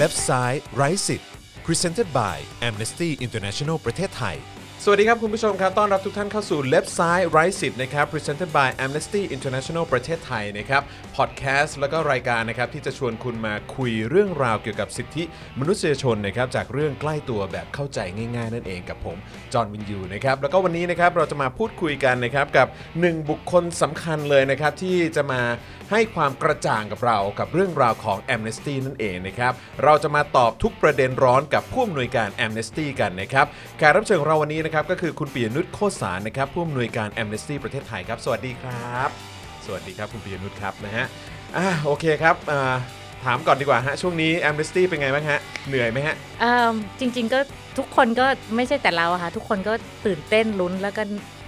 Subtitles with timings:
[0.00, 1.28] Left Side Right สิทธิ์
[1.66, 2.36] Presented by
[2.68, 4.36] Amnesty International ประเทศไทย
[4.84, 10.82] สวัสดีครับคุณผู้ชมครับ ต้อนรับทุกท่านเข้าสู่ Left Side Right สิทธิ์นะครับ Presented by Amnesty International ประเทศไทยนะครับ
[11.16, 15.22] พอดแคสต์แล้วก็รายการนะครับที่จะชวนคุณมาคุยเรื่องราวเกี่ยวกับสิทธิ
[15.60, 19.16] มนุษยชนนะครับจากเรื่องใกล้ตัวแบบเข้าใจง่ายๆ นั่นเองกับผม
[19.52, 25.42] จอห์นวินยูนะครับ แล้วก็วันนี้นะครับเราจะมาพูดคุยกันนะครับกับ1บุคคลสำคัญเลยนะครับที่จะมา
[25.90, 29.52] ให้ความกระจ่างกับเรากับเรื่องราวของ Amnesty นั่นเองนะครับ
[29.84, 33.46] เราจะมาตอบทุกประเด็นร้อนกับผู้อำนวยการ Amnesty กันนะครับ
[33.78, 39.08] แขกรับเชิญของเราวันนี้นะครับก็คือคุณปิยนุชโคสารนะครับผู้อำนวยการ Amnesty ประเทศไทยครับสวัสดีครับ
[39.66, 41.06] สวัสดีครับคุณปิยนุชครับนะฮะ
[41.56, 42.74] อ่าโอเคครับอ่า
[43.24, 47.38] ถามก่อนดีกว่าฮะช่วงนี้ Amnesty เป็นไงบ้างฮะเหนื่อยไหมฮะ เอิ่มจริงๆก็
[47.78, 49.72] ทุกคนก็ไม่ใช่แต่เราอะค่ะทุกคนก็
[50.06, 51.02] ตื่นเต้นลุ้นแล้วก็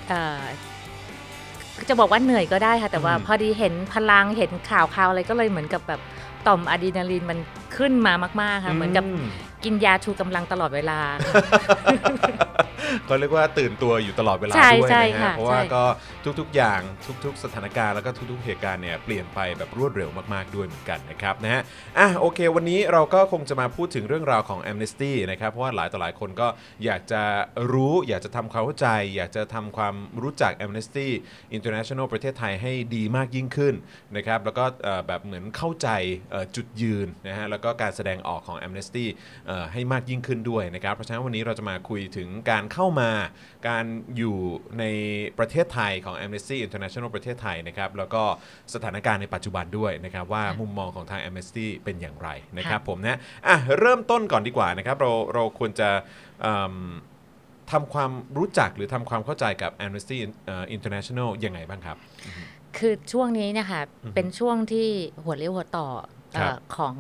[0.09, 0.43] เอ่อ
[1.89, 6.01] จะบอกว่าเหนื่อยก็ได้ค่ะ แต่ว่าอืมพอดีเห็นพลังเห็นข่าวข่าวอะไรก็เลยเหมือนกับแบบ
[6.47, 7.39] ต่อมอะดรีนาลีนมัน
[7.77, 9.05] ขึ้นมามากๆค่ะ เหมือนกับ
[9.65, 10.99] กินยาชูกำลังตลอดเวลา
[13.07, 15.85] เขาเรียกว่าตื่นตัวอยู่ตลอดเวลาใช่ด้วยใช่นะฮะค่ะเพราะว่าใช่ก็
[16.41, 16.81] ทุกๆอย่าง
[17.25, 21.63] ทุกๆ สถานการณ์แล้วก็ทุกๆเหตุการณ์เนี่ยเปลี่ยนไปแบบรวดเร็วมากๆด้วยเหมือนกันนะครับนะฮะ
[21.99, 26.49] อะโอเค วันนี้เราก็คงจะมาพูดถึงเรื่องราวของ Amnesty นะครับเพราะว่าหลายต่อหลายคนก็
[26.85, 27.23] อยากจะ
[27.73, 31.09] รู้อยากจะทำความเข้าใจ อยากจะทำความรู้จัก Amnesty
[31.57, 33.75] International ประเทศไทยให้ดีมากยิ่งขึ้น
[34.17, 35.89] นะครับแล้วก็เอ่อแบบเหมือนเข้าใจ
[36.31, 39.07] เอ่อจุดยืนนะฮะแล้วก็การแสดงออกของ Amnesty
[39.47, 43.11] เอ่อให้มากยิ่งขึ้นด้วยนะครับ เพราะฉะนั้นวันนี้เราจะมาคุยถึงการเข้ามา
[43.69, 43.85] การ
[44.17, 44.37] อยู่
[44.79, 44.85] ใน
[45.39, 48.23] ประเทศไทยของ Amnesty International ประเทศไทยนะครับแล้วก็
[48.75, 52.29] สถานการณ์ในปัจจุบันด้วยนะครับว่ามุมมองของทาง Amnesty เป็นอย่างไร
[52.59, 55.89] นะครับผมนะอะเริ่มต้นก่อนดีกว่านะครับเราเราควรจะ
[56.43, 56.75] เอิ่ม
[57.73, 61.97] ทำความรู้จักหรือทำความเข้าใจกับ Amnesty เอ่อ International ยังไงบ้างครับ
[62.79, 63.81] คือช่วงนี้นะคะ
[64.15, 64.89] เป็นช่วงที่
[65.25, 66.20] หัวเรียวหัวต่อเอ่อครับ
[66.77, 66.97] ของ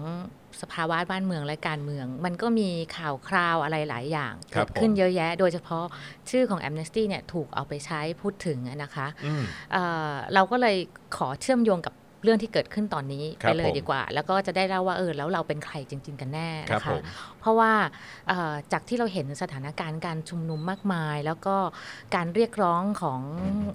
[0.62, 5.84] สภาวะบ้านเมืองและการเมือง มันก็มีข่าวคราวอะไรหลายอย่างครัเกิบดขึ้นผมเยอะแยะ โดยเฉพาะ
[6.30, 9.42] ชื่อของ Amnesty เนี่ยถูกเอาไปใช้พูดถึงอะนะคะอืม
[9.72, 10.76] เอ่อเราก็เลย
[11.16, 17.02] ขอเชื่อมโยงกับเรื่องที่เกิดขึ้นตอนนี้ครัไปบเลยผมดีกว่า แล้วก็จะได้เล่าว่าเออแล้วเราเป็นใครจริง ๆ กันแน่ครับนะผคะม
[17.40, 17.72] เพราะว่า
[18.28, 21.56] เอ่อจากที่เราเห็นสถานการณ์การชุมนุมมากมาย แล้วก็
[22.14, 23.20] การเรียกร้องของ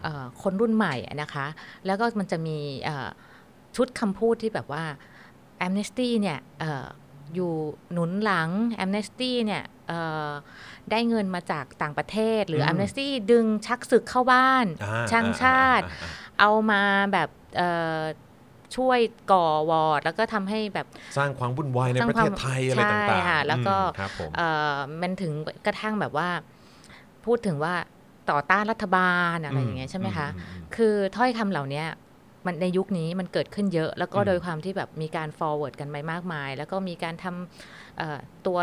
[0.04, 1.46] เออคนรุ่นใหม่อะนะคะ
[1.86, 3.10] แล้วก็มันจะมีเอ่อ
[3.76, 4.84] ชุดคำพูดที่แบบว่า
[5.66, 6.86] Amnesty เนี่ยเออ
[7.36, 7.54] อยู่
[7.92, 8.50] หนุนหลัง
[8.84, 10.00] Amnesty เนี่ยเอ่
[10.30, 10.32] อ
[10.92, 16.82] ได้เงินมาจากต่างประเทศ หรือม Amnesty ดึงชักศึกเข้าบ้านอ่าช่างชาติอ่อ่อ่าเอามา
[17.14, 18.02] แบบเอ่อ
[18.76, 19.00] ช่วย
[19.32, 25.34] ก่อวอร์ด แล้วก็ทำให้แบบสร้างความวุ่นวายในสร้างประเทศความไทยอะไรใช่ต่างๆค่ะแล้วก็อืมครับผมเอ่อมันถึง
[25.66, 26.30] กระทั่งแบบว่า
[27.26, 27.76] พูดถึงว่า
[28.32, 31.84] ต่อต้านรัฐบาลอะไรอย่างเงี้ยใช่ไหมคะอือืมคือถ้อยคำเหล่านี้
[32.46, 38.18] มันในยุคนี้มันเกิดขึ้นเยอะ แล้วก็อืมโดยความที่แบบมีการ forward กันไปมากมาย แล้วก็มีการทำเอ่อ
[38.48, 38.60] ตัว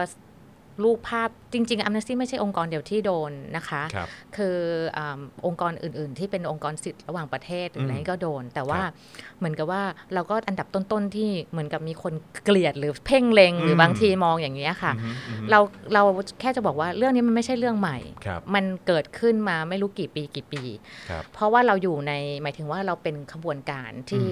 [0.85, 4.57] รูปภาพจริงๆ Amnesty ไม่ใช่องค์กรเดียวที่โดนนะคะครับคือ
[4.99, 8.93] อาองค์กรอื่นๆ ที่เป็นองค์กรสิทธิ์ระหว่างประเทศหรืออะไรอืมนี่ก็โดน แต่ว่าครับ
[9.39, 9.83] เหมือนกับว่า
[10.15, 12.13] เราก็อันดับต้นๆที่เหมือนกับมีคน
[12.45, 15.61] เกลียดหรือเพ่งเล็งหรือมบางทีมองอย่างนี้ยค่ะอืมอืมเรา
[15.95, 16.03] เรา
[16.41, 20.63] แค่จะบอกว่าเรื่องนี้มันไม่ใช่เรื่องใหม่ครับมันเกิดขึ้นมาไม่รู้กี่ปีกี่ปี
[21.09, 22.13] ครับเพราะว่าเราอยู่ใน
[22.43, 24.29] หมายถึงว่าเราเป็นขบวนการที่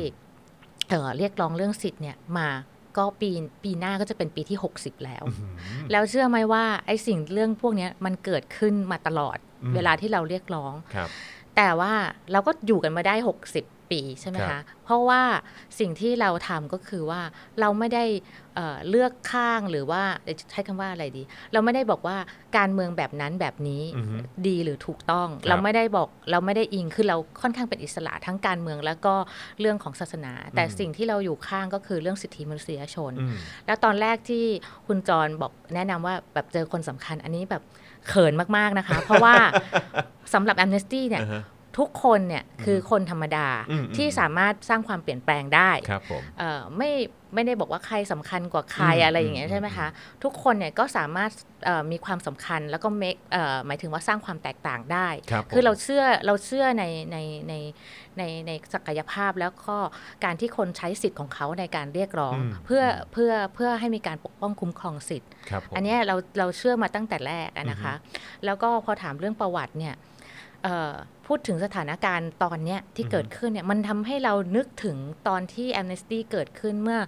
[0.88, 2.48] เอ่อเรียกร้องเรื่องสิทธิ์เนี่ยมา
[2.96, 3.30] ก็ปี
[3.64, 5.54] ปีหน้าก็จะเป็นปีที่ 60 แล้วอืม
[5.90, 11.08] แล้วเชื่อไหมว่าไอ้สิ่งเรื่องพวกเนี้ยมันเกิดขึ้นมาตลอดอืมเวลาที่เราเรียกร้องครับ
[11.56, 11.92] แต่ว่า
[12.32, 13.14] เราก็อยู่กันมาได้
[13.52, 15.22] 60 ปีใช่ไหมครัคะบเพราะว่า
[15.78, 17.20] สิ่งที่เราทำก็คือว่า
[17.60, 18.04] เราไม่ได้
[18.54, 22.16] เอ่อเลือกข้างหรือว่าเอ่อใช้คำว่าอะไรดี เราไม่ได้บอกว่า
[22.56, 24.16] การเมืองแบบนั้นแบบนี้อือฮึ
[24.48, 29.14] ดีหรือถูกต้องครับเราไม่ได้บอกเราไม่ได้อิงคือเราค่อนข้างเป็นอิสระทั้งการเมืองแล้วก็
[29.60, 33.34] เรื่องของศาสนา แต่อืมสิ่งที่เราอยู่ข้างก็คือเรื่องสิทธิมนุษยชนอืม
[33.66, 34.44] แล้วตอนแรกที่
[34.86, 37.62] คุณจรบอกแนะนำว่าแบบเจอคนสำคัญอันนี้แบบ
[38.08, 39.34] เขินมากๆนะคะ เพราะว่า
[40.34, 41.42] สำหรับ Amnesty เนี่ยอ่าฮะ
[41.78, 46.90] ทุกคนเนี่ยคือคนธรรมดาอืมที่สามารถสร้างความเปลี่ยนแปลงได้ครับผมเอ่อไม่
[47.34, 49.88] ไม่ได้บอกว่าใครสำคัญกว่าใครอืมอะไรอย่างเงี้อืยมใช่ไหมคะ
[50.25, 51.31] ทุกคนเนี่ยก็สามารถ
[51.64, 57.19] เอ่อมีความสำคัญแล้วก็ make เอ่อหมายถึงว่าสร้างความแตกต่างได้ครับผมคือเราเชื่อเราเชื่อในใน
[57.49, 57.55] ใน
[58.19, 59.76] ในในศักยภาพแล้วก็
[60.25, 62.82] การที่คนใช้สิทธิ์ของเขาในการเรียกร้องอืมเพื่อ
[63.12, 67.94] เพื่อเพื่อให้มีการปกป้องคุ้มครองสิทธิ์ครับผมอันเนี้ยเราเราเชื่อมาตั้งแต่แรกอะนะคะ
[68.44, 70.19] แล้วก็พอถามเรื่องประวัติเนี่ยเอ่อ
[71.26, 74.96] พูดถึงสถานการณ์ตอนเนี้ยที่เกิดขึ้นเนี่ยมันทำให้เรานึกถึง
[75.28, 77.00] ตอนที่ Amnesty เกิดขึ้นเมื่อ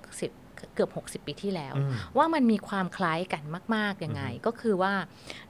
[0.00, 3.42] 60เกือบ 60 ปีที่แล้วอืมว่ามันมีความคล้ายกัน
[3.74, 4.92] มากๆยังไง ก็คือว่า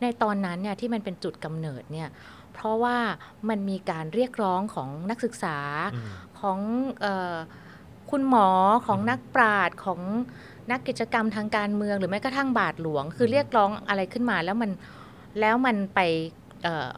[0.03, 2.09] ในตอนนั้นเนี่ยที่มันเป็นจุดกำเนิดเนี่ย
[2.55, 2.97] เพราะว่า
[3.49, 5.59] มันมีการเรียกร้องของนักศึกษา
[5.95, 6.09] อืม
[6.41, 6.59] ของ
[7.01, 7.37] เออ
[8.11, 8.49] คุณหมอ
[8.87, 10.01] ของนักปราชญ์ของ
[10.71, 14.71] นักกิจกรรมทางการเมือง หรือแม้กระทั่งบาทหลวง คือเรียกร้องอะไรขึ้นมาแล้วมัน
[15.41, 16.01] แล้วมันไป
[16.63, 16.91] เอ่อ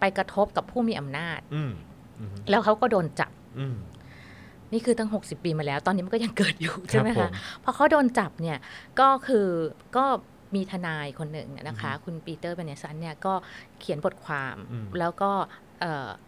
[0.00, 1.72] ไปกระทบกับผู้มีอำนาจอืม
[2.20, 3.76] อืมแล้วเขาก็โดนจับอืม
[4.72, 7.30] นี่คือตั้ง 60 ปีมาแล้ว ตอนนี้มันก็ยังเกิดอยู่ใช่ไหมผคะม
[7.64, 8.58] พอเขาโดนจับเนี่ย
[9.00, 9.46] ก็คือ
[9.96, 10.04] ก็
[10.54, 13.34] มีทนายคนหนึ่งนะคะ คุณปีเตอร์เบเนซันเนี่ยก็
[13.80, 15.65] เขียนบทความอืมแล้วก็เอ่อ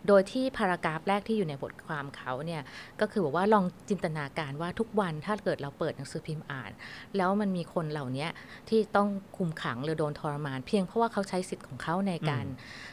[0.09, 2.63] โดยที่ paragraph แรกที่อยู่ในบทความเขาเนี่ย
[3.01, 6.71] ก็คือบอกว่าลองจินตนาการว่าทุกวันถ้าเกิดเราเปิดหนังสือพิมพ์อ่าน
[7.17, 8.27] แล้วมันมีคนเหล่านี้
[8.69, 12.47] ที่ต้องคุมขังหรือโดนทรมาน เพียงเพราะว่าเขาใช้สิทธิ์ของเขาในการ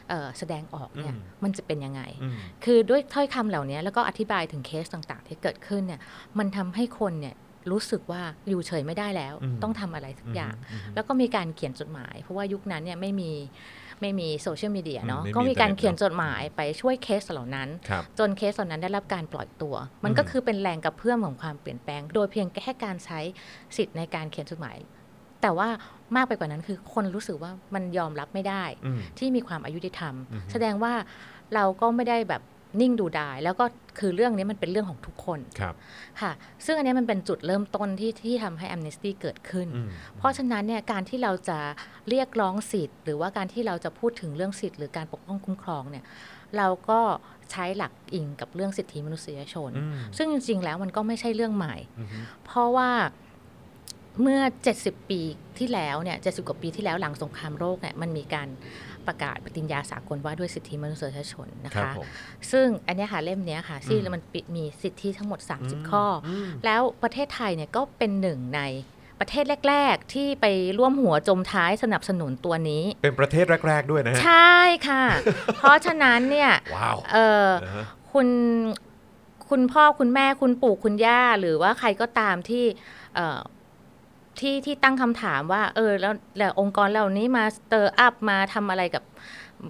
[0.08, 6.00] เอ่อแสดงออกเนี่ยอืมมันจะเป็นยังไงอืมคือด้วยถ้อยคำเหล่านี้แล้วก็อธิบายถึงเคสต่างๆ ที่เกิดขึ้นเนี่ย
[6.38, 7.36] มันทำให้คนเนี่ย
[7.72, 13.30] รู้สึกว่าอยู่เฉยไม่ได้แล้วอืมต้องทำอะไรสักอย่างอืมแล้วก็มีการเขียนจดหมาย เพราะว่ายุคนั้นเนี่ยไม่มี
[14.00, 23.20] ไม่มีโซเชียลมีเดียเนาะอืมไม่มีก็มีการอินเทอร์เน็ตเขียนจดหมายไปช่วยเคสเหล่านั้นครับจนเคสเหล่านั้นได้รับการปล่อยตัว มันก็อืมคือเป็นแรงกระเพื่อมของความเปลี่ยนแปลง โดยเพียงแค่การใช้
[23.76, 24.76] สิทธิ์ในการเขียนจดหมาย
[25.42, 25.68] แต่ว่า
[26.16, 30.92] มากไปกว่านั้นคือคนรู้สึกว่ามันยอมรับไม่ได้อืมที่มีความอยุติธรรมอือฮึแสดงว่า
[31.54, 32.42] เราก็ไม่ได้แบบ
[32.80, 33.64] นิ่งดูดาย แล้วก็
[33.98, 35.74] คือเรื่องนี้มันเป็นเรื่องของทุกคนครับ
[36.20, 36.32] ค่ะ
[36.64, 41.58] ซึ่งอันนี้มันเป็นจุดเริ่มต้นที่ที่ทำให้ Amnesty เกิดขึ้นอืมเพราะฉะนั้นเนี่ยการที่เราจะ
[42.08, 46.04] เรียกร้องสิทธิ์ หรือว่าการที่เราจะพูดถึงเรื่องสิทธิ์หรือการปกป้องคุ้มครองเนี่ย
[46.56, 47.00] เราก็
[47.52, 52.08] ใช้หลักอิงกับเรื่องสิทธิมนุษยชนอืมซึ่งจริง ๆ แล้วมันก็ไม่ใช่เรื่องใหม่อืม
[52.44, 52.90] เพราะว่า
[54.22, 54.40] เมื่อ
[54.76, 55.20] 70 ปี
[55.58, 58.48] ที่แล้วเนี่ย 70 กว่าปีที่แล้วหลังสงครามโลกเนี่ย มันมีการ
[59.08, 62.06] ประกาศปฏิญญาสากลว่าด้วยสิทธิมนุษยชนนะครับคะผม
[62.50, 68.60] ซึ่งอันเนี้ยค่ะเล่มเนี้ยค่ะที่อืมมันปิดมีสิทธิทั้งหมด 30 ข้ออมแล้วประเทศไทยเนี่ยก็เป็นหนึ่งใน
[69.20, 70.46] ประเทศแรก ๆ ที่ไป
[70.78, 74.56] ร่วมหัวจมท้ายสนับสนุนตัวนี้ เป็นประเทศแรก ๆ ด้วยนะฮะใช่
[74.88, 75.04] ค่ะ
[75.56, 78.28] เพราะฉะนั้นเนี่ยว้าวเออนะฮะคุณ
[79.48, 82.64] คุณพ่อคุณแม่คุณปู่คุณย่า หรือว่าใครก็ตามที่
[83.14, 83.40] เอ่อ
[84.40, 89.04] ที่ที่ตั้งคำถามว่า เออแล้วแล้วองค์กรเหล่านี้มา set up มาทำอะไรกับ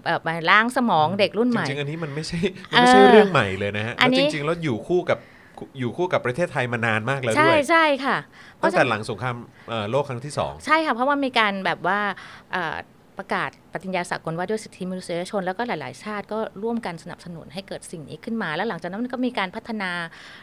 [0.04, 2.38] แบบมาล้างสมองเด็กรุ่นใหม่ จริงๆ อันนี้มันไม่ใช่
[2.70, 5.18] มันไม่ใช่เออเรื่องใหม่เลยนะฮะอันแล้วนี้จริง ๆ แล้วอยู่คู่กับ
[5.78, 8.16] อยู่คู่กับประเทศไทยมานานมากแล้วใช่ด้วย ใช่ค่ะ
[8.56, 9.36] เพตั้ราะงฉะแต่นั้นหลังสงคราม
[9.68, 12.00] เอ่อโลกครั้งที่สองใช่ค่ะ เพราะว่ามีการแบบว่า
[12.52, 12.76] เอ่อ
[13.18, 19.90] ประกาศปฏิญญาสากลว่าด้วยสิทธิมนุษยชน แล้วก็หลาย ๆ ชาติก็ร่วมกันสนับสนุนให้เกิดสิ่งนี้ขึ้นมา แล้วหลังจากนั้นมันก็มีการพัฒนา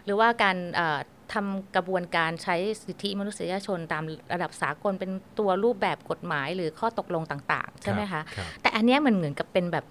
[0.05, 0.99] หรือว่าการเอ่อ
[1.33, 2.55] ทำกระบวนการใช้
[2.85, 4.03] สิทธิมนุษยชนตาม
[4.33, 9.85] ระดับสากลเป็นตัวรูปแบบกฎหมายหรือข้อตกลงต่าง ๆ ใช่ไหมคะครับแต่อันเนี้ยมันเหมือนกับเป็นแบบ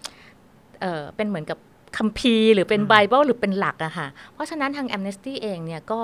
[0.80, 1.58] เออเป็นเหมือนกับ
[1.98, 6.00] คัมภีร์หรือเป็นไบเบิลหรือเป็นหลักอะค่ะ เพราะฉะนั้นทาง Amnesty เองเนี่ยก็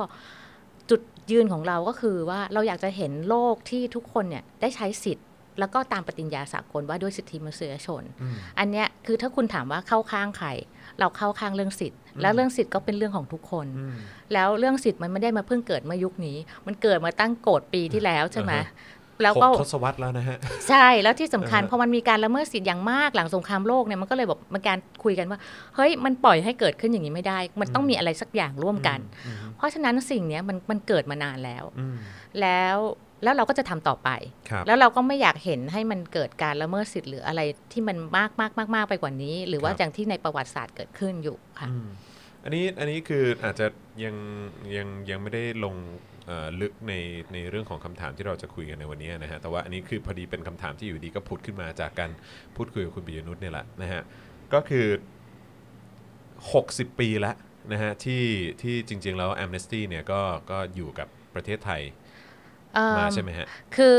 [0.90, 5.26] จุดยืนของเราก็คือว่าเราอยากจะเห็นโลกที่ทุกคนเนี่ยได้ใช้สิทธิ์
[5.58, 10.48] แล้วก็ตามปฏิญญาสากลว่าด้วยสิทธิมนุษยชนอืมอันเนี้ยคือถ้าคุณถามว่าเข้าข้างใคร
[11.00, 13.96] เราเข้าข้างเรื่องสิทธิ์ แล้วเรื่องสิทธิ์ก็เป็นเรื่องของทุกคนอืม
[14.32, 20.38] แล้วเรื่องสิทธิ์มันไม่ได้มาเพิ่งเกิดเมื่อยุคนี้ มันเกิดมาตั้งโกดปีที่แล้วใช่ไหมอ่าฮะแล้วหก็กทศวรรษแล้วนะฮะ
[20.68, 25.38] ใช่แล้วที่สำคัญอ่าฮะพอมันมีการละเมิดสิทธิ์อย่างมากหลังสงครามโลกเนี่ยมันก็เลยแบบมันการคุยกันว่า
[25.76, 31.96] เฮ้ยมันปล่อยให้เกิดขึ้นอย่างนี้ไม่ได้ มันต้องมีอะไรสักอย่างร่วมกันอืมเพราะฉะนั้นสิ่งเนี้ยมันมันเกิดมานานแล้วอืม
[32.40, 32.76] แล้ว
[33.22, 34.10] แล้วเราก็จะทำต่อไป
[34.50, 37.40] ครับแล้วเราก็ไม่อยากเห็นให้มันเกิดการละเมิดสิทธิ์หรืออะไร
[37.72, 41.88] ที่มันมากมากมากมากไปกว่านี้ หรือว่าครับอย่างที่ในประวัติศาสตร์เกิดขึ้นอยู่ค่ะอืม
[42.44, 43.66] อันนี้อันนี้คืออาจจะ
[44.04, 44.16] ยัง
[44.76, 45.74] ยังยังไม่ได้ลง
[46.26, 46.94] เอ่อลึกใน
[47.32, 52.10] ในเรื่องของคำถามที่เราจะคุยกันในวันนี้นะฮะแต่ว่าอันนี้คือพอดีเป็นคำถามที่อยู่ดีก็ผุดขึ้นมาจากการ
[52.56, 54.02] พูดคุยกับคุณปิยนุชเนี่ยแหละนะฮะ
[54.54, 54.86] ก็คือ
[56.12, 57.36] 60 ปีแล้ว
[57.72, 58.24] นะฮะที่
[58.62, 60.20] ที่จริง ๆ แล้ว Amnesty เนี่ยก็
[60.50, 61.92] ก็อยู่กับประเทศไทยเอิ่
[62.92, 63.46] มมาใช่ไหมฮะ
[63.76, 63.94] คือ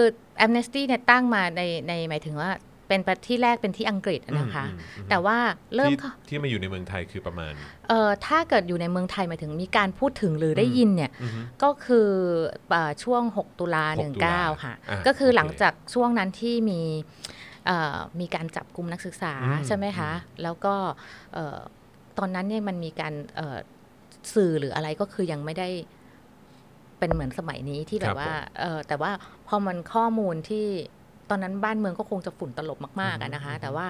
[0.46, 2.52] Amnesty เนี่ยตั้งมาในในหมายถึงว่า
[2.88, 5.38] เป็นประที่แรกเป็นที่อังกฤษนะคะอืมอืมแต่ว่า
[5.76, 7.54] เริ่มที่เข้าที่มาอยู่ในเมืองไทยคือประมาณ
[7.88, 12.10] เอ่อถ้าเกิดอยู่ในเมืองไทยหมายถึงมีการพูดถึงหรือได้ยินเนี่ยอือฮึก็คือ
[12.70, 16.82] เอ่อช่วง 6 ตุลา6ตุลา19ค่ะอะ ก็คือโอเคหลังจากช่วงนั้นที่มี
[17.66, 20.12] เอ่อมีการจับกลุ่มนักศึกษาอืมใช่ไหมคะ
[20.44, 20.76] แล้วก็
[21.34, 21.58] เอ่อ
[22.18, 23.58] ตอนนั้นเนี่ยมันมีการเอ่อ
[24.34, 25.70] สื่อหรืออะไรก็คือยังไม่ได้
[27.00, 29.12] เป็นเหมือนสมัยนี้ที่แบบว่าเอ่อแต่ว่า
[29.48, 30.68] พอมันข้อมูลที่
[31.30, 33.86] ตอนนั้นบ้านเมืองก็คงจะฝุ่นตลบมากๆอะนะคะ แต่ว่า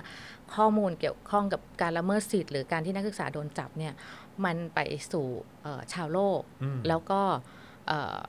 [0.55, 3.93] ข้อมูลเกี่ยวข้องกับการละเมิดสิทธิ์หรือการที่นักศึกษาโดนจับเนี่ย
[4.45, 4.79] มันไป
[5.11, 5.27] สู่
[5.63, 7.21] เอ่อชาวโลกอืมแล้วก็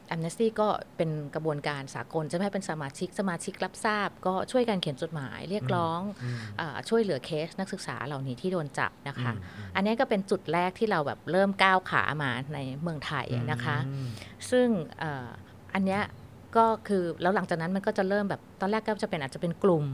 [0.06, 14.08] แอมเนสตี้ก็เป็นกระบวนการสากลจะไม่ให้เป็นสมาชิกสมาชิกรับทราบ ก็ช่วยกันเขียนจดหมายเรียกร้องอืมเออช่วยเหลือเคสนักศึกษาเหล่านี้ที่โดนจับนะคะอืมอืมอันนี้ก็เป็นจุดแรกที่เราแบบเริ่มก้าวขามาในเมืองไทยนะคะอืม
[14.50, 14.66] ซึ่ง
[14.98, 15.28] เอ่อ
[15.74, 16.02] อันเนี้ย
[16.56, 19.84] ก็คือแล้วหลังจากนั้นมันก็จะเริ่มแบบตอนแรกก็จะเป็นอาจจะเป็นกลุ่ม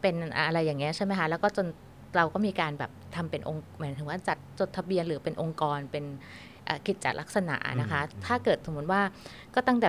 [0.00, 0.14] เป็น
[0.46, 1.66] อะไรอย่างเงี้ยใช่ไหมคะแล้วก็จน
[2.16, 6.51] เราก็มีการแบบทำเป็นองค์หมายถึงว่าจัดจดทะเบียนหรือเป็นองค์กรเป็นเอ่อ
[6.86, 9.02] กิจจลักษณะนะคะ ถ้าเกิดสมมติว่า
[9.54, 9.88] ก็ตั้งแต่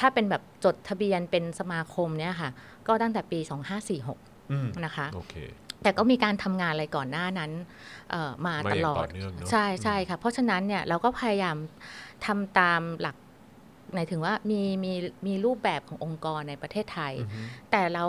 [0.00, 2.50] ถ้าเป็นแบบจดทะเบียนเป็นสมาคมเนี่ยค่ะ
[2.86, 3.38] ก็ตั้งแต่ปี
[3.94, 5.34] 2546อืมนะคะโอเค
[5.82, 7.50] แต่ก็มีการทำงานอะไรก่อนหน้านั้น
[8.10, 11.56] เอ่อมามาตอย่างลอต่ดอเนื่องเนอะใช่ใช่ค่ะ เพราะฉะนั้นเนี่ยเราก็พยายาม
[12.26, 13.16] ทำตามหลัก
[13.94, 14.92] หมายถึงว่ามีมี
[15.26, 18.04] มีรูปแบบขององค์กรในประเทศไทยอือฮึแต่เรา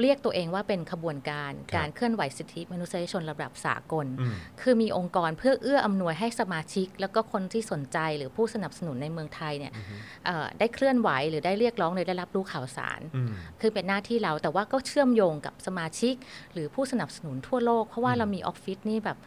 [0.00, 9.94] เรียกตัวเองว่าเป็นขบวนการครับการเคลื่อนไหวสิทธิมนุษยชนระดับสากลอืมคือมีองค์กรเพื่อเอื้ออำนวยให้สมาชิก แล้วก็คนที่สนใจหรือผู้สนับสนุนในเมืองไทยเนี่ยอือฮึ
[10.26, 16.14] เอ่อได้เคลื่อนไหวหรือได้เรียกร้องหรือได้รับรู้ข่าวสารอืมคือเป็นหน้าที่เราแต่ว่าก็เชื่อมโยงกับสมาชิก
[16.52, 19.18] หรือผู้สนับสนุนทั่วโลก เพราะว่าอืมเรามีออฟฟิศนี่แบบ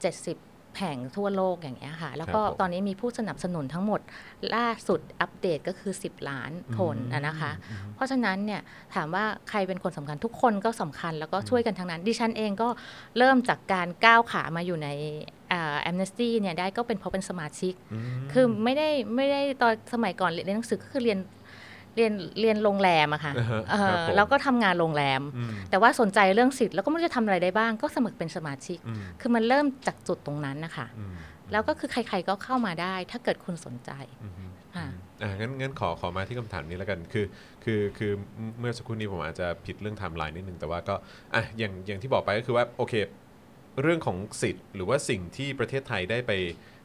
[0.00, 0.36] เจ็ดสิบ
[0.78, 4.00] แห่งทั่วโลกอย่างเงี้ยค่ะ แล้วก็ครับผมตอนนี้มีผู้สนับสนุนทั้งหมด
[4.54, 8.60] ล่าสุดอัปเดตก็คือ 10 ล้านคนนะนะคะอืมเพราะฉะนั้นเนี่ย
[8.94, 12.68] ถามว่าใครเป็นคนสำคัญทุกคนก็สำคัญแล้วก็ช่วยกันทั้งนั้นดิฉันเองก็
[13.18, 14.88] เริ่มจากการก้าวขามาอยู่ใน
[15.48, 21.18] แอมเนสตี้เนี่ยได้ก็เป็นเพราะเป็นสมาชิกอืมคือไม่ได้ไม่ได้ตอนสมัยก่อนเรียนหนังสือก็คือเรียน
[21.98, 31.14] เรียนเรียนโรงแรมอะค่ะอ่าฮะเอครับอผมแล้วก็ทำงานโรงแรมอืมแต่ว่าสนใจเรื่องสิทธิ์แล้วก็ไม่รู้จะทำอะไรได้บ้าง ก็สมัครเป็นสมาชิกอืมคือมันเริ่มจากจุดตรงนั้นนะคะอืม
[31.52, 33.90] แล้วก็คือใครๆก็เข้ามาได้ ถ้าเกิดคุณสนใจ
[34.22, 34.86] อืมอืมค่ะ
[35.22, 37.26] อ่างั้นงั้นขอขอมาที่คำถามนี้แล้วกันคือ
[37.64, 38.12] คือคือ
[38.58, 40.94] เมื่อสักครู่นี้ผมอาจจะผิดเรื่องไทม์ไลน์นิดนึงแต่ว่าก็
[41.34, 42.94] อะอย่างอย่างที่บอกไปก็คือว่าโอเค
[43.82, 46.32] เรื่องของสิทธิ์ หรือว่าสิ่งที่ประเทศไทยได้ไป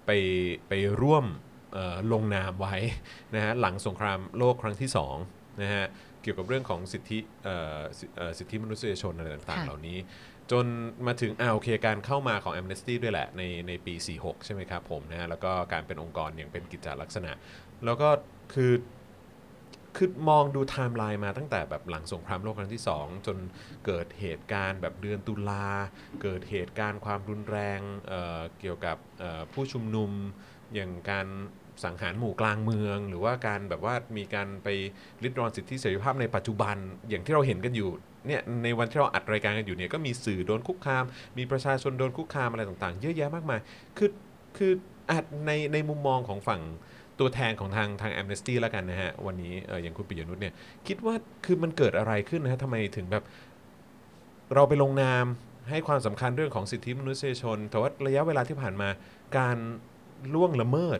[0.05, 0.11] ไป
[0.67, 1.52] ไปร่วมเอ่อ
[2.11, 2.75] ลงนามไว้
[3.35, 5.15] นะฮะหลังสงครามโลกครั้งที่สอง
[5.61, 5.85] นะฮะ
[6.21, 9.97] เกี่ยวกับเรื่องของสิทธิเอ่อสิเอ่อสิทธิมนุษยชนอะไรต่างๆค่ะเหล่านี้
[10.51, 10.65] จน
[11.07, 17.31] มาถึงอ่าโอเคการเข้ามาของ Amnesty ด้วยแหละในในปี 46 ใช่ไหมครับผมนะฮะแล้วก็การเป็นองค์กรอย่างเป็นกิจจลักษณะ
[17.85, 18.09] แล้วก็
[18.53, 18.73] คือ
[19.97, 23.37] คือมองดูไทม์ไลน์มาตั้งแต่แบบหลังสงครามโลกครั้งที่ 2 จน
[23.85, 25.67] เกิดเหตุการณ์แบบเดือนตุลา
[26.23, 30.11] เกิดเหตุการณ์ความรุนแรงเอ่อเกี่ยวกับเอ่อผู้ชุมนุม
[30.75, 31.27] อย่างการ
[31.83, 34.67] สังหารหมู่กลางเมือง หรือว่าการแบบว่ามีการไป
[35.23, 36.75] ลิดรอนสิทธิเสรีภาพในปัจจุบัน
[37.09, 37.89] อย่างที่เราเห็นกันอยู่
[38.27, 41.03] เนี่ยในวันที่เราอัดรายการกันอยู่เนี่ยก็มีสื่อโดนคุกคาม
[41.37, 43.59] มีประชาชนโดนคุกคามอะไรต่างๆ เยอะแยะมากมาย
[43.97, 44.09] คือ
[44.57, 44.71] คือ
[45.09, 46.61] อาจในในมุมมองของฝั่ง
[47.19, 50.53] ตัวแทนของทางทางแอมเนสตี้แล้วกันนะฮะ วันนี้เอออย่างคุณปิยนุชเนี่ย
[50.87, 51.15] คิดว่า
[51.45, 53.23] คือมันเกิดอะไรขึ้นนะฮะทำไมถึงแบบ
[54.53, 55.25] เราไปลงนาม
[55.69, 58.89] ให้ความสำคัญเรื่องของสิทธิมนุษยชน แต่ว่าระยะเวลาที่ผ่านมา
[59.37, 59.57] การ
[60.33, 60.99] ล่วงละเมิด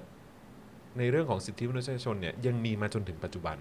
[0.97, 3.57] ในเรื่องของสิทธิมนุษยชนเนี่ยยังมีมาจนถึงปัจจุบัน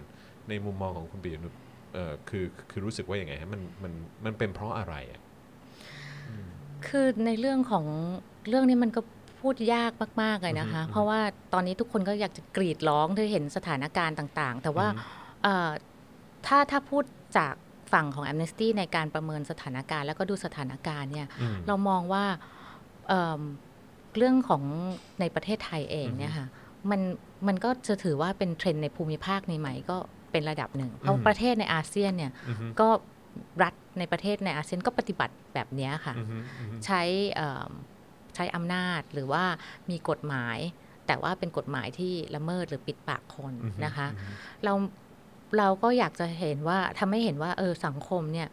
[0.48, 1.52] ในมุมมองของคุณปิยนุช
[1.94, 3.92] เออคือคือรู้สึกว่าอย่างไงฮะมันมัน
[4.24, 5.20] มันเป็นเพราะอะไรอะ
[6.86, 7.84] คือในเรื่องของ
[8.48, 9.00] เรื่องนี้มันก็
[9.40, 11.20] พูดยากมาก ๆ เลยนะคะอือฮึเพราะว่า
[11.52, 15.02] ตอนนี้ทุกคนก็อยากจะกรีดร้องที่เห็นสถานการณ์ต่าง ๆ แต่ว่าอือฮึ
[15.42, 15.70] เอ่อ
[16.46, 17.04] ถ้าถ้าพูด
[17.38, 17.54] จาก
[17.92, 22.24] ฝั่งของ Amnesty ในการประเมินสถานการณ์ แล้วก็ดูสถานการณ์เนี่ยอืมเรามองว่า
[23.08, 23.40] เอิ่ม
[24.16, 24.62] เรื่องของ
[25.20, 26.46] ในประเทศไทยเองอือฮึเนี่ยค่ะ
[26.90, 27.00] มัน
[27.46, 29.96] มันก็จะถือว่าเป็นเทรนด์ในภูมิภาคในไหมก็
[30.32, 32.88] เป็นระดับหนึ่งเพราะอืมประเทศในอาเซียนเนี่ยอือฮึก็
[33.62, 37.02] รัฐในประเทศในอาเซียนก็ปฏิบัติแบบเนี้ยค่ะอือฮึอือฮึใช้
[37.34, 37.72] เอิ่ม
[38.34, 39.44] ใช้อำนาจหรือว่า
[39.90, 40.58] มีกฎหมาย
[41.06, 44.32] แต่ว่าเป็นกฎหมายที่ละเมิดหรือปิดปากคนอือฮึนะคะอือฮึ
[44.64, 44.72] เรา
[45.58, 48.48] เราก็อยากจะเห็นว่าทำให้เห็นว่าเออสังคมเนี่ย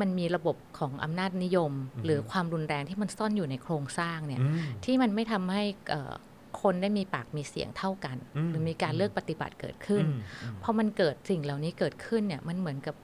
[0.00, 1.72] มันมีระบบของอำนาจนิยม
[2.04, 6.14] หรือความรุนแรงที่มันซ่อนอยู่ในโครงสร้างเนี่ยอืมที่มันไม่ทำให้เอ่อ
[6.60, 12.94] คนได้มีปากมีเสียงเท่ากันอืมหรือมีการเลือกปฏิบัติเกิดขึ้นอืมอืมพอมันเกิดสิ่งเหล่านี้เกิดขึ้นเนี่ยมันเหมือนกับ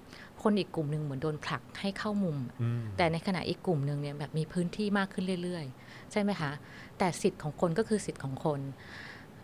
[0.42, 6.50] คนอีกกลุ่มหนึ่งเหมือนโดนผลักให้เข้ามุมอืมแต่ในขณะอีกกลุ่มหนึ่งเนี่ยแบบมีพื้นที่มากขึ้นเรื่อย ๆ ใช่ไหมคะ
[6.98, 8.60] แต่สิทธิ์ของคนก็คือสิทธิ์ของคน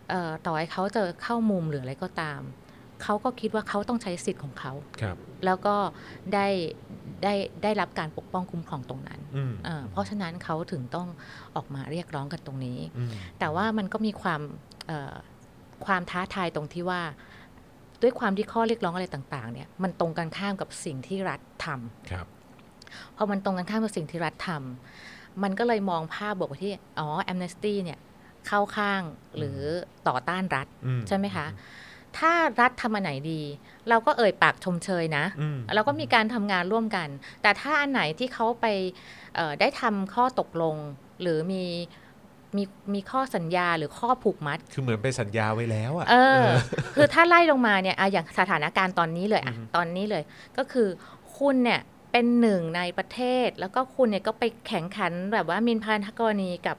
[0.09, 2.41] เอ่อต่อให้เขาจะเข้ามุมหรืออะไรก็ตาม
[3.03, 5.75] เขาก็คิดว่าเขาต้องใช้สิทธิ์ของเขาครับแล้วก็
[6.33, 6.47] ได้
[7.23, 7.33] ได้
[7.63, 11.07] ได้รับการปกป้องคุ้มครองตรงนั้นอืมเอ่อเพราะฉะนั้นเขาถึงต้อง
[11.55, 14.41] ออกมาเรียกร้องกันตรงนี้อืมแต่ว่ามันก็มีความ
[14.87, 15.15] เอ่อ
[15.85, 17.01] ความท้าทายตรงที่ว่า
[18.01, 22.25] ด้วยความที่ข้อเรียกร้องอะไรต่าง ๆ เนี่ยมันตรงกันข้ามกับสิ่งที่รัฐทำครับ
[23.15, 27.99] พอมันตรงกันข้ามกับสิ่งที่รัฐทำมันก็เลยมองภาพบวกไปที่อ๋อแอมเนสตี้เนี่ย
[28.47, 29.01] เข้าข้าง
[29.37, 29.59] หรือ
[30.07, 31.47] ต่อต้านรัฐอืมใช่ไหมคะ
[32.17, 33.41] ถ้ารัฐทำอันไหนดี
[33.89, 37.07] เราก็เอ่ยปากชมเชยนะอืมเราก็มีการทำงานร่วมกัน
[37.41, 38.65] แต่ถ้าอันไหนที่เขาไป
[39.35, 40.75] เอ่อได้ทำข้อตกลง
[41.21, 41.63] หรือมี
[42.57, 46.43] มีมีข้อสัญญาหรือข้อผูกมัด คือเหมือนไปสัญญาไว้แล้วอะเออ
[46.95, 50.23] คือถ้าไล่ลงมาเนี่ยอะอย่างสถานการณ์ตอนนี้เลยอะอือฮึตอนนี้เลย
[50.57, 50.87] ก็คือ
[51.37, 51.81] คุณเนี่ย
[52.13, 56.75] เป็นหนึ่งในประเทศ แล้วก็คุณเนี่ยก็ไปแข่งขันแบบว่ามินพันธกรณีกับ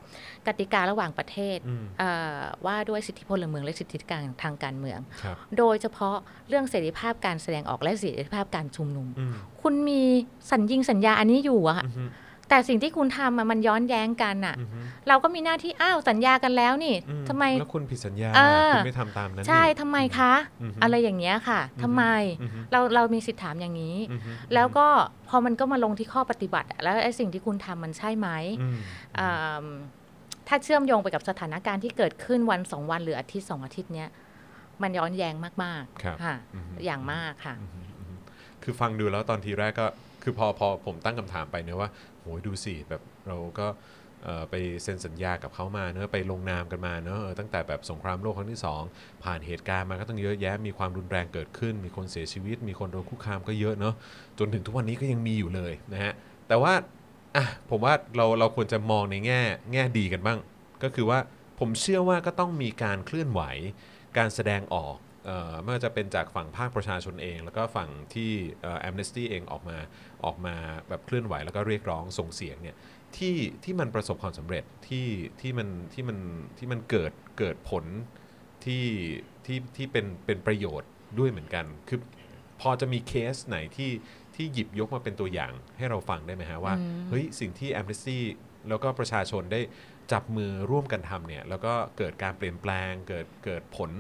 [0.47, 6.17] กติการะหว่างประเทศอืมเอ่อว่าด้วยสิทธิพลเมืองและสิทธิการทางการเมืองครับโดยเฉพาะ
[6.49, 10.03] เรื่องเสรีภาพการแสดงออกและเสรีภาพการชุมนุมอืมคุณมี
[10.51, 12.11] สัญญิงสัญญาอันนี้อยู่อะอืม
[12.55, 20.33] แต่แต่สิ่งที่คุณทำอะมันย้อนแย้งกันอะอือฮึเราก็มีหน้าที่อ้าวสัญญากันแล้วนี่อืทำไม แล้วคุณผิดสัญญาเออ คุณไม่ทำตามนั้นใช่นี่ทำไมคะ
[20.63, 22.05] อือฮึอะไรอย่างเงี้ยค่ะทำไม
[22.43, 24.87] อือฮึเราเรามีสิทธิ์ถามอย่างนี้ อือฮึแล้วก็
[25.29, 28.29] พอมันก็มาลงที่ข้อปฏิบัติอะแล้วไอ้สิ่งที่คุณทำมันใช่ไหม
[28.61, 28.79] อืม
[29.19, 29.65] อ่า
[30.49, 34.09] ถ้าเชื่อมโยงไปกับสถานการณ์ที่เกิดขึ้นวันสองวันหรืออาทิตย์สองอาทิตย์เนี้ย
[34.83, 35.35] มันย้อนแย้ง
[35.65, 38.15] มากครับ ๆค่ะ อือฮึ อย่างมากค่ะ อือฮึอือฮึ
[38.63, 39.87] คือฟังดูแล้วตอนทีแรกก็
[40.23, 41.91] คือพอพอผมตั้งคำถามไปเนอะว่า
[42.25, 43.67] โหยดูสิแบบเราก็
[44.51, 48.83] ไปเซ็นสัญญากับเขามาเนอะไปลงนามกันมาเนอะตั้งแต่แบบสงครามโลกครั้งที่สอง
[49.25, 53.95] ผ่านเหตุการณ์มาก็ต้องเยอะแยะมีความรุนแรงเกิดขึ้น มีคนเสียชีวิต มีคนโดนคุกคามก็เยอะเนอะ
[54.39, 56.13] จนถึงทุกวันนี้ก็ยังมีอยู่เลยนะฮะ
[56.49, 56.73] แต่ว่า
[57.37, 59.41] อะผมว่าเราเราควรจะมองในแง่
[59.73, 60.39] แง่ดีกันบ้าง
[60.83, 61.19] ก็คือว่า
[61.61, 63.43] ผมเชื่อว่าก็ต้องมีการเคลื่อนไหว
[64.19, 68.31] การแสดงออกเอ่อไม่ว่าจะเป็นจากฝั่งภาคประชาชนเอง แล้วก็ฝั่งที่
[68.81, 69.79] แอมเนสตี้เองออกมา
[70.25, 70.57] ออกมา
[70.89, 72.77] แบบเคลื่อนไหวแล้วก็เรียกร้องส่งเสียงเนี่ย
[73.17, 75.09] ที่ที่มันประสบความสำเร็จที่
[75.41, 76.19] ที่มันที่มัน
[76.59, 77.85] ที่มันเกิดเกิดผล
[78.65, 78.85] ที่
[79.47, 82.01] ที่ที่เป็นเป็นประโยชน์ด้วยเหมือนกัน คือ
[82.61, 83.93] พอจะมีเคสไหนที่
[84.35, 88.23] ที่หยิบยกมาเป็นตัวอย่างให้เราฟังได้ไหมฮะว่าอืมเฮ้ยสิ่งที่แอมเนสตี้
[88.69, 89.61] แล้วก็ประชาชนได้
[90.13, 93.91] จับมือร่วมกันทำเนี่ยแล้วก็เกิดการเปลี่ยนแปลงเกิดเกิดผล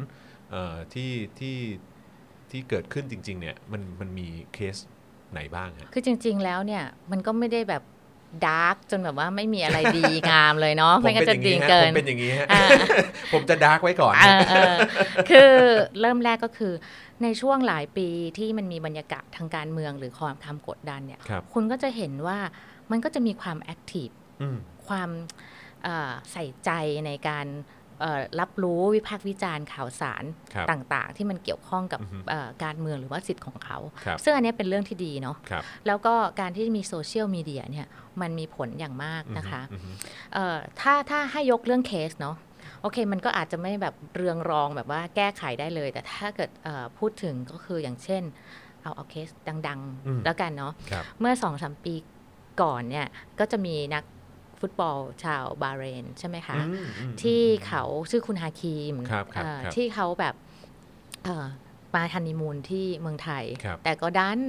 [0.50, 1.56] เอ่อที่ที่
[2.50, 4.76] ที่เกิดขึ้นจริงๆเนี่ยมันมันมีเคส
[5.32, 7.82] ไหนบ้างฮะคือจริง ๆ แล้วเนี่ยมันก็ไม่ได้แบบ
[8.46, 12.62] dark จนแบบว่าไม่มีอะไรดีงามเลยเนาะผมไม่งั้เป็นนอจะย่างดีนี้ฮะเกิผมนเป็นอย่างนี้ฮะอ่า
[13.32, 14.76] ผมจะ dark ไว้ก่อนเออเออ
[15.30, 15.52] คือ
[16.00, 16.72] เริ่มแรกก็คือ
[17.22, 22.38] ในช่วงหลายปีที่มันมีบรรยากาศทางการเมืองหรือความทำกดดันเนี่ยครับคุณก็จะเห็นว่า
[22.90, 24.08] มันก็จะมีความ active
[24.42, 25.10] อืมความ
[25.82, 26.70] เอ่อใส่ใจ
[27.06, 27.83] ในการเอ่อ
[28.40, 30.24] รับรู้วิพากษ์วิจารณ์ข่าวสาร
[30.54, 37.86] ครับต่างๆ ที่มันเกี่ยวข้องกับอือฮึเอ่อการเมืองหรือว่าสิทธิ์ของเขาครับซึ่งอันเนี้ยเป็นเรื่องที่ดีเนาะครับแล้วก็การที่มีโซเชียลมีเดียเนี่ย
[38.20, 39.90] มันมีผลอย่างมากนะคะอือฮึ
[40.34, 42.36] เอ่อถ้าถ้าให้ยกเรื่องเคสเนาะ
[42.82, 48.22] โอเค มันก็อาจจะไม่แบบเรืองรองแบบว่าแก้ไขได้เลย แต่ถ้าเกิดเอ่อพูดถึงก็คืออย่างเช่น
[48.82, 51.94] เอาเอาเคสดังอืมๆแล้วกันเนาะครับเมื่อสองสามปี
[52.62, 53.06] ก่อนเนี่ย
[53.38, 54.04] ก็จะมีนัก
[54.64, 60.34] ฟุตบอลชาวบาห์เรนใช่ไหมคะอืมอืมที่เขาชื่อคุณฮาคิมครับครับเอ่อครับที่เขาแบบ
[61.24, 61.46] เอ่อ
[61.94, 64.40] มาฮันนีมูนที่เมืองไทยครับแต่ก็ดัน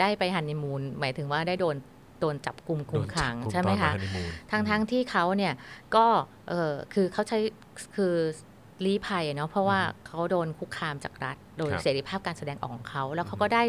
[0.00, 1.76] ได้ไปฮันนีมูนหมายถึงว่าได้โดน
[2.20, 5.54] โดนจับกลุ่มคุมขังโดนจับกุใช่ไหมตอนคะฮันนีมูนทั้งทั้งที่เขาเนี่ย
[5.96, 6.06] ก็
[6.48, 7.38] เออคือเขาใช้
[7.96, 8.14] คือ
[8.84, 13.62] ลี้ภัยเนาะเพราะว่าเขาโดนคุกคามจากรัฐ โดยครับเสรีภาพการแสดงออกของเขาแล้วเขาก็ได้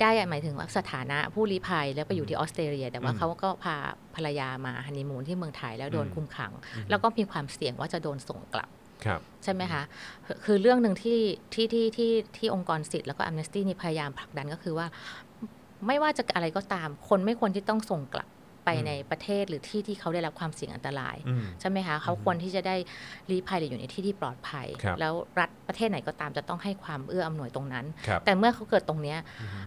[0.00, 3.76] ได้หมายถึงว่าสถานะผู้ลี้ภัยแล้วไปอยู่ที่ออสเตรเลีย แต่ว่าอืมเขาก็พา
[4.14, 8.68] ภรรยามาฮันนีมูนที่เมืองไทยแล้วโดนอืมคุมขังอืมแล้วก็มีความเสี่ยงว่าจะโดนส่งกลับ
[9.04, 9.82] ครับใช่ไหมคะ
[10.26, 11.20] คือคือเรื่องหนึ่งที่
[11.54, 14.86] ที่ที่ที่ที่องค์กรสิทธิ์แล้วก็ Amnesty นี่พยายามผลักดันก็คือว่า
[15.86, 18.28] ไม่ว่าจะอะไรก็ตาม คนไม่ควรที่ต้องส่งกลับ
[18.66, 22.76] ไปอืมในประเทศหรือที่ที่เขาได้รับความเสี่ยงอันตรายอืมใช่ไหมคะเขาควรที่จะได้
[23.30, 29.58] ลี้ภัยหรืออยู่ในที่ที่ปลอดภัยครับแล้วรัฐประเทศไหนก็ตามจะต้องให้ความเอื้ออำนวยตรงนั้นครับแต่เมื่อเขาเกิดตรงเนี้ยอือฮึ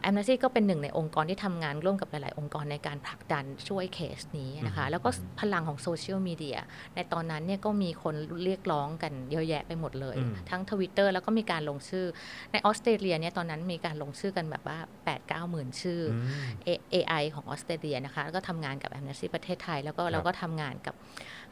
[0.00, 5.08] Amnesty ก็เป็นหนึ่งในองค์กรที่ทำงานร่วมกับหลาย ๆ องค์กรในการผลักดันช่วยเคสนี้นะคะอืมแล้วก็
[5.40, 6.58] พลังของโซเชียลมีเดีย
[6.94, 12.06] ในตอนนั้นเนี่ยก็มีคนเรียกร้องกันเยอะแยะไปหมดเลยอืมทั้งทวิตเตอร์แล้วก็มีการลงชื่อ
[12.52, 16.18] ในออสเตรเลียเนี่ยตอนนั้นมีการลงชื่อกันแบบว่า8 9 หมื่นชื่อออื
[16.48, 20.94] ม A- AI ของออสเตรเลียนะคะแล้วก็ทำงานกับ Amnesty ประเทศไทย แล้วก็ครับเราก็ทำงานกับ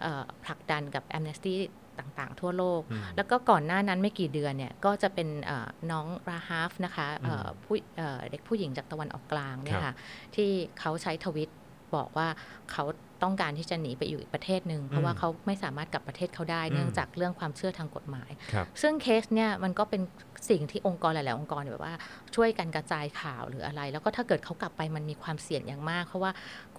[0.01, 1.55] เอ่อผลักดันกับ Amnesty
[1.99, 9.95] ต่างๆ ทั่วโลกอืมแล้วก็ก่อนหน้านั้นไม่กี่เดือนเนี่ย ก็จะเป็นเอ่อน้องราฮาฟนะคะเอ่ออืมผู้เอ่อเด็กผู้หญิงจากตะวันออกกลางเนี่ครัยบค่ะ
[10.35, 11.51] ที่เขาใช้ทวิต
[11.97, 12.29] บอกว่า
[12.73, 12.85] เขา
[13.23, 20.03] ต้องการที่จะหนีไปอยู่อีกประเทศหนึ่งเพราะว่าเขาไม่สามารถกลับประเทศเขาได้อืมเนื่องจากเรื่องความเชื่อทางกฎหมายครับซึ่งเคสเนี่ยมันก็เป็น
[20.51, 21.95] สิ่งที่องค์กรหลาย ๆ องค์กรแบบว่า
[22.35, 26.31] ช่วยกันกระจายข่าวหรืออะไร แล้วก็ถ้าเกิดเขากลับไปมันมีความเสี่ยงอย่างมาก เพราะว่า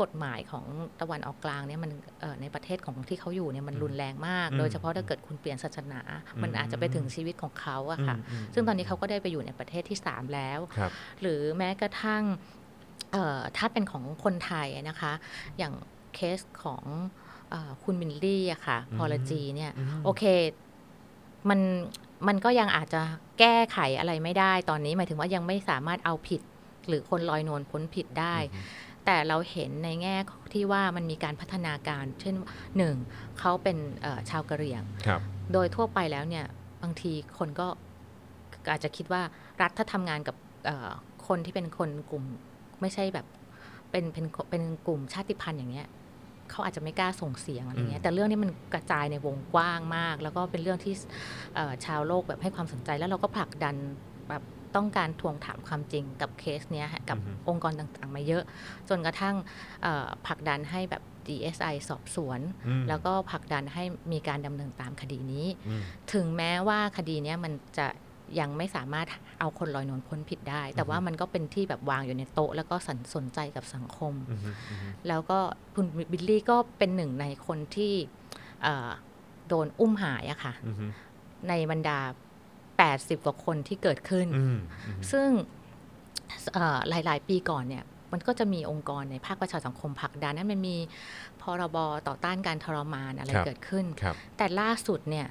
[0.01, 0.65] กฎหมายของ
[1.01, 6.01] ตะวันออกกลางเนี่ยมันเอ่อในประเทศของที่เขาอยู่เนี่ยมันรุนแรงมากอืมโดยเฉพาะถ้าเกิดคุณเปลี่ยนศาสนา
[6.41, 12.23] มันอืมอาจจะไปถึงชีวิตของเขาอะค่ะอืมมซึ่งตอนนี้เขาก็ได้ไปอยู่ในประเทศที่ 3 แล้วครับหรือแม้กระทั่ง
[13.11, 15.13] เอ่อถ้าเป็นของคนไทยนะคะ
[15.57, 15.73] อย่าง
[16.17, 16.83] เคสของ
[17.49, 20.23] เออคุณมินลี่อะค่ะอืมพอลจีเนี่ยอืมโอเค
[21.49, 21.59] มัน
[22.27, 23.01] มันก็ยังอาจจะ
[23.39, 26.41] แก้ไขอะไรไม่ได้ตอนนี้หมายถึงว่ายังไม่สามารถเอาผิด
[26.87, 28.65] หรือคนลอยนวลพ้นผิดได้อืม
[29.05, 30.15] แต่เราเห็นในแง่
[30.53, 32.35] ที่ว่ามันมีการพัฒนาการ เช่น
[32.77, 32.95] หนึ่ง
[33.39, 35.21] เขาเป็นเอ่อชาวกะเหรี่ยงครับ
[35.53, 36.45] โดยทั่วไปแล้วเนี่ย
[36.83, 37.67] บางทีคนก็
[38.71, 39.21] อาจจะคิดว่า
[39.61, 40.89] รัฐถ้าทำงานกับเอ่อ
[41.27, 42.23] คนที่เป็นคนกลุ่ม
[42.81, 43.25] ไม่ใช่แบบ
[43.91, 45.87] เป็นเป็นเป็นกลุ่มชาติพันธุ์อย่างเงี้ย
[46.51, 50.93] เขาอาจจะไม่กล้าส่งเสียงอะไรเงี้อืยมแต่เรื่องนี้มันกระจายในวงกว้างมาก แล้วก็เป็นเรื่องที่
[51.55, 53.75] เอ่อชาวโลกแบบให้ความสนใจแล้วเราก็ผลักดัน
[54.29, 54.43] แบบ
[54.75, 58.43] ต้องการทวงถามความจริงกับเคสเนี้ยกับอือฮึองค์กรต่างๆ มาเยอะ
[58.89, 59.35] จนกระทั่ง
[59.81, 65.83] เอ่อผลักดันให้แบบ DSI สอบสวนอืมแล้วก็ผลักดันให้มีการดำเนินตามคดีนี้อืม
[66.13, 67.87] ถึงแม้ว่าคดีเนี้ยมันจะ
[68.39, 69.07] ยังไม่สามารถ
[69.39, 75.39] เอาคนลอยนวลพ้นผิดได้ แต่ว่ามันก็เป็นที่แบบวางอยู่ในโต๊ะ แล้วก็สนสนใจกับสังคมอืมอืมแล้วก็
[75.75, 77.93] คุณบิลลี่ก็เป็นหนึ่งในคนที่
[78.63, 78.89] เอ่อ
[79.47, 80.91] โดนอุ้มหายอะค่ะอืม
[81.49, 81.99] ในบรรดา
[82.63, 85.29] 80 กว่าคนที่เกิดขึ้นอืมอืมซึ่ง
[86.53, 90.77] เอ่อหลาย ๆ ปีก่อนเนี่ยมันก็จะมีองค์กรในภาคประชาสังคมผลักดันนั้นมันมี
[91.41, 95.27] พรบต่อต้านการทรมานอะไรเกิดขึ้นครับแต่ล่าสุดเนี่ย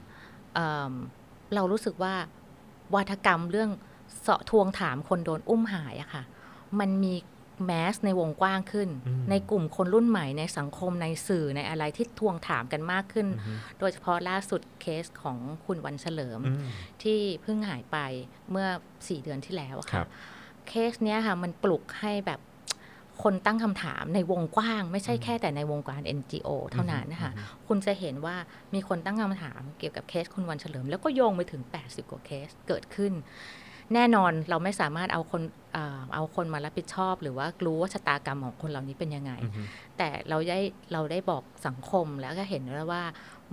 [0.54, 0.92] เอิ่ม
[1.54, 2.14] เรารู้สึกว่า
[2.94, 3.70] วาทกรรมเรื่อง
[4.20, 6.22] เสาะทวงถามคนโดนอุ้มหายอะค่ะ
[6.80, 7.14] มันมี
[7.66, 16.68] แมสในวงกว้างขึ้นอืมในกลุ่มคนรุ่นใหม่ในสังคมในสื่อในอะไรที่ทวงถามกันมากขึ้นอืมโดยเฉพาะล่าสุดเคสของคุณวันเฉลิมอืม
[17.02, 17.98] ที่เพิ่งหายไป
[18.50, 20.08] เมื่อ4เดือนที่แล้วอะครัค่ะบ
[20.68, 22.40] เคสเนี้ยค่ะมันปลุกให้แบบ
[23.22, 27.32] คนตั้งคำถามในวงกว้าง ไม่ใช่แค่แต่ในวงการ NGO เท่านั้นนะคะ
[27.68, 28.36] คุณจะเห็นว่า
[28.74, 33.12] มีคนตั้งคำถามเกี่ยวกับเคสคุณวันเฉลิม แล้วก็โยงไปถึง 80 กว่าเคสเกิดขึ้น
[33.94, 39.66] แน่นอนเราไม่สามารถเอาคนเอ่อเอาคนมารับผิดชอบ หรือว่ารู้ว่าชะตากรรมของคนเหล่านี้เป็นยังไงอืม
[39.98, 40.60] แต่เราได้
[40.92, 43.02] เราได้บอกสังคมแล้วก็เห็นแล้วว่า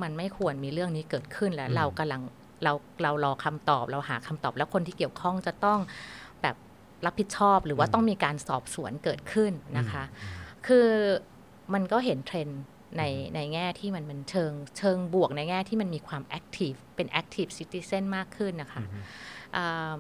[0.02, 2.22] มันไม่ควรมีเรื่องนี้เกิดขึ้นแล้วอืมเรากำลัง
[2.64, 2.74] เรา
[3.04, 5.92] เรารอคำตอบเราหาคำตอบแล้วคนที่เกี่ยวข้องจะต้องแบบ
[7.06, 10.04] รับผิดชอบ หรือว่าต้องมีการสอบสวนเกิดขึ้นนะคะ
[10.68, 10.88] คือ
[11.74, 12.62] มันก็เห็นเทรนด์
[12.98, 13.04] ใน
[13.36, 18.82] ในแง่ที่มันเป็นเชิงเชิงบวกในแง่ที่มันมีความ active เป็น active citizen มากขึ้นนะคะ
[19.56, 19.66] อื
[19.98, 20.00] ม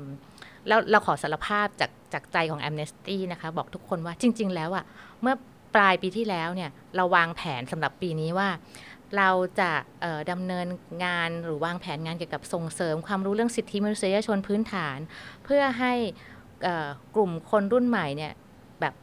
[0.68, 4.86] แล้วเราขอสารภาพจากจากใจของ Amnesty นะคะ บอกทุกคนว่าจริง ๆ แล้วอะ
[5.22, 5.36] เมื่อ
[5.76, 8.50] ปลายปีที่แล้วเนี่ยเราวางแผนสำหรับปีนี้ว่า
[9.18, 10.68] เราจะเอ่อดำเนิน
[11.04, 14.98] งานหรือวางแผนงานเกี่ยวกับส่งเสริมความรู้เรื่องสิทธิมนุษยชนพื้นฐาน
[15.46, 16.33] เพื่อให้เอ่อ
[17.15, 18.34] กลุ่มคนรุ่นใหม่เนี่ย
[18.82, 18.93] แบบ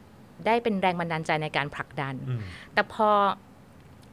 [0.45, 2.39] ได้เป็นแรงบันดาลใจในการผลักดันอืม
[2.73, 3.09] แต่พอ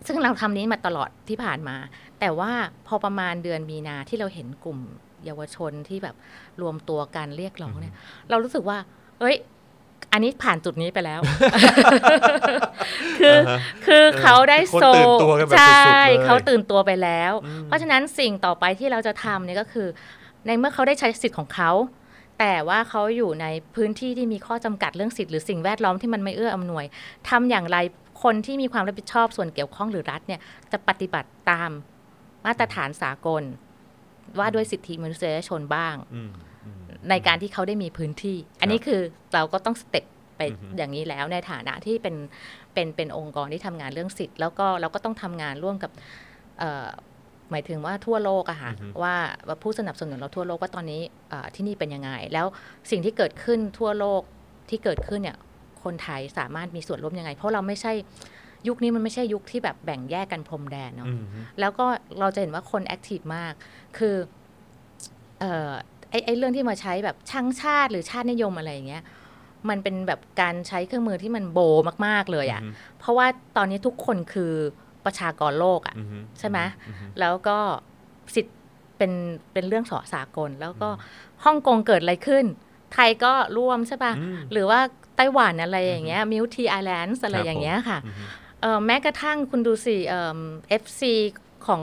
[0.06, 1.76] ซึ่งเราทำนี้มาตลอดที่ผ่านมา
[2.20, 2.50] แต่ว่า
[2.86, 4.78] พอประมาณเดือนมีนาที่เราเห็นกลุ่ม
[5.24, 6.16] เยาวชนที่แบบ
[6.62, 7.94] รวมตัวกันเรียกร้องเนี่ย
[8.30, 8.78] เรารู้สึกว่า
[9.20, 9.36] เอ้ย
[10.12, 11.20] อันนี้ผ่านจุดนี้ไปแล้ว
[13.18, 19.88] คืออ่าฮะคือเขาได้คนโซตื่นตัวกันแบบใช่สุดๆเลยเขาตื่นตัวไปแล้วอืมเพราะฉะนั้นสิ่งต่อไปที่เราจะทำเนี่ยก็คือ
[20.46, 21.70] ในเมื่อเขาได้ใช้สิทธิ์ของเขา
[22.38, 26.84] แต่ว่าเขาอยู่ในพื้นที่ที่มีข้อจำกัดเรื่องสิทธิ์หรือสิ่งแวดล้อมที่มันไม่เอื้ออำนวย
[27.28, 27.78] ทำอย่างไร
[28.22, 30.40] คนที่มีความรับผิดชอบส่วนเกี่ยวข้องหรือรัฐเนี่ย
[30.72, 31.70] จะปฏิบัติตาม
[32.46, 33.42] มาตรฐานสากล
[34.38, 36.30] ว่าด้วยสิทธิมนุษยชนบ้างอืม
[36.64, 39.00] อืมในการที่เขาได้มีพื้นที่ อันนี้คือ
[39.34, 40.04] เราก็ต้องสเต็ป
[40.36, 42.16] ไปอือฮึอย่างนี้แล้วในฐานะที่เป็น
[42.74, 45.90] เป็นเป็นองค์กรที่ทำงานเรื่องสิทธิ์ แล้วก็เราก็ต้องทำงานร่วมกับ
[46.58, 46.88] เอ่อ
[47.50, 49.14] หมายถึงว่าทั่วโลกอะค่ะว่า
[49.48, 52.46] ว่าผู้สนับสนุนเราทั่วโลกว่าตอนนี้เอ่อที่นี่เป็นยังไง แล้ว
[52.90, 54.22] สิ่งที่เกิดขึ้นทั่วโลก
[54.70, 55.36] ที่เกิดขึ้นเนี่ย
[55.84, 57.92] คนไทยสามารถมีส่วนร่วมยังไง เพราะเราไม่ใช่
[58.68, 61.24] ยุคนี้มันไม่ใช่ยุคที่แบบแบ่งแยกกันพรมแดนเนาะอืม
[61.60, 61.86] แล้วก็
[62.20, 63.52] เราจะเห็นว่าคนแอคทีฟมาก
[63.98, 64.16] คือ
[65.40, 65.72] เอ่อ
[66.10, 69.02] ไอ้ไอ้เรื่องที่มาใช้แบบช่างชาติหรือชาตินิยมอะไรอย่างเงี้ย
[69.68, 71.58] มันเป็นแบบการใช้เครื่องมือที่มันโบ
[72.06, 72.60] มาก ๆ เลยอะ่ะ
[72.98, 74.52] เพราะว่าตอนนี้ทุกคนคือ
[75.08, 77.58] ประชากรโลกอะ่ะอืมใช่ไหมอืมแล้วก็
[78.34, 78.56] สิทธิ์
[78.98, 79.12] เป็น
[79.52, 80.88] เป็นเรื่องสอสากล แล้วก็
[81.44, 82.44] ฮ่องกงเกิดอะไรขึ้น
[82.92, 84.80] ไทยก็ร่วมใช่ปะอืมหรือว่า
[85.16, 88.14] ไต้หวันอะไรอย่างเงี้ยมิวทีไอแลนด์อะไรครับอย่างเงี้ยค่ะอืม
[88.60, 91.14] เอ่อแม้กระทั่งคุณดูสิ FC
[91.66, 91.82] ของ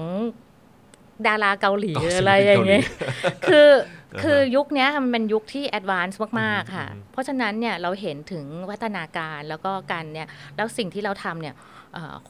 [1.28, 3.70] ดาราเกาหลีอ๋ออะไรอย่างเงี้ยศิลปินเกาหลีคือ
[4.16, 11.75] อ่าฮะคือยุคเนี้ยมันเป็นยุคที่ advance มาก ๆ ค่ะอืมเพราะฉะนั้นเนี่ยเราเห็นถึงวัฒนาการแล้วก็การเนี่ยแล้วสิ่งที่เราทำเนี่ยเอ่อ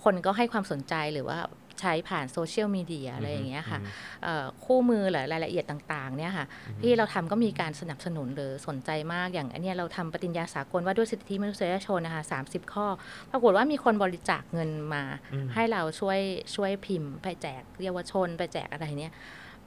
[0.04, 1.40] คนก็ให้ความสนใจหรือว่า
[1.82, 3.80] ใช้ผ่านโซเชียลมีเดียอะไรอย่างเงี้ยค่ะ
[4.24, 6.46] เอ่อคู่มือหรือรายละเอียดต่างๆเนี่ยค่ะ
[6.82, 12.88] ที่เราทำก็มีการสนับสนุนหรือสนใจมากอย่างอันเนี้ยเราทำปฏิญญาสากลว่าด้วยสิทธิมนุษยชนนะคะ30ข้อ
[13.32, 16.20] ปรากฏว่ามีคนบริจาคเงินมาอืมให้เราช่วย
[16.56, 19.14] ช่วยพิมพ์ ไปแจกเยาวชน ไปแจกอะไรเนี่ย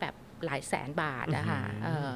[0.00, 2.12] แบบหลายแสนบาทนะคะอืมเอ่อ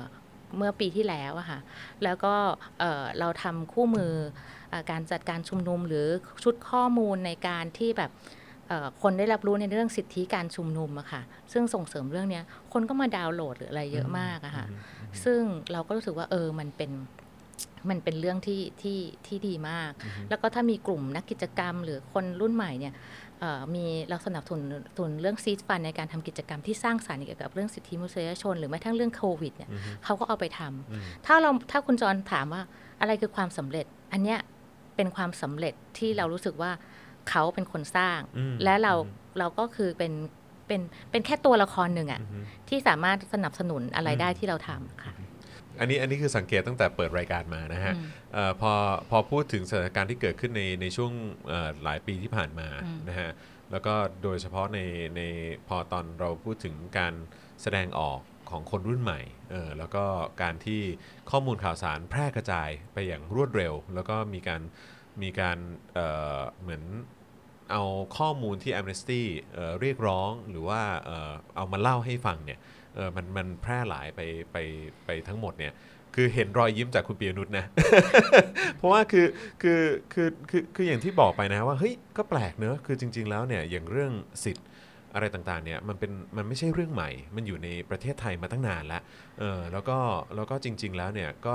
[0.56, 1.60] เมื่อปีที่แล้วอะค่ะ
[2.04, 2.34] แล้วก็
[2.80, 4.51] เอ่อเราทำคู่มือเอ่อ
[4.90, 6.06] การจัดการชุมนุมหรือ
[6.44, 8.10] ชุดข้อมูลในการที่แบบ
[8.68, 14.66] เอ่อคนได้รับรู้ในเรื่องสิทธิการชุมนุมอะค่ะ ซึ่งส่งเสริมเรื่องเนี้ยคนก็มาดาวน์โหลดหรืออะไรเยอะมากอะค่ะ
[15.24, 15.40] ซึ่ง
[15.72, 16.90] เราก็รู้สึกว่าเออมันเป็น
[17.90, 19.90] มันเป็นเรื่องที่ที่ที่ดีมาก
[20.28, 22.94] แล้วก็ถ้ามีกลุ่มนักกิจกรรม หรือคนรุ่นใหม่เนี่ย
[23.40, 24.64] เอ่อมีเราสนับสนุน
[24.96, 32.62] สนุนเรื่องซีดฟันในการทำกิจกรรมที่สร้างสรรค์เกี่ยวกับเรื่องสิทธิมนุษยชน หรือแม้ทั้งเรื่องโควิดเนี่ยอืมเขาก็เอาไปทำอืมถ้าเราถ้าคุณจรถามว่า
[33.00, 34.38] อะไรคือความสำเร็จ อันเนี้ย
[34.96, 36.70] เป็นความสำเร็จที่เรารู้สึกว่า
[37.30, 40.12] เขาเป็นคนสร้างอืมและเราอืมเราก็คือเป็น
[40.66, 45.18] เป็นเป็นแค่ตัวละครหนึ่งอะอืมที่สามารถสนับสนุนอะไรอืมได้ที่เราทำค่ะพ
[45.80, 48.72] อันนี้อันนี้คือสังเกตตั้งแต่เปิดรายการมานะฮะอืมเอ่อพอ
[49.10, 51.12] พอพูดถึงสถานการณ์ที่เกิดขึ้นในในช่วง
[51.48, 53.30] เอ่อหลายปีที่ผ่านมาอืมนะฮะ
[53.70, 54.78] แล้วก็โดยเฉพาะใน
[55.16, 55.20] ใน
[55.68, 57.14] พอตอนเราพูดถึงการ
[57.62, 58.20] แสดงออก
[58.52, 60.04] ของคนรุ่นใหม่เออแล้วก็
[60.42, 60.80] การที่
[61.30, 64.62] ข้อมูลข่าวสารแพร่กระจายไปอย่างรวดเร็ว แล้วก็มีการ
[65.22, 65.58] มีการ
[65.94, 66.82] เเหมือน
[67.72, 67.82] เอา
[68.18, 69.22] ข้อมูลที่ Amnesty
[69.54, 72.58] เเรียกร้องหรือว่าเออเอามาเล่าให้ฟังเนี่ย
[72.94, 74.20] เออมันมันแพร่หลายไป
[74.52, 74.56] ไป
[75.04, 75.72] ไปทั้งหมดเนี่ย
[76.14, 77.64] คือเห็นรอยยิ้มจากคุณปียนุชนะ
[78.76, 79.26] เพราะว่าคือ
[79.62, 79.80] คือ
[80.12, 84.12] คือคือคืออย่างที่บอกไปนะว่าเฮ้ยก็แปลกเนอะคือจริง ๆ แล้วเนี่ยอย่างเรื่อง
[84.44, 84.66] สิทธิ์
[85.14, 89.02] อะไรต่างๆเนี่ยมันเป็นมันไม่ใช่เรื่องใหม่ มันอยู่ในประเทศไทยมาตั้งนานแล้ว
[89.38, 89.98] เออแล้วก็
[90.36, 91.54] แล้วก็จริง ๆ แล้วเนี่ยก็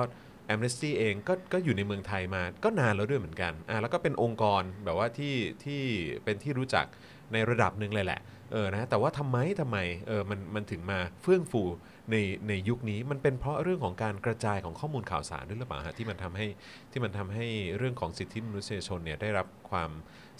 [0.53, 5.81] Amnesty เองก็ก็อยู่ในเมืองไทยมาก็นานแล้วด้วยเหมือนกันอ่าแล้วก็เป็นองค์กรแบบว่าที่ที่
[6.23, 6.85] เป็นที่รู้จัก
[7.33, 8.21] ในระดับหนึ่งเลยแหละ
[8.53, 11.63] เออนะแต่ว่าทำไมทำไมเออมันมันถึงมาเฟื่องฟู
[12.11, 12.15] ใน
[12.47, 16.47] ในยุคนี้มันเป็นเพราะเรื่องของการกระจายของข้อมูลข่าวสารด้วยหรือเปล่าฮะที่มันทำให้
[16.91, 17.45] ที่มันทำให้
[17.77, 19.89] เรื่องของสิทธิมนุษยชนเนี่ยได้รับความ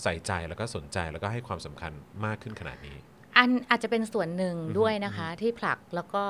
[0.04, 1.92] ใส่ใจแล้วก็สนใจแล้วก็ให้ความสำคัญ
[2.26, 2.98] มากขึ้นขนาดนี้
[3.38, 6.24] อันอาจจะเป็นส่วนหนึ่งอือฮึด้วยนะคะที่ผลักแล้วก็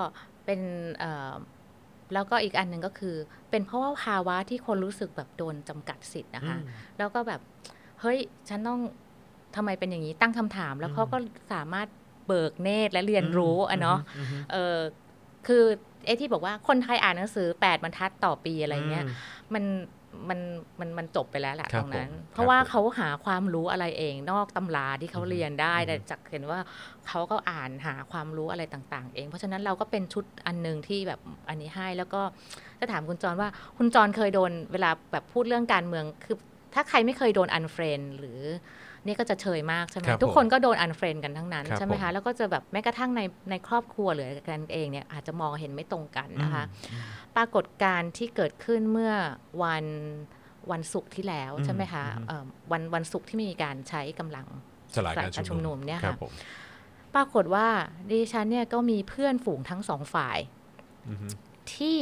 [0.45, 0.59] เป็น
[0.97, 1.33] เอ่อ
[2.13, 3.15] แล้วก็อีกอันหนึ่งก็คือ
[3.49, 6.57] เป็นเพราะว่าภาวะที่คนรู้สึกแบบโดนจำกัดสิทธิ์นะคะ
[6.97, 7.41] แล้วก็แบบ
[8.01, 8.17] เฮ้ย
[8.49, 8.79] ฉันต้อง
[9.55, 11.17] ทำไมเป็นอย่างนี้ตั้งคำถาม แล้วเขาก็
[11.53, 11.87] สามารถ
[12.27, 14.77] เบิกเนตรและเรียนรู้อะเนาะอืมอืมเออ
[15.47, 15.63] คือ
[16.05, 19.13] ไอ้ที่บอกว่าคนไทยอ่านหนังสือ 8บรรทัดต่อปีอะไรเงี้ยอืม
[19.53, 19.63] มัน
[20.29, 20.39] มัน
[20.79, 26.59] มันมันจบไปแล้วแหละครัตบรงนั้นผมเพราะว่าครับผมเขาหาความรู้อะไรเองนอกตำราที่เขาอือฮึเรียนได้อือฮึแต่จากเห็นว่า
[27.07, 32.21] เขาก็อ่านหาความรู้อะไรต่าง ๆ เอง เพราะฉะนั้นเราก็เป็นชุดอันหนึ่งที่แบบอันนี้ให้แล้วก็
[32.79, 36.35] จะถามคุณจรว่าคุณจรเคยโดนเวลาแบบพูดเรื่องการเมืองคือ
[36.73, 38.41] ถ้าใครไม่เคยโดน unfriend หรือ
[39.05, 46.63] นี่ก็จะเชยมากใช่ไหมครับทุกผมคนก็โดน unfriend กันทั้งนั้นครับใช่ไหมผมคะแล้วก็จะแบบแม้กระทั่งในในครอบครัวหรือกันเองเนี่ยอาจจะมองเห็นไม่ตรงกันนะคะ
[47.37, 49.13] ปรากฏการณ์ที่เกิดขึ้นเมื่อ
[49.63, 49.85] วัน
[50.71, 54.45] วันศุกร์ที่แล้วอืมใช่ไหมคะอืมเอ่อวันวันศุกร์ที่มีการใช้กำลัง
[54.95, 56.33] สลายการการชุชุมมนุนุมมเนี่ยครัค่ะบผม
[57.15, 57.67] ปรากฏว่า
[58.11, 60.37] ดิฉันเนี่ยก็มีเพื่อนฝูงทั้งสองฝ่าย
[61.09, 61.27] อือฮึ
[61.73, 61.99] ที่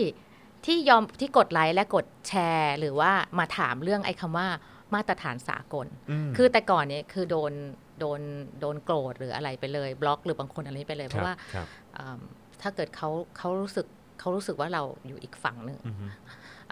[0.65, 4.47] ที่ยอมที่กดไลค์และกดแชร์ หรือว่ามาถามเรื่องไอ้คำว่า
[4.93, 5.87] มาตรฐานสากล
[6.27, 7.53] มคือแต่ก่อนเนี่ยคือโดน
[7.99, 8.21] โดน
[8.59, 11.67] โดนโกรธหรืออะไรไปเลย บล็อกหรือบางคนอะไรไปเลย เพคบราะว่าครับ
[11.97, 12.19] อืม
[12.61, 13.85] ถ้าเกิดเขาเขารู้สึก
[14.19, 16.05] เขารู้สึกว่าเราอยู่อีกฝั่งหนึ่งอือฮึ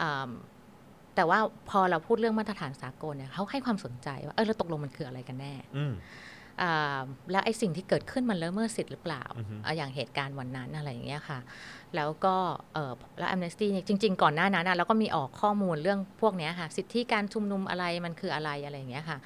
[0.02, 0.30] อืม
[1.16, 5.94] แต่ว่าพอเราพูดเรื่องมาตรฐานสากลเนี่ยเขาให้ความสนใจว่าเออแล้วตกลงมันคืออะไรกันแน่อืม
[6.62, 7.02] อ่า
[7.32, 11.40] แล้วไอ้สิ่งที่เกิดขึ้นมันละเมิดสิทธิ์หรือเปล่าอือฮึอะอย่างเหตุการณ์วันนั้นอะไรอย่างเงี้ยค่ะ
[11.96, 12.36] แล้วก็
[12.74, 19.18] เออแล้ว Amnesty เนี่ยจริง ๆ ก่อนหน้านั้นนะเราก็มีออกข้อมูลเรื่องพวกเนี้ยค่ะ สิทธิการชุมนุมอะไรมันคืออะไรอะไรอย่างเงี้ยค่ะ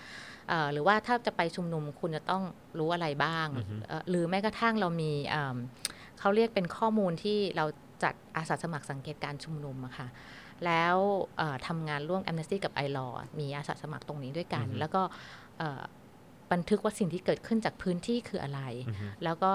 [0.50, 2.44] เอ่อหรือว่าถ้าจะไปชุมนุมคุณจะต้อง
[2.80, 5.58] รู้อะไรบ้างอือฮึเอ่อหรือแม้กระทั่งเรามีอืม
[6.20, 7.66] เขาเรียกเป็นข้อมูลที่เรา
[8.04, 10.08] จัดอาสาสมัครสังเกตการชุมนุมอะค่ะ
[10.66, 10.96] แล้ว
[11.38, 15.02] เอ่อทำงานร่วม Amnesty กับ i l a w มีอาสาสมัครตรงนี้ด้วยกันอือฮึแล้วก็
[15.58, 15.82] เอ่อ
[16.52, 19.52] บันทึกว่าสิ่งที่เกิดขึ้นจากพื้นที่คืออะไรอือฮึแล้วก็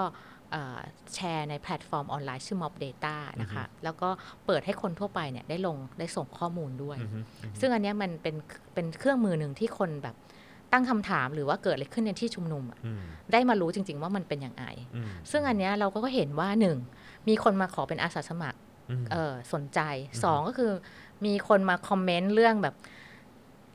[0.51, 0.79] เอ่อ
[1.13, 4.09] แชร์ในแพลตฟอร์มออนไลน์ชื่อ Mob Data นะคะ แล้วก็
[4.45, 7.19] เปิดให้คนทั่วไปเนี่ยได้ลงได้ส่งข้อมูลด้วยอือฮึ
[7.59, 8.35] ซึ่งอันเนี้ยมันเป็น
[8.73, 10.15] เป็นเครื่องมือหนึ่งที่คนแบบ
[10.73, 16.77] ตั้งคำถามหรือว่าเกิดอะไรขึ้นในที่ชุมนุมอะอืมได้มารู้จริง ๆ ว่ามันเป็นอย่างไรอืมซึ่งอันเนี้ยเราก็เห็นว่าหนึ่ง
[17.27, 18.59] มีคนมาขอเป็นอาสาสมัคร
[18.89, 19.79] อืมเออสนใจ
[20.23, 20.71] สองก็คือ
[21.25, 22.75] มีคนมาคอมเมนต์เรื่องแบบ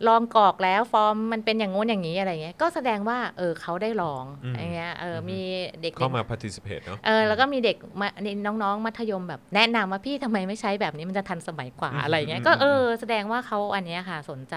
[0.08, 5.40] ลองกรอกแล้วฟอร์มมันเป็นอย่างงู้นอย่างนี้อะไรเงี้ยก็แสดงว่า เออเขาได้ลองอืมอย่างเงี้ยเอออมมี
[5.82, 14.54] เด็กเข้ามา participate เนาะเออแล้วก็มีเด็กมานี่น้องๆ มัธยมแบบแนะนำว่าพี่ทำไมไม่ใช้แบบนี้มันจะทันสมัยกว่าอืมอะไรเงี้ยอืมก็เอออืมแสดงว่าเขาอันเนี้ยค่ะสนใจ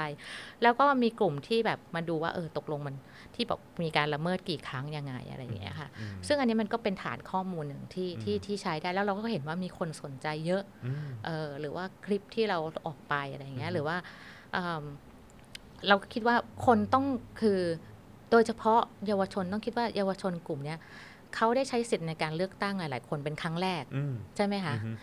[0.64, 2.96] แล้วก็มีกลุ่มที่แบบมาดูว่าเออตกลงมัน
[3.36, 13.98] ที่บอกมีการละเมิดกี่ครั้งยังไงอะไรอย่างเงี้ยค่ะอืมซึ่งอันนี้มันก็เป็นฐานข้อมูลหนึ่งที่ที่ที่ใช้ได้แล้วเราก็เห็นว่ามีคนสนใจเยอะอืมเออหรือว่าคลิปที่เราออกไปอะไรอย่างเงี้อืยมหรือว่า
[14.56, 14.84] อืม
[15.88, 17.06] เราก็คิดว่าคนต้อง
[17.42, 17.60] คือ
[18.32, 20.80] โดยเฉพาะเยาวชนต้องคิดว่าเยาวชนกลุ่มเนี้ย
[21.36, 24.96] เขาได้ใช้สิทธิ์ในการเลือกตั้งหลาย ๆ คนเป็นครั้งแรกอืมใช่ไหมคะอืม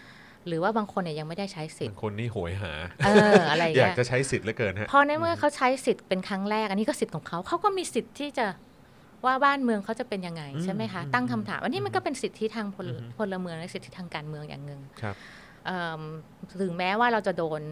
[0.49, 2.73] หรือว่าบางคนเนี่ยยังไม่ได้ใช้สิทบาธิ์งคนนี่โหยหา
[3.07, 8.47] เอออะไรอย่างอยากเงี้ยจะใช้สิทธิ์เหลือเกินฮะพอในเมื่อเขาใช้สิทธิ์เป็นครั้งแรก อันนี้ก็สิทธิ์ของเขาเขาก็มีสิทธิ์ที่จะ
[9.27, 15.17] ว่าบ้านเมืองเขาจะเป็นยังไงใช่ไหมคะอืมตั้งคำถามอันนี้มันก็เป็นสิทธิทางพลอืมพลเมืองและสิทธิทางการเมืองอย่างหนึ่งครับ
[15.67, 16.03] เอิ่ม
[16.61, 17.63] ถึงแม้ว่าเราจะโดน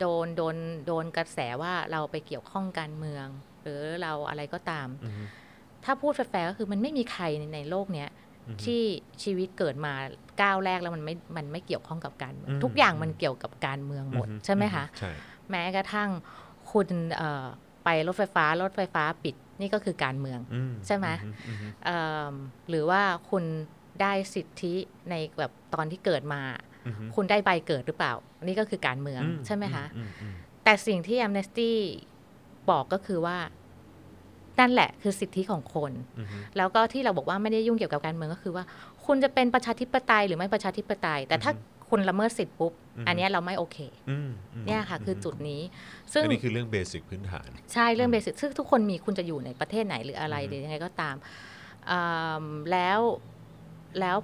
[0.00, 0.56] โดนโดน
[0.86, 3.26] โดนกระแสว่าเราไปเกี่ยวข้องการเมือง
[3.62, 5.24] หรือเราอะไรก็ตามอืม
[5.84, 8.29] ถ้าพูดแฟร์ๆก็คือมันไม่มีใครในในโลกเนี้ยอืม
[8.64, 8.82] ที่
[9.22, 9.92] ชีวิตเกิดมา
[10.42, 15.10] ก้าวแรกแล้วมันไม่ มันไม่เกี่ยวข้องกับการเมืองอืมทุกอย่างมันเกี่ยวกับการเมืองหมดใช่ไหมคะใช่
[15.50, 16.10] แม้กระทั่ง
[16.72, 17.46] คุณเอ่อ
[17.84, 22.00] ไปรถไฟฟ้ารถไฟฟ้าปิดนี่ก็คือการเมืองอืใช่ไหมอือืมเอิ่
[22.32, 22.34] ม
[22.68, 23.44] หรือว่าคุณ
[24.00, 24.74] ได้สิทธิ
[25.10, 26.42] ในแบบตอนที่เกิดมา
[26.86, 28.12] อือฮึคุณได้ใบเกิดหรือเปล่า
[28.44, 30.34] นี่ก็คือการเมืองอืใช่ไหมคะอืมอืม
[30.64, 31.70] แต่สิ่งที่ Amnesty
[32.70, 33.38] บอกก็คือว่า
[34.58, 38.64] นั่นแหละคือสิทธิของคนอืมอืมแล้วก็ที่เราบอกว่าไม่ได้ยุ่งเกี่ยวกับการเมืองก็คือว่า
[39.06, 41.52] คุณจะเป็นประชาธิปไตยหรือไม่ประชาธิปไตย แต่ถ้า
[41.90, 42.72] คุณละเมิดสิทธิปุ๊บ
[43.06, 43.78] อันเนี้ยเราไม่โอเค
[44.10, 45.60] อืมอืมเนี่ยค่ะ คือจุดนี้
[46.12, 51.16] ซึ่งอันนี้คือเรื่องเบสิกพื้นฐาน ใช่เรื่องเบสิกซึ่งทุกคนมีคุณจะอยู่ในประเทศไหนหรืออะไรอืมหรือยังไงก็ตาม
[51.90, 51.98] อื
[52.44, 53.00] มแล้ว
[54.00, 54.16] แล้ว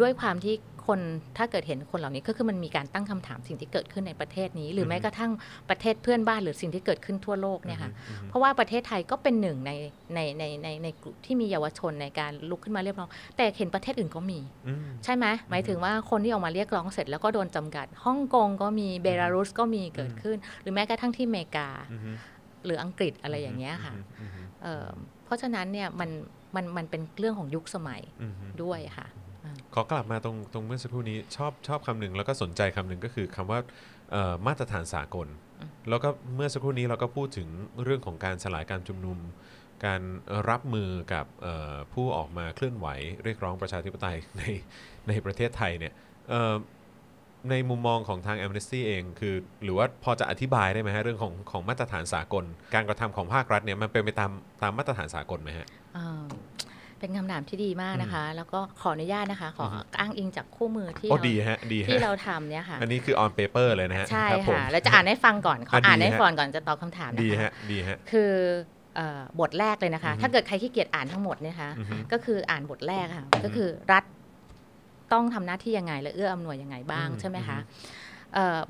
[0.00, 0.54] ด้วยความที่
[0.88, 1.00] คน
[1.38, 5.32] ถ้าเกิดเห็นคนเหล่านี้ก็คือมันมีการตั้งคำถามสิ่งที่เกิดขึ้นในประเทศนี้ หรือแม้กระทั่ง
[5.70, 9.72] ประเทศเพื่อนบ้านหรือสิ่งที่เกิดขึ้นทั่วโลกเนี่ยค่ะอืมเพราะว่าประเทศไทยก็เป็นหนึ่งใน
[10.14, 22.16] ในในในในกลุ่มที่มีเยาวชนในการลุกขึ้นมาเรียกร้อง แต่เห็นประเทศอื่นก็มีอืมใช่ไหมหมายถึงว่าคนที่ออกมาเรียกร้องเสร็จแล้วก็โดนจำกัดฮ่องกงก็มีเบลารุสก็มีเกิดขึ้น หรือแม้กระทั่งที่อเมริกาอืม
[22.64, 24.88] หรืออังกฤษอะไรอย่างเงี้ยค่ะอืมอืมเอ่อ
[25.24, 26.10] เพราะฉะนั้นเนี่ยมัน
[26.56, 29.06] มันมันเป็นเรื่องของยุคสมัยอืมด้วยค่ะ
[29.74, 33.60] ขอกลับมาตรงตรงเมื่อสักครู่นี้ชอบชอบคำหนึ่งแล้วก็สนใจคำหนึ่งก็คือคำว่า
[34.12, 35.26] เอ่อมาตรฐานสากล
[35.60, 37.48] อืมแล้วก็เมื่อสักครู่นี้เราก็พูดถึง
[37.84, 39.18] เรื่องของการสลายการชุมนุม
[39.84, 40.00] การ
[40.50, 42.86] รับมือกับเอ่อผู้ออกมาเคลื่อนไหว
[43.24, 44.42] เรียกร้องประชาธิปไตยใน
[45.08, 45.92] ในประเทศไทยเนี่ย
[46.30, 46.54] เอ่อ
[47.50, 49.34] ในมุมมองของทาง Amnesty เองคือ
[49.64, 54.30] หรือว่าพอจะอธิบายได้ไหมฮะเรื่องของของมาตรฐานสากล การกระทำของภาครัฐเนี่ยมันเป็นไปตาม
[54.62, 55.66] ตามมาตรฐานสากลไหมฮะ
[56.98, 59.66] เอ่อเป็นคำถามที่ดีมากนะคะ แล้วก็ขออนุญาตนะคะ ขอ
[60.00, 68.32] อ้างอิงจากคู่มือที่โอ้เราดีฮะดีที่ฮะเราทำเนี่ยค่ะ อันนี้คือ on paper เลยนะฮะ ใช่รับผมค่ะเราจะอ่านให้ฟังก่อนขออะดีอ่านให้ฮะฟังก่อนจะตอบคำถามนะดีคะฮะดีฮะคือ
[68.96, 74.04] เอ่อบทแรกเลยนะคะอือฮึถ้าเกิดใครขี้เกียจอ่านทั้งหมดเนี่ยนะคะอือฮึก็คืออ่านบทแรกค่ะ ก็คือรัฐ
[75.12, 77.97] ต้องทำหน้าที่ยังไง และเอื้ออำนวยยังไงบ้างอืมใช่ไหมคะอืเอ่อ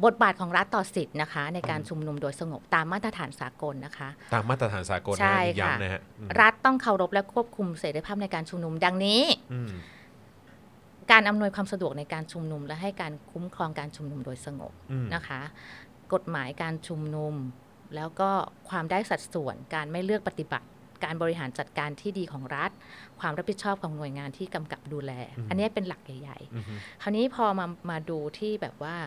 [0.05, 9.71] บทบาทของรัฐต่อสิทธิ์นะคะ ในการชุมนุมโดยสงบตามมาตรฐานสากลนะคะ ตามมาตรฐานสากลนะใช่ฮะนี่ค่ะย้ำนะฮะอืมรัฐต้องเคารพและควบคุมเสรีภาพในการชุมนุมดังนี้อืม
[11.11, 15.41] การอำนวยความสะดวกในการชุมนุม และให้การคุ้มครองการชุมนุมโดยสงบอืมนะคะ
[16.15, 17.35] กฎหมายการชุมนุม
[17.97, 18.31] แล้วก็
[18.69, 20.67] ความได้สัดส่วนการไม่เลือกปฏิบัติ
[21.05, 22.71] การบริหารจัดการที่ดีของรัฐ
[23.21, 25.13] ความรับผิดชอบของหน่วยงานที่กำกับดูแล
[25.49, 28.97] อันนี้เป็นหลักใหญ่อืมๆคราวนี้พอมามาดูที่แบบว่า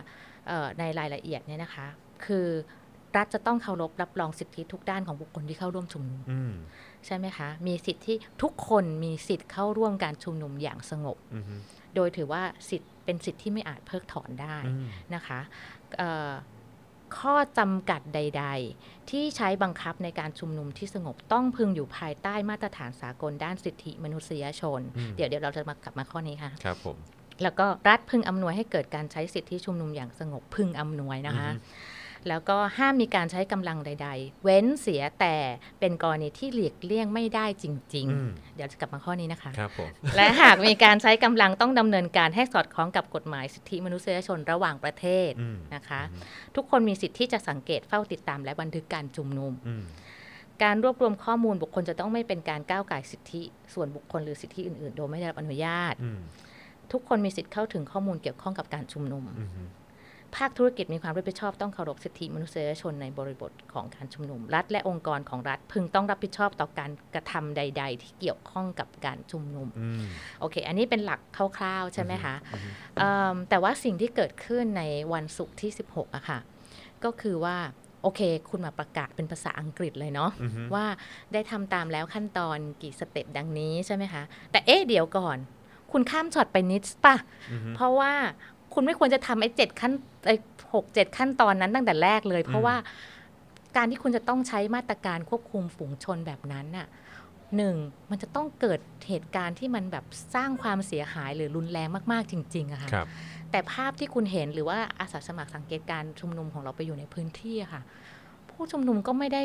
[0.78, 1.86] ในรายละเอียดเนี่ยนะคะ
[2.24, 2.48] คือ
[3.16, 6.52] รัฐจะต้องเคารพรับรองสิทธิทุกด้านของบุคคลที่เข้าร่วมชุมนุมอืม
[7.06, 11.44] ใช่ไหมคะ มีสิทธิที่ทุกคนมีสิทธิ์เข้าร่วมการชุมนุมอย่างสงบอืม
[11.94, 15.40] โดยถือว่าสิทธิ์เป็นสิทธิที่ไม่อาจเพิกถอนได้อืมนะคะ
[15.98, 16.32] เอ่อ
[17.18, 18.44] ข้อจำกัดใด
[18.78, 26.96] ๆ ที่ใช้บังคับในการชุมนุมที่สงบต้องพึงอยู่ภายใต้มาตรฐานสากลด้านสิทธิมนุษยชนอืมเดี๋ยวเดี๋ยวเราจะมากลับมาข้อนี้ค่ะ ครับผม
[27.42, 35.36] แล้วก็รัฐพึงอำนวยให้เกิดการใช้สิทธิชุมนุมอย่างสงบพึงอำนวยนะคะอือฮึแล้วก็ห้ามมีการใช้กำลังใด ๆ เว้นเสียแต่
[35.80, 37.64] เป็นกรณีที่หลีกเลี่ยงไม่ได้จ
[37.94, 46.02] ริงอืมๆเดี๋ยวจะกลับมาข้อนี้นะคะครับผมและหากมีการใช้กำลังต้องดำเนินการให้สอดคล้องกับกฎหมายสิทธิมนุษยชนระหว่างประเทศอืมนะคะ
[46.56, 49.84] ทุกคนมีสิทธิที่จะสังเกตเฝ้าติดตามและบันทึกการชุมนุมอืม
[50.62, 53.42] การรวบรวมข้อมูลบุคคลจะต้องไม่เป็นการก้าวไก่ายสิทธิ
[53.74, 56.20] ส่วนบุคคลหรือสิทธิอื่น ๆ โดยไม่ได้รับอนุญาตอืม
[56.92, 59.68] ทุกคนมีสิทธิ์เข้าถึงข้อมูลเกี่ยวข้องกับการชุมนุมอืม
[60.36, 70.04] ภาคธุรกิจมีความรับผิดชอบต้องเคารพสิทธิมนุษยชนในบริบทของการชุมนุม รัฐและองค์กรของรัฐพึงต้องรับผิดชอบต่อการกระทำใด ๆ ที่เกี่ยวข้องกับการชุมนุมอืม
[70.40, 71.20] โอเค อันนี้เป็นหลัก
[71.56, 76.38] คร่าวๆ ใช่ไหมคะอืมเอิ่มแต่ว่าสิ่งที่เกิดขึ้นในวันศุกร์ที่ 16อะค่ะ
[77.04, 77.56] ก็คือว่า
[78.02, 80.86] โอเค คุณมาประกาศเป็นภาษาอังกฤษเลยเนาะอืมว่า
[81.32, 85.38] ได้ทำตามแล้วขั้นตอนกี่สเต็ปดังนี้ใช่ไหมคะ แต่เอ๊ะเดี๋ยวก่อน
[85.92, 87.16] คุณข้ามช็อตไปนิดป่ะ
[87.50, 88.12] อืมเพราะว่า
[88.74, 89.92] คุณไม่ควรจะทำไอ้เจ็ดขั้น
[90.26, 90.34] ไอ้
[90.74, 92.76] หกเจ็ดขั้นตอนนั้นตั้งแต่แรกเลย เพราะว่า
[93.76, 96.86] การที่คุณจะต้องใช้มาตรการควบคุมฝูงชนแบบนั้นน่ะ
[97.56, 97.76] หนึ่ง
[98.10, 103.06] มันจะต้องเกิดเหตุการณ์ที่มันแบบสร้างความเสียหายหรือรุนแรงมากๆจริงๆอะค่ะครับ
[103.50, 107.82] แต่ภาพที่คุณเห็นหรือว่าอาสาสมัครสังเกตการณ์ชุมนุมของเราไปอยู่ในพื้นที่อะค่ะ
[108.50, 109.42] ผู้ชุมนุมก็ไม่ได้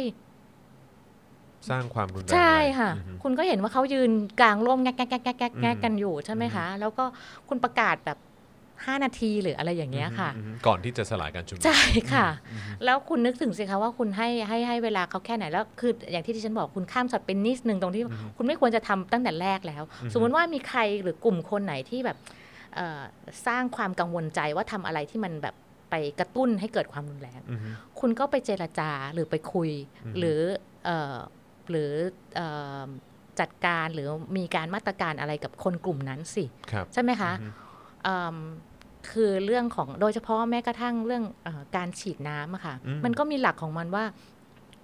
[1.70, 7.04] สร้างความรุนแรงใช่อไรค่ะอืมคุณก็เห็นว่าเขายืนกลางร่มแงกแงกแงกแงกแงกแงกอืมกันอยู่ใช่ไหมคะ แล้วก็
[7.50, 8.18] คุณประกาศแบบ
[8.86, 11.82] 5นาทีหรืออะไรอย่างเงี้ยค่ะอืมอืมก่อนที่จะสลายการชุมนุมใช่
[12.14, 12.28] ค่ะ
[12.86, 22.18] แล้วคุณนึกถึงสิคะว่าคุณให้ให้ให้เวลาเขาแค่ไหนแล้วคืออย่างที่ที่ฉันบอกคุณข้ามช็อตเป็นนิดนึงตรงที่อืมคุณไม่ควรจะทำตั้งแต่แรกแล้วอืมสมมติว่ามีใครหรือกลุ่มคนไหนที่แบบ
[22.76, 23.02] เอ่อ
[23.48, 25.56] สร้างความกังวลใจว่าทำอะไรที่มันแบบ
[25.90, 27.60] ไปกระตุ้นให้เกิดความรุนแรงอืม
[28.00, 29.70] คุณก็ไปเจรจาหรือไปคุย
[30.06, 30.40] อืมหรือ
[30.86, 31.16] เอ่อ
[31.72, 31.92] หรือ
[32.36, 32.48] เอ่
[32.84, 32.88] อ
[33.40, 34.08] จัดการหรือ
[34.38, 37.52] มีการมาตรการอะไรกับคนกลุ่มนั้นสิครับใช่ไหมคะอืม
[38.04, 38.38] เอิ่ม
[39.12, 44.06] คือเรื่องของโดยเฉพาะแม้กระทั่งเรื่องเออการฉีดน้ำอะค่ะอืมมันก็มีหลักของมันว่า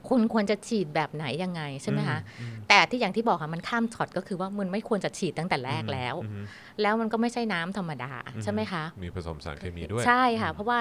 [0.10, 6.44] คุณควรจะฉีดแบบไหนยังไงใช่ไหมคะอืมแต่ที่อย่างที่บอกค่ะมันข้ามช็อตก็คือว่ามันไม่ควรจะฉีดตั้งแต่แรกแล้วอืม
[6.82, 10.80] แล้วมันก็ไม่ใช่น้ำธรรมดาอืมใช่ไหมคะ มีผสมสารเคมีด้วยใช่ค่ะ เพราะว่า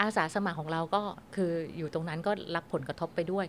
[0.00, 1.00] อาสาสมัครของเราก็
[1.34, 3.46] คืออยู่ตรงนั้นก็รับผลกระทบไปด้วย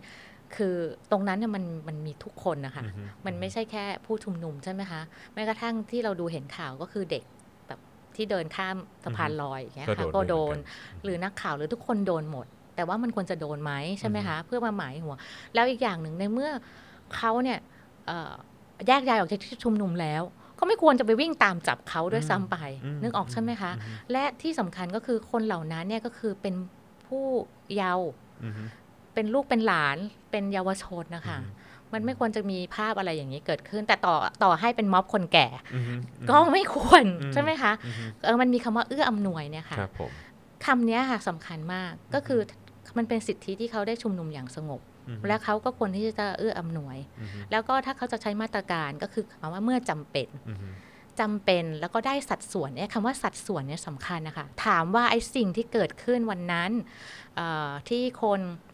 [0.55, 0.75] คือ
[1.11, 5.01] ตรงนั้นเนี่ยมันมันมีทุกคนนะคะอือฮึมันไม่ใช่แค่ผู้ชุมนุมใช่ไหมคะ
[5.33, 7.23] แม้กระทั่งที่เราดูเห็นข่าวก็คือเด็ก
[7.67, 7.79] แบบ
[8.15, 12.45] ที่เดินข้ามสะพานลอยอย่างเงี้ยก็ค่ะโดนก็โดด้วยนเหมือนกันหรือนักข่าวหรือทุกคนโดนหมด
[12.75, 15.15] แต่ว่ามันควรจะโดนไหมใช่ไหมคะ เพื่อมาหมายหัว
[15.53, 16.49] แล้วอีกอย่างหนึ่งในเมื่อ
[17.15, 17.59] เขาเนี่ย
[18.07, 18.33] เอ่อ
[18.87, 20.23] แยกย้ายออกจากที่ชุมนุมแล้ว
[20.59, 26.55] ก็ไม่ควรจะไปวิ่งตามจับเขาด้วยซ้ำไปอืมนึกออกใช่ไหมคะอืมและที่สำคัญก็คือคนเหล่านั้นเนี่ยก็คือเป็น
[27.07, 27.25] ผู้
[27.75, 28.09] เยาว์
[28.43, 28.69] อืมอืม
[29.13, 29.97] เป็นลูกเป็นหลาน
[30.31, 31.57] เป็นเยาวชนนะคะอืม
[31.93, 35.99] มันไม่ควรจะมีภาพอะไรอย่างนี้เกิดขึ้น แต่ต่อต่อให้เป็นม็อบคนแก่อืมอืม
[36.29, 40.11] ก็ไม่ควรอืมใช่ไหมคะอืมอืมเออมันมีคำว่าเอื้ออำนวยเนี่ยค่ะครับผม
[40.65, 42.39] คำเนี้ยค่ะสำคัญมากก็คือ
[42.97, 50.73] มันเป็นสิทธิที่เขาได้ชุมนุมอย่างสงบอืมและเขาก็ควรที่จะเอื้ออำนวยอืมแล้วก็ถ้าเขาจะใช้มาตรการก็คือหมายว่าเมื่อจำเป็นอืม
[51.19, 56.71] จำเป็นแล้วก็ได้สัดส่วนเนี่ยคำว่าสัดส่วนเนี่ยสำคัญนะคะ ถามว่าไอ้สิ่งที่เกิดขึ้นวันนั้น
[57.35, 58.68] เอ่อที่คนเอ่อ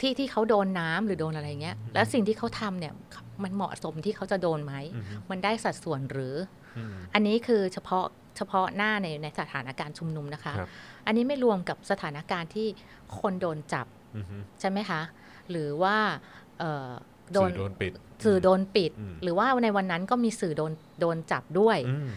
[0.00, 2.92] ที่ที่เขาโดนน้ำหรือโดนอะไรเงี้ย แล้วสิ่งที่เขาทำเนี่ย
[3.42, 6.34] มันเหมาะสมที่เขาจะโดนไหมอืมมันได้สัดส่วนหรือ
[6.76, 8.04] อืมอันนี้คือเฉพาะ
[8.36, 10.68] เฉพาะหน้าในในสถานการณ์ชุมนุมนะคะครับ
[11.06, 12.66] อันนี้ไม่รวมกับสถานการณ์ที่
[13.20, 13.86] คนโดนจับ
[14.16, 14.24] อืม
[14.60, 15.00] ใช่ไหมคะ
[15.50, 15.96] หรือว่า
[16.58, 16.90] เอ่อ
[17.32, 17.92] โดนสื่อโดนปิด
[18.24, 22.10] สื่อโดนปิดอืมหรือว่าในวันนั้นก็มีสื่อโดนโดนจับด้วยอืม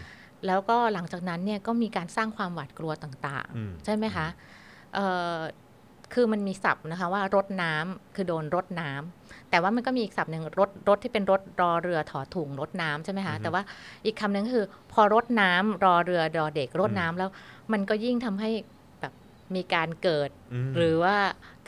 [0.46, 4.26] แล้วก็หลังจากนั้นเนี่ยก็มีการสร้างความหวาดกลัวต่างอืมๆใช่ไหมคะ
[4.94, 5.38] เอ่อ
[6.14, 13.62] คือมันมีศัพท์นะคะว่ารถน้ำคือโดนรถน้ำแต่ว่ามันก็มีอีกศัพท์หนึ่งรถรถที่เป็นรถรอเรือถอถุงรถน้ำใช่ไหมคะแต่ว่า
[14.04, 17.30] อีกคำหนึ่งก็คือ พอรถน้ำรอเรือรอเด็กรถน้ำแล้ว
[17.72, 18.50] มันก็ยิ่งทำให้
[19.00, 19.12] แบบ
[19.54, 20.30] มีการเกิด
[20.68, 21.16] มหรือว่า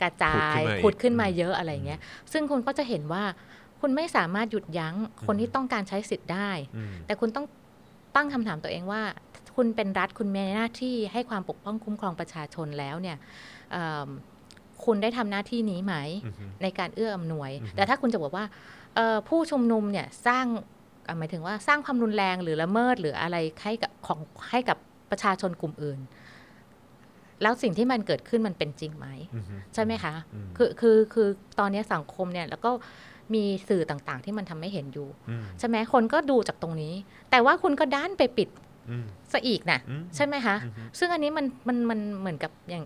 [0.01, 1.99] กระจายผุดขึ้นมาอีกผุดขึ้นมาอืมเยอะอะไรเงี้ย
[2.31, 3.23] ซึ่งคุณก็จะเห็นว่า
[3.81, 4.95] คุณไม่สามารถหยุดยั้ง
[5.27, 7.45] คนอืมที่ต้องการใช้สิทธิ์ได้อืมแต่คุณต้อง
[8.15, 9.01] ตั้งคำถามตัวเองว่า
[9.55, 13.17] คุณเป็นรัฐคุณมีหน้าที่ให้ความปกป้องคุ้มครองประชาชนแล้วเนี่ย
[13.71, 14.09] เอิ่ม
[14.83, 15.95] คุณได้ทำหน้าที่นี้ไหม
[16.25, 18.45] อืมในการเอื้ออำนวยอือฮึแต่ถ้าคุณจะบอกว่า
[18.95, 20.45] เอ่อผู้ชุมนุมเนี่ยสร้าง
[21.07, 24.19] อะหมายถึงว่าสร้างความรุนแรงหรือละเมิดหรืออะไรให้กับของ
[24.51, 24.77] ให้กับ
[25.11, 25.99] ประชาชนกลุ่มอื่น
[27.41, 29.43] แล้วสิ่งที่มันเกิดขึ้นมันเป็นจริงไหมอืม
[29.73, 31.27] ใช่ไหมคะอืมคือคือคือ
[31.59, 32.71] ตอนนี้สังคมเนี่ยแล้วก็
[33.33, 36.93] มีสื่อต่างๆ ที่มันทำให้เห็นอยู่อืมใช่ไหมคนก็ดูจากตรงนี้
[37.31, 38.49] แต่ว่าคุณก็ด้านไปปิด
[38.89, 42.83] อืมซะอีกนะอืมใช่ไหมคะอืมซึ่งอันนี้มันมันมันเหมือนกับอย่าง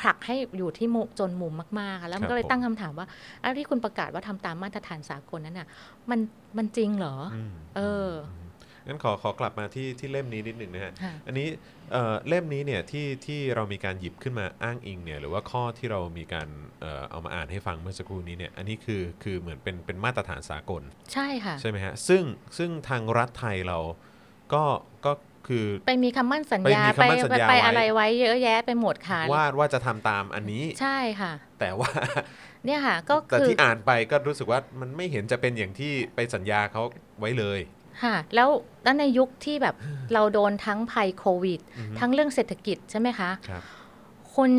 [0.00, 3.06] ผลักให้อยู่ที่มุมจนมุมมากๆค่ะแล้วมันก็เลยครับผมตั้งคำถามว่า
[3.42, 5.68] อันที่คุณประกาศว่าทำตามมาตรฐานสากลนั้นน่ะ
[6.10, 6.20] มัน
[6.56, 8.10] มันจริงเหรออืมเออ
[8.86, 11.48] งั้นขอขอกลับมาที่ที่เล่มนี้นิดหนึ่งนะฮะค่ะอันนี้
[11.92, 16.48] เอ่อเล่มนี้เนี่ยที่ที่เรามีการหยิบขึ้นมาอ้างอิงเนี่ยหรือว่าข้อที่เรามีการ
[16.80, 20.82] เอ่อเอามาอ่านให้ฟังเมื่อสักครู่นี้เนี่ยอันนี้คือคือเหมือนเป็นเป็นมาตรฐานสากล
[21.12, 22.22] ใช่ค่ะ ใช่ไหมฮะ ซึ่ง
[22.58, 23.78] ซึ่งทางรัฐไทยเรา
[24.52, 24.64] ก็
[25.04, 25.12] ก็
[25.48, 31.90] คือไปมีคำมั่นสัญญาไปมีคำมั่นสัญญาไปไว้อะไรไว้เยอะแยะไปหมดค่ะว่าว่าจะทำตามอันนี้ใช่ค่ะ แต่ว่า
[32.66, 36.82] เนี่ยค่ะก็แต่คือที่อ่านไปก็รู้สึกว่ามันไม่เห็นจะเป็นอย่างที่ไปสัญญาเขา
[37.20, 37.60] ไว้เลย
[38.02, 38.48] ค่ะแล้ว
[38.84, 39.74] แล้วในยุคที่แบบ
[40.14, 43.62] เราโดนทั้งภัยโควิดอือฮึทั้งเรื่องเศรษฐกิจใช่ไหมคะครับ
[44.34, 44.52] คุณ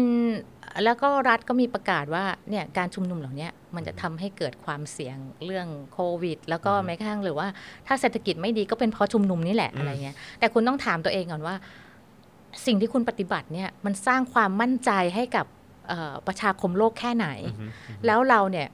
[0.83, 7.47] แล้วก็รัฐก็มีประกาศว่าเนี่ยการชุมนุมเหล่านี้ มันจะทำให้เกิดความเสี่ยงเรื่องโควิด แล้วก็อือฮึแม้กระทั่งหรือว่า
[7.87, 11.55] ถ้าเศรษฐกิจไม่ดีก็เป็นเพราะชุมนุมนี่แหละอืมอะไรเงี้ยแต่คุณต้องถามตัวเองก่อนว่า
[12.65, 15.45] สิ่งที่คุณปฏิบัติเนี่ยมันสร้างความมั่นใจให้กับ
[15.87, 17.65] เอ่อประชาคมโลกแค่ไหนอือฮึ
[18.05, 18.67] แล้วเราเนี่ย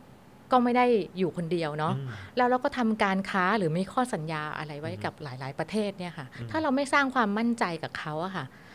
[0.52, 0.86] ก็ไม่ได้
[1.18, 8.67] อยู่คนเดียวเนาะอืมแล้วเราก็ทำการค้าหรือมีข้อสัญญาอะไรไว้กับหลาย ๆ ประเทศเนี่ยค่ะ ถ้าเราไม่สร้างความมั่นใจกับเขาอะค่ะเอ่อ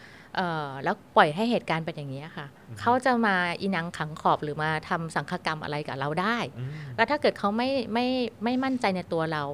[0.84, 2.46] แล้วปล่อยให้เหตุการณ์เป็นอย่างนี้ยค่ะ
[2.80, 8.06] เขาจะมาอีนังขังขอบหรือมาทำสังฆกรรมอะไรกับเราได้อืมแล้วถ้าเกิดเขาไม่ไม่
[8.44, 9.44] ไม่มั่นใจในตัวเรา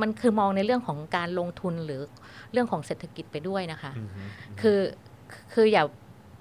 [0.00, 2.00] มันคือมองในเรื่องของการลงทุนหรือ
[2.52, 4.08] เรื่องของเศรษฐกิจไปด้วยนะคะอืม
[4.60, 4.78] คือ
[5.52, 5.84] คืออย่า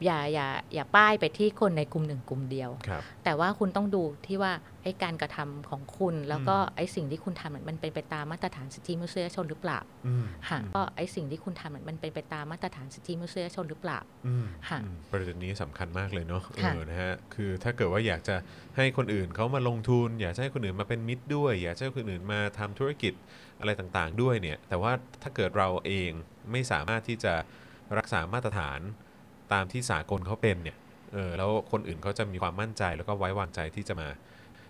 [0.05, 4.51] อย่าอย่าอย่าป้ายไปที่คนในกลุ่มหนึ่งกลุ่มเดียวครับแต่ว่าคุณต้องดูที่ว่า
[4.85, 18.35] ไอ้การกระทำของคุณ แล้วก็ไอ้สิ่งที่คุณทำมันเป็นไปตามมาตรฐานสิทธิมนุษยชนหรือเปล่าอืมค่ะก็ไอ้สิ่งที่คุณทำมันเป็นไปตามมาตรฐานสิทธิมนุษยชนหรือเปล่าอืมค่ะอืมประเด็นนี้สำคัญมากเลยเนาะเอค่ะอนะฮะคือถ้าเกิดว่าอยากจะ
[18.77, 23.13] ให้คนอื่นเขามาลงทุน อยากจะให้คนอื่นมาเป็นมิตรด้วย อยากจะให้คนอื่นมาทำธุรกิจ
[23.59, 24.91] อะไรต่างๆ ด้วยเนี่ย แต่ว่า
[25.23, 26.11] ถ้าเกิดเราเอง
[26.51, 27.33] ไม่สามารถที่จะ
[27.97, 28.79] รักษามาตรฐาน
[29.53, 30.77] ตามที่สากลเขาเป็นเนี่ย
[31.13, 34.07] เออแล้วคนอื่นเขาจะมีความมั่นใจแล้วก็ไว้วางใจที่จะมา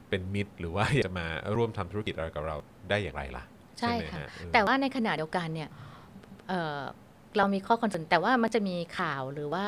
[0.09, 2.55] เป็นมิตร หรือว่าจะมาร่วมทำธุรกิจอะไรกับเรา
[2.89, 3.43] ได้อย่างไรล่ะ
[3.79, 5.69] ใช่ไหมค่ะฮเออแต่ว่าในขณะเดียวกันเนี่ย
[6.47, 6.81] เอ่อ
[7.37, 9.65] เรามีข้อคอนเซิร์นแต่ว่ามันจะมีข่าวหรือว่า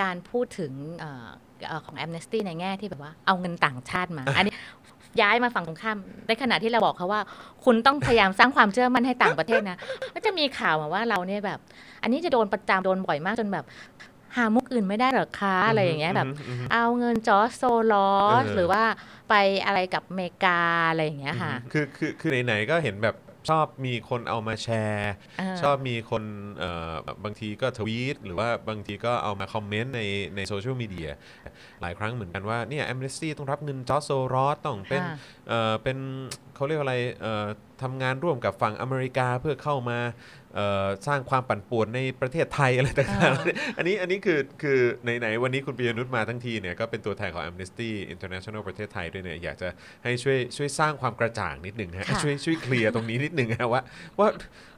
[0.00, 1.28] การพูดถึงเอ่อ
[1.68, 4.54] เอ่อของ Amnesty ในแง่ที่แบบว่าเอาเงินต่างชาติมา อันนี้
[5.20, 5.98] ย้ายมาฝั่งตรงข้าม
[6.28, 7.20] ในขณะที่เราบอกเขาว่า
[7.64, 9.78] คุณต้องพยายามสร้างความเชื่อมั่นให้ต่างประเทศนะ
[10.14, 11.58] ก็จะมีข่าวมาว่าเราเนี่ยแบบ
[12.02, 13.64] อันนี้จะโดนประจำโดนบ่อยมากจนแบบ
[14.38, 17.62] หามุกอื่นไม่ได้เหรอคะอะไรอย่างเงี้ยแบบอืมเอาเงินจอร์จโซ
[17.92, 18.10] ลอ
[18.42, 18.82] สเออหรือว่า
[19.28, 19.34] ไป
[19.66, 23.16] อะไรกับอเมริกาอะไรอย่างเงี้ยค่ะ คือคือคือไหนๆก็เห็นแบบ
[23.50, 26.22] ชอบมีคนเอามาแชร์เออชอบมีคน
[26.58, 26.92] เอ่อ
[27.24, 30.02] บางทีก็ทวีตหรือว่าบางทีก็เอามาคอมเมนต์ใน
[30.36, 31.10] ในโซเชียลมีเดีย
[31.80, 35.16] หลายครั้งเหมือนกันว่าเนี่ย Amnesty ต้องรับเงินจอร์จโซรอสต้องเป็นค่ะ
[35.48, 35.98] เอ่อเป็น
[36.54, 37.46] เขาเรียกว่าอะไรเอ่อ
[37.82, 40.06] ทำงานร่วมกับฝั่งอเมริกาเพื่อเข้ามาเอ่อ
[41.06, 49.68] สร้างความปั่นป่วนในประเทศไทยอะไรต่างๆ อันนี้อันนี้คือคือไหนๆวันนี้คุณปิยนุชมาทั้งทีเนี่ยก็เป็นตัวแทนของ Amnesty International ประเทศไทยด้วยเนี่ยอยากจะ
[50.04, 53.82] ให้ช่วยช่วยสร้างความกระจ่างนิดหนึ่งฮะค่ะช่วยช่วย clear ตรงนี้นิดหนึ่งฮะว่า
[54.18, 54.28] ว่า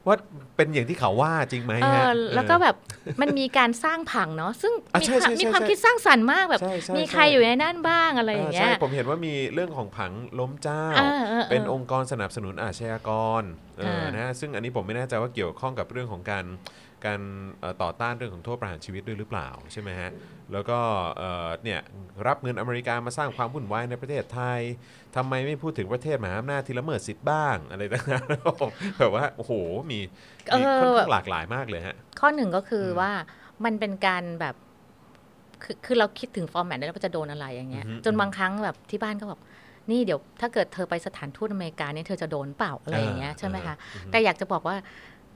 [0.07, 0.15] ว่า
[0.55, 2.75] เป็นอย่างที่เขาว่าจริงไหมเอฮะอแล้วก็แบบ
[3.21, 13.09] มันมีการสร้างผังเนาะซึ่งอะมีใช่ความใช่มีใช่ความใช่คิดสร้างสรรค์มากแบบใช่ใช่มีใช่ใครอยู่ในนั่นบ้างอะไรอย่างเงี้ใช่ยผมเห็นว่ามีเรื่องของผังล้มเจ้าเออเออเออเป็นองค์กรสนับสนุนอาชญาก
[13.41, 13.43] ร
[13.81, 16.45] เอออ่านนะฮะซึ่งอันนี้ผมไม่แน่ใจว่าเกี่ยวข้องกับเรื่องของการ
[17.05, 17.21] การ
[17.59, 20.09] เอ่อต่อต้านเรื่องของโทษประหารชีวิตด้วยหรือเปล่าใช่ไหมฮะ
[20.53, 20.79] แล้วก็
[21.17, 21.79] เอ่อเนี่ย
[22.27, 24.61] รับเงินอเมริกามาสร้างความวุ่นวายในประเทศไทย
[25.15, 29.53] ทำไมไม่พูดถึงประเทศมหาอำนาจที่ละเมิดสิทธิ์บ้างอะไรต่างๆแบบว่าโอ้โห
[29.91, 29.99] มี
[30.51, 33.11] เอมีอค่อนข้างหลากหลายมากเลยฮะ ข้อหนึ่งก็คืออมว่า
[33.65, 34.55] มันเป็นการแบบ
[35.63, 39.39] คือคือเราคิดถึง format แล้วว่าจะโดนอะไรอย่างเงี้ยอือฮึจนบางครั้งแบบที่บ้านก็แบบ
[39.89, 44.77] นี่เดี๋ยวถ้าเกิดเธอไปสถานทูตอเมริกาเนี่ยเธอจะโดนเปล่าอะไรอย่างเงี้ยใช่ไหมคะอือฮึแต่อยากจะบอกว่า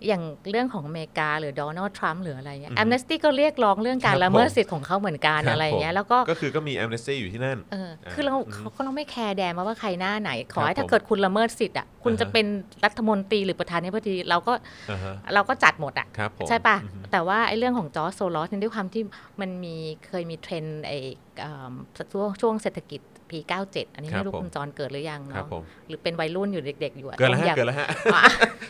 [0.08, 12.46] อย่างเรื่องของอเมริกาหรือโดนัลด์ทรัมป์หรืออะไรเงี้ยอือฮึแอมเนสตี้ก็เรียกร้องเรื่องกาครรับละเมิดผมสิทธิ์ของเขาเหมือนกันครับอะไรอย่างเงี้ผยมแล้วก็ก็คือก็มี Amnesty อยู่ที่นั่นเอออ่าคือเราอืมเขาก็เราไม่แคร์แดนมาว่าใครหน้าไหน ขอครับให้ถ้าผมเกิดคุณละเมิดสิทธิ์อะคุณอ่าฮะจะเป็น
[12.86, 14.54] รัฐมนตรีหรือประธานาธิบดีเราก็
[14.92, 19.04] อ่าฮะเราก็จัดหมดอะครับผมใช่ปะอือฮึแต่ว่าไอ้เรื่องของจอร์จโซลอสเนี่ยด้วยความที่
[19.42, 19.76] มันมี
[20.08, 20.98] เคยมีเทรนด์ไอ้
[21.40, 21.74] เอิ่ม
[22.14, 28.24] ช่วงช่วงเศรษฐกิจ ปี97 อันนี้ครับไม่รู้ผมคุณจรเกิดหรือยังครับเนาะผมหรือเป็นวัยรุ่นอยู่เด็ก ๆ อยู่อะเกินแล้วฮะต้มยำเกินแล้วฮะอะ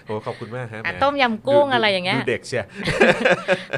[0.05, 2.63] โอ้ขอบคุณมากฮะอะแหต้มยำกุ้งดูอะไรอย่างเงี้ยดูเด็กเชีย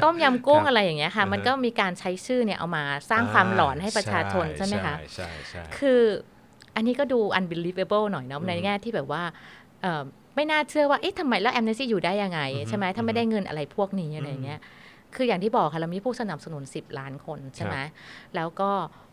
[0.04, 6.02] ต้มยำกุ้งครับอะไรอย่างเงี้ยค่ะอ่าฮะมันก็มีการใช้ชื่อเนี่ยเอามาสร้างความหลอนให้ประชาชนใช่ไหมคะใช่ใช่ใช่คือ
[6.74, 9.22] อันนี้ก็ดู unbelievable หน่อยเนาะอืมในแง่ที่แบบว่า
[9.82, 10.02] เอ่อ
[10.34, 14.60] ไม่น่าเชื่อว่าเอ๊ะทำไมแล้ว Amnesty อยู่ได้ยังไงอือฮึใช่ไหมถ้าไม่ได้เงินอะไรพวกนี้อะไรอย่างเงี้ย
[15.16, 17.76] คืออย่างที่บอกค่ะเรามีผู้สนับสนุน 10 ล้านคนใช่ไหม
[18.36, 18.70] แล้วก็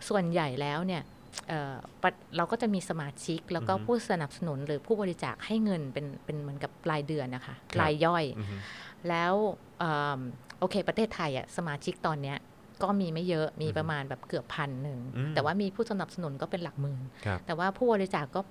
[0.09, 1.01] ส่วนใหญ่แล้วเนี่ย
[1.48, 8.56] เอ่อปะเราก็จะมีสมาชิก แล้วก็อือฮึผู้สนับสนุนหรือผู้บริจาคให้เงินเป็นเป็นเหมือนกับรายเดือนนะคะครับรายย่อยอือฮึ
[9.10, 9.34] แล้ว
[9.80, 10.20] เอิ่ม
[10.60, 12.38] โอเค ประเทศไทยอะสมาชิกตอนเนี้ย
[12.84, 18.42] ก็มีไม่เยอะมีประมาณแบบเกือบพันหนึ่งอืมแต่ว่ามีผู้สนับสนุนก็เป็นหลักหมื่นครับแต่ว่าผู้บริจาคก็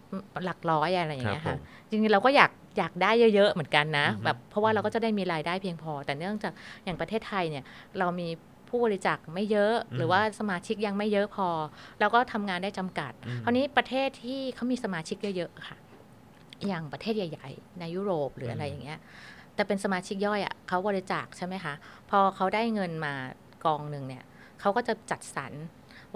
[0.44, 6.52] หลักร้อยอะไรอย่างเงี้ยครัค่ะบผมจริงๆเราก็อยากอยากได้เยอะๆเหมือนกันนะอือฮึแบบเพราะว่าเราก็จะได้มีรายได้เพียงพอ แต่เนื่องจาก
[6.84, 7.64] อย่างประเทศไทยเนี่ย
[7.98, 8.28] เรามี
[8.74, 11.48] ผู้บริจาคไม่เยอะ หรือว่าสมาชิกยังไม่เยอะพอ
[12.00, 15.76] แล้วก็ทำงานได้จำกัดอืมคราวนี้ประเทศที่เขามีสมาชิกเยอะๆค่ะ
[16.66, 18.98] อย่างประเทศใหญ่ ๆ ในยุโรปหรืออะไรอย่างเงี้ย
[19.54, 21.74] แต่เป็นสมาชิกย่อยอะ่ะเขาบริจาคใช่ไหมคะ
[22.10, 23.14] พอเขาได้เงินมา
[23.64, 24.24] กองหนึ่งเนี่ย
[24.60, 25.52] เขาก็จะจัดสรร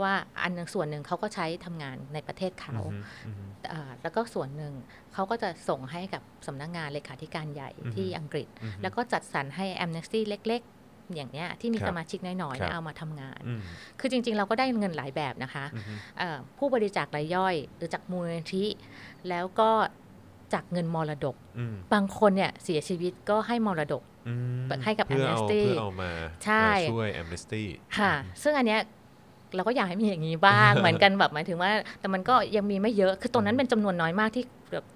[0.02, 4.72] ว่าอันหนึ่งส่วนหนึ่งเขาก็ใช้ทำงานในประเทศเขาอือฮึอือฮึอ่าแล้วก็ส่วนหนึ่ง
[5.14, 10.77] เขาก็จะส่งให้กับสำนักงานเลขาธิการใหญ่อือฮึที่อังกฤษอือฮึแล้วก็จัดสรรให้ Amnesty เล็กๆ
[11.16, 13.60] อย่างเนี้ยที่มีครับสมาชิกน้อยๆครับเนี่ยเอามาทำงานอืม
[14.00, 18.64] คือจริง ๆ เราก็ได้เงินหลายแบบนะคะอือฮึเอ่อผู้บริจาครายย่อย หรือจากมูลนิธิ
[19.28, 19.70] แล้วก็
[20.52, 24.34] จากเงินมรดกอืมบางคนเนี่ยเสียชีวิตก็ให้มรดกอื
[24.66, 26.10] มให้กับเพื่อเอา Amnesty เพื่อเอามา
[26.44, 27.64] ใช่มาช่วย Amnesty
[27.98, 28.80] ค่ะ ซึ่งอันเนี้ย
[29.54, 34.44] เราก็อยากให้มีอย่างนี้บ้าง เหมือนกันแบบหมายถึงว่า แต่มันก็ยังมีไม่เยอะ คือตรงนั้นเป็นจำนวนน้อยมากที่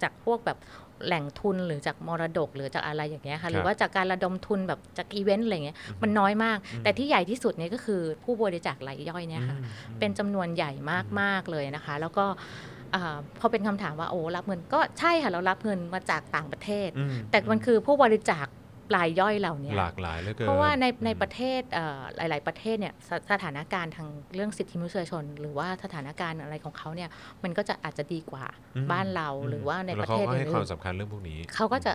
[0.03, 0.59] จากพวกแบบ
[1.07, 9.65] แหล่งทุนหรือจากมรดกหรือจากอะไรอย่างเงี้ยค่ะหรือว่าจากการระดมทุนแบบจากอีเวนต์อะไรเงี้ยมันน้อยมากอืมแต่ที่ใหญ่ที่สุดเนี่ยก็คือผู้บริจาครายย่อยเนี่ยค่ะอื
[9.97, 10.71] มเป็นจำนวนใหญ่
[11.21, 12.25] มากๆเลยนะคะ แล้วก็
[12.95, 18.47] อาพอเป็นคำถามว่าโอ้รับเงินก็ใช่ค่ะเรารับเงินมาจากต่างประเทศอืมแต่มันคือผู้บริจาค
[18.97, 27.11] รายย่อยเหล่านี้หลากหลายเหลือเกินเพราะว่าในในอืมประเทศเอ่อหลาย ๆ ประเทศเนี่ยสสถานการณ์ทางเรื่องสิทธิมนุษยชน หรือว่าสถานการณ์อะไรของเขาเนี่ย
[27.45, 31.93] มันก็จะอาจจะดีกว่าอืมบ้านเราอืมหรือว่าในแล้ปวระเทศเขาก็ให้ความอื่นสำคัญเรื่องพวกนี้ๆเขาก็จะ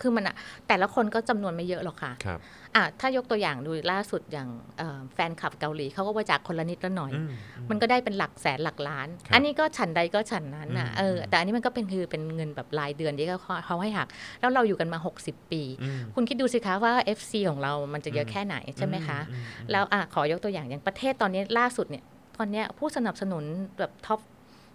[0.00, 0.36] คือมันอะ
[0.68, 2.40] แต่ละคนก็จำนวนไม่เยอะหรอกค่ะครับ
[2.76, 4.48] อะถ้ายกตัวอย่างดูล่าสุดอย่าง
[4.78, 7.30] เอ่อแฟนคลับเกาหลีเขาก็บริจาคคนละนิดละหน่อยอืม
[7.70, 14.08] มันก็ได้เป็นหลักแสนหลักล้านครับอันนี้ก็ฉันใดก็ฉันนั้นอะอืมเออแต่อันนี้มันก็เป็นคือเป็นเงินแบบรายเดือนที่เขาเขาให้หัก
[14.40, 22.04] แล้วเราอยู่กันมา 60 ปีอืมคุณคิดดูสิคะว่า FC ของเรามันจะเยอะแค่ไหนใช่ไหมคะอืมอืมแล้วอะขอยกตัวอย่างอย่างประเทศตอนนี้ล่าสุดเนี่ย
[22.38, 23.44] ตอนเนี้ยผู้สนับสนุน
[23.78, 24.20] แบบ top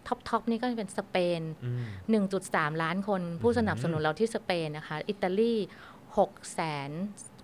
[0.07, 1.71] top top นี่ก็เป็นสเปนอื
[2.21, 5.53] ม1.3 ล้านคนผู้สนับสนุนเราที่สเปนนะคะ อิตาลี
[6.03, 6.91] 6แสน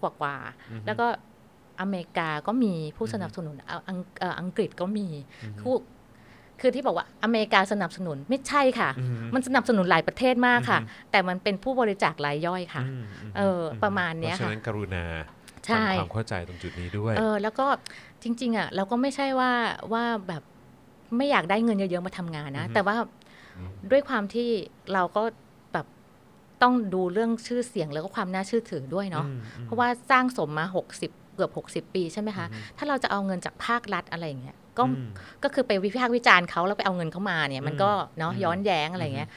[0.01, 1.07] กว่ากว่าๆอืมแล้วก็
[1.81, 5.07] อเมริกาก็มีผู้สนับสนุนเอาอังเอ่ออังกฤษก็มี
[5.61, 5.77] คือ
[6.61, 15.05] คือที่บอกว่าอเมริกาสนับสนุนไม่ใช่ค่ะอืมมันสนับสนุนหลายประเทศมากค่ะอืมแต่มันเป็นผู้บริจาครายย่อยค่ะอืมมเออประมาณเนี้ยเพราะฉะค่ะนั้นกรุณา
[15.67, 17.67] ใช่ทำความเข้าใจตรงจุดนี้ด้วย เออแล้วก็
[18.23, 19.51] จริง ๆอะเราก็ไม่ใช่ว่า
[19.93, 20.43] ว่าแบบ
[21.17, 22.95] ไม่อยากได้เงินเยอะๆมาทำงานนะ แต่ว่า
[23.91, 24.49] ด้วยความที่
[24.93, 25.23] เราก็
[25.73, 25.85] แบบ
[26.61, 30.65] ต้องดูเรื่องชื่อเสียงแล้วก็ความน่าเชื่อถือด้วยเนาะอืมอืมเพราะว่าสร้างสมมา
[31.01, 32.45] 60 เกือบ 60 ปีใช่ไหมคะ
[32.77, 35.07] ถ้าเราจะเอาเงินจากภาครัฐอะไรอย่างเงี้ยก็อืม
[35.43, 39.29] ก็คือไปวิพากษ์วิจารณ์เขาแล้วไปเอาเงินเขามาเนี่ย มันก็เนาะย้อนแย้งอะไรอย่างเงี้ย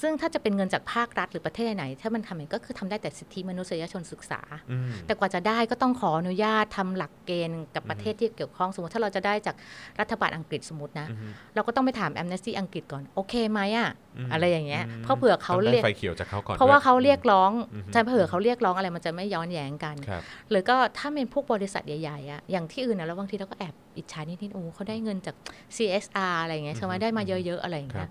[0.00, 4.40] ซึ่งถ้าจะเป็นเงินจากภาครัฐหรือประเทศไหน ถ้ามันทำอย่างนี้ก็คือทำได้แต่สิทธิมนุษยชนศึกษา
[4.70, 9.56] อืมแต่กว่าจะได้ก็ต้องขออนุญาตทำหลักเกณฑ์กับประเทศที่เกี่ยวข้องสมมติถ้าเราจะได้จาก
[10.00, 25.36] รัฐบาลอังกฤษสมมตินะอืมเราก็ต้องไปถามแอมเนสตี้อังกฤษก่อน โอเคไหมอะอืมอะไรอย่างเงี้ยอืมเพราะเผื่อเขาต้องได้เรียกไฟเขียวจากเขาก่อนเพราะว่าด้วยเขาเรียกร้องอืมใช่เผื่อเขาเรียกร้องอะไรมันจะไม่ย้อนแย้งกันครับหรือก็ถ้าเป็นพวกบริษัทใหญ่ๆอะอย่างที่อื่นนะแล้วบางทีเราก็แอบอิจฉานิดๆโอ้เขาได้เงินจาก
[25.76, 28.10] CSR อะไรอย่างเงี้ยใช่ไหมได้มาเยอะๆอะไรอย่างครัเงี้บ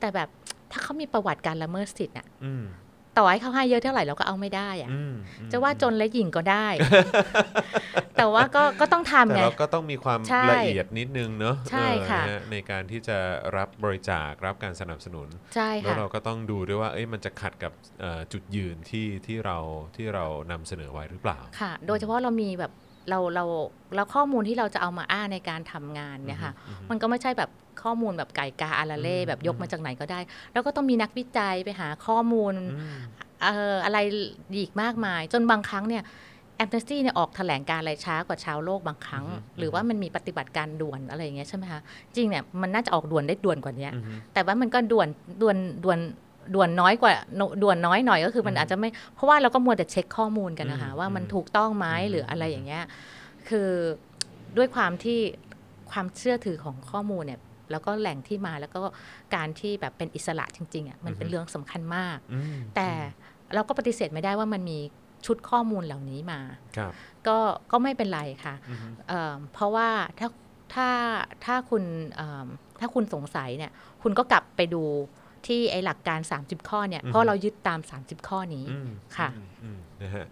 [0.00, 0.28] แต่แบบ
[0.72, 2.64] ถ้าเขามีประวัติการละเมิดสิทธิ์อะอืม
[3.18, 6.66] ต่อให้เขาให้เยอะเท่าไหร่เราก็เอาไม่ได้อะอืมอืมจะว่าจนและหญิงก็ได้
[8.16, 13.18] แต่ว่าก็ก็ต้องทำแต่ไงเราก็ต้องมีความใช่ละเอียดนิดนึงเนอะใช่เออค่ะนฮในการที่จะ
[13.56, 19.58] รับบริจาครับการสนับสนุนใช่แล้วค่ะเราก็ต้องดูด้วยว่าเอ้ยมันจะขัดกับเอ่อจุดยืนที่ที่เรา
[19.96, 22.72] ที่เรานำเสนอไว้หรือเปล่าค่ะ โดยเฉพาะเรามีแบบ
[23.08, 23.44] เราเรา
[23.94, 26.52] แล้วข้อมูลที่เราจะเอามาอ้างในการทำงานเนี่ยค่ะ
[26.90, 27.50] มันก็ไม่ใช่แบบ
[27.82, 30.20] ข้อมูลแบบไก่กาอาราเล่อืมแบบยกมาจากไหนก็ได้
[30.52, 32.98] แล้วก็ต้องมีนักวิจัยไปหาข้อมูลอืม
[33.42, 33.98] เอ่ออะไร
[34.58, 36.02] อีกมากมาย จนบางครั้งเนี่ย
[36.56, 39.26] แอมเนสตี้เนี่ยออกแถลงการอะไรช้ากว่าชาวโลกบางครั้ง
[39.58, 41.80] หรือว่ามันมีปฏิบัติการด่วนอะไรอย่างเงี้ยใช่ไหมคะ
[42.16, 44.04] จริงเนี่ยมันน่าจะออกด่วนได้ด่วนกว่านี้อืม
[44.34, 45.08] แต่ว่ามันก็ด่วน
[45.42, 45.98] ด่วนด่วน
[46.54, 47.12] ด่วนน้อยกว่า
[47.62, 52.84] ด่วนน้อยหน่อยก็คือมันอาจจะไม่ เพราะว่าเราก็มัวแต่เช็คข้อมูลกันนะคะอืมว่ามันอืมถูกต้องไหมหรืออะไรอย่างเงี้ย
[53.48, 53.70] คือ
[54.56, 55.20] ด้วยความที่
[55.90, 57.40] ความเชื่อถือของข้อมูลเนี่ย
[57.70, 58.78] แล้วก็แหล่งที่มาแล้วก็
[59.34, 62.88] การที่แบบเป็นอิสระจริงๆอะมันเป็นเรื่องสำคัญมากอืมแต่
[63.54, 64.78] เราก็ปฏิเสธไม่ได้ว่ามันมี
[65.26, 66.40] ชุดข้อมูลเหล่านี้มา
[66.76, 66.92] ครับ
[67.26, 67.38] ก็
[67.72, 68.78] ก็ไม่เป็นไรค่ะอืม
[69.08, 69.88] เอ่อเพราะว่า
[70.18, 70.28] ถ้า
[70.74, 70.88] ถ้า
[71.44, 71.82] ถ้าคุณ
[72.14, 72.46] เอิ่ม
[72.80, 73.72] ถ้าคุณสงสัยเนี่ย
[74.02, 74.82] คุณก็กลับไปดู
[75.46, 80.26] ที่ไอหลักการ 30 ข้อเนี่ยเพราะเรายึดตาม 30 ข้อนี้อืมค่ะอืมอืมนะฮะ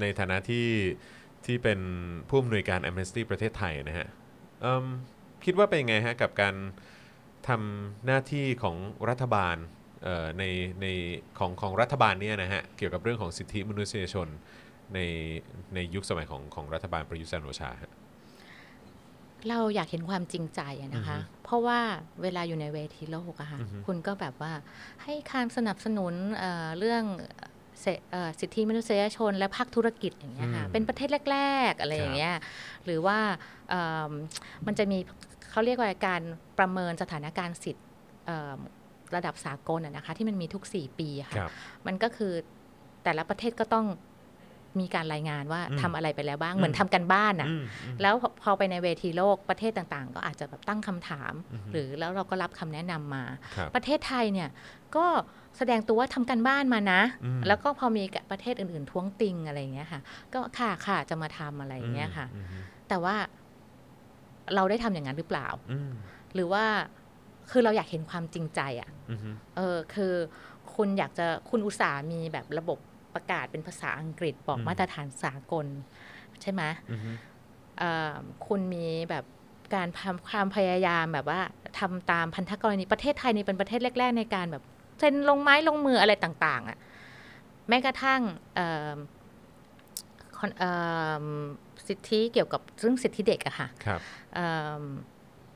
[0.00, 0.68] ในฐานะที่
[1.46, 1.80] ที่เป็น
[2.28, 4.06] ผู้อำนวยการ Amnesty ประเทศไทยนะฮะ
[4.62, 4.84] เอิ่ม
[5.44, 6.54] คิดว่าเป็นยังไงฮะกับการ
[7.48, 8.76] ทำหน้าที่ของ
[9.08, 9.56] รัฐบาล
[10.02, 10.44] เอ่อใน
[10.82, 10.86] ใน
[11.38, 14.28] ของของรัฐบาลเนี่ยนะฮะเกี่ยวกับเรื่องของสิทธิมนุษยชน
[14.94, 14.98] ใน
[15.74, 17.92] ในยุคสมัยของของรัฐบาลประยุทธ์จันทร์โอชาฮะ
[19.48, 21.80] เราอยากเห็นความจริงใจอะนะคะอือฮึเพราะว่า
[22.22, 24.52] เวลาอยู่ในเวทีโลกอะค่ะอือฮึคุณก็แบบว่า
[25.02, 27.04] ให้การสนับสนุนเอ่อเรื่อง
[27.80, 31.38] เสเอ่อสิทธิมนุษยชนและภาคธุรกิจอย่างเงี้ยค่ะอืมเป็นประเทศแร
[31.70, 32.34] ก ๆ อะไรอย่างเงี้ย
[32.84, 33.18] หรือว่า
[33.68, 34.10] เอิ่ม
[34.66, 34.98] มันจะมี
[35.50, 36.22] เขาเรียกว่าการ
[36.58, 37.86] ประเมินสถานการณ์สิทธิ์
[38.26, 38.58] เอิ่ม
[39.16, 41.50] ระดับสากลอะนะคะที่มันมีทุก 4 ปีอะค่ะครับ
[41.86, 42.32] มันก็คือ
[43.04, 43.86] แต่ละประเทศก็ต้อง
[44.80, 53.24] มีการรายงานว่าอืมทำอะไรไปแล้วบ้างเหมือนทำกันบ้านอะอืมอืมแล้วพอพอไปในเวทีโลกประเทศต่างๆ ก็อาจจะแบบตั้งคำถามอือฮึหรือแล้วเราก็รับคำแนะนำมา
[53.56, 54.48] ครับประเทศไทยเนี่ย
[54.96, 55.06] ก็
[55.58, 60.00] แสดงตัวว่าทำกันบ้านมานะอืมแล้วก็พอมีประเทศอื่นๆ ท้วงติงอะไรอย่างเงี้ยค่ะ
[60.34, 63.16] ก็ค่ะค่ะจะมาทำอะไรอย่างเงี้ยค่ะอืมอืมแต่ว่า
[64.54, 65.90] เราได้ทำอย่างนั้นหรือเปล่าอืม
[66.34, 66.64] หรือว่า
[67.50, 70.14] คือเราอยากเห็นความจริงใจอะ่ะอืมอืมเออคือ
[70.74, 72.78] คุณอยากจะคุณอุตสาห์มีแบบระบบ
[73.18, 75.66] ประกาศเป็นภาษาอังกฤษบอกมาตรฐานสากล
[76.42, 77.00] ใช่ไหมอืม
[77.78, 78.16] เอ่อ
[78.46, 79.24] คุณมีแบบ
[79.74, 81.40] การทำความพยายามแบบว่า
[81.78, 84.62] ทำตามพันธกรณีประเทศไทยนี่เป็นประเทศแรก ๆ ในการแบบ
[84.98, 86.78] เซ็นลงไม้ลงมืออะไรต่างๆอะ่ะ
[87.68, 88.20] แม้กระทั่ง
[88.54, 88.96] เอ่อ
[90.38, 90.70] คอนเอ่
[91.22, 91.26] อ
[91.88, 94.00] สิทธิเกี่ยวกับเรื่องสิทธิเด็กอะค่ะครับ
[94.34, 94.48] เอิ่
[94.82, 94.84] ม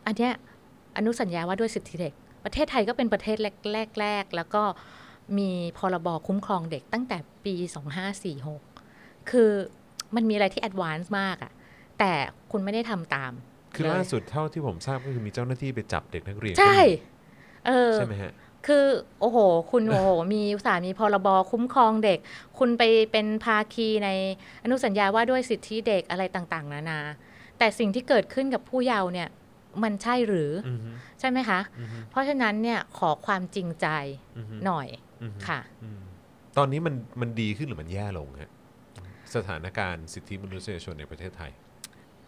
[0.07, 0.33] อันเนี้ย
[0.97, 2.13] อนุสัญญาว่าด้วยสิทธิเด็ก
[2.45, 3.37] ประเทศไทยก็เป็นประเทศ
[4.01, 4.63] แรกๆแล้วก็
[5.39, 7.55] มีพรบคุ้มครองเด็กตั้งแต่ปี
[8.63, 9.51] 2546 คือ
[10.15, 11.53] มันมีอะไรที่แอดวานซ์มากอะ
[11.99, 12.13] แต่
[12.51, 13.33] คุณไม่ได้ทำตาม
[13.75, 16.81] คือเลยล่าสุดเท่าที่ผมทราบก็คือมีเจ้าหน้าที่ไปจับเด็กนักเรียน ใช่
[17.67, 18.33] เออ ใช่ไหมฮะ
[18.67, 18.87] คือ
[19.21, 19.39] โอ้โห
[19.71, 22.19] คุณโอ้โห มีอุตสาห์มีพรบคุ้มครองเด็ก
[22.59, 24.09] คุณไปเป็นภาคีใน
[24.63, 27.01] อนุสัญญาว่าด้วยสิทธิเด็กอะไรต่างๆ นานา
[27.59, 29.29] แต่สิ่งที่เกิดขึ้นกับผู้เยาว์เนี่ย
[29.83, 30.79] มันใช่หรืออืม
[31.21, 33.87] ใช่ไหมคะอืมเพราะฉะนั้นเนี่ยขอความจริงใจ
[34.37, 34.89] อืมหน่อย
[35.23, 36.01] อืมค่ะอืม
[36.59, 38.51] ตอนนี้มันมันดีขึ้นหรือมันแย่ลงฮะ
[39.35, 41.53] สถานการณ์สิทธิมนุษยชนในประเทศไทย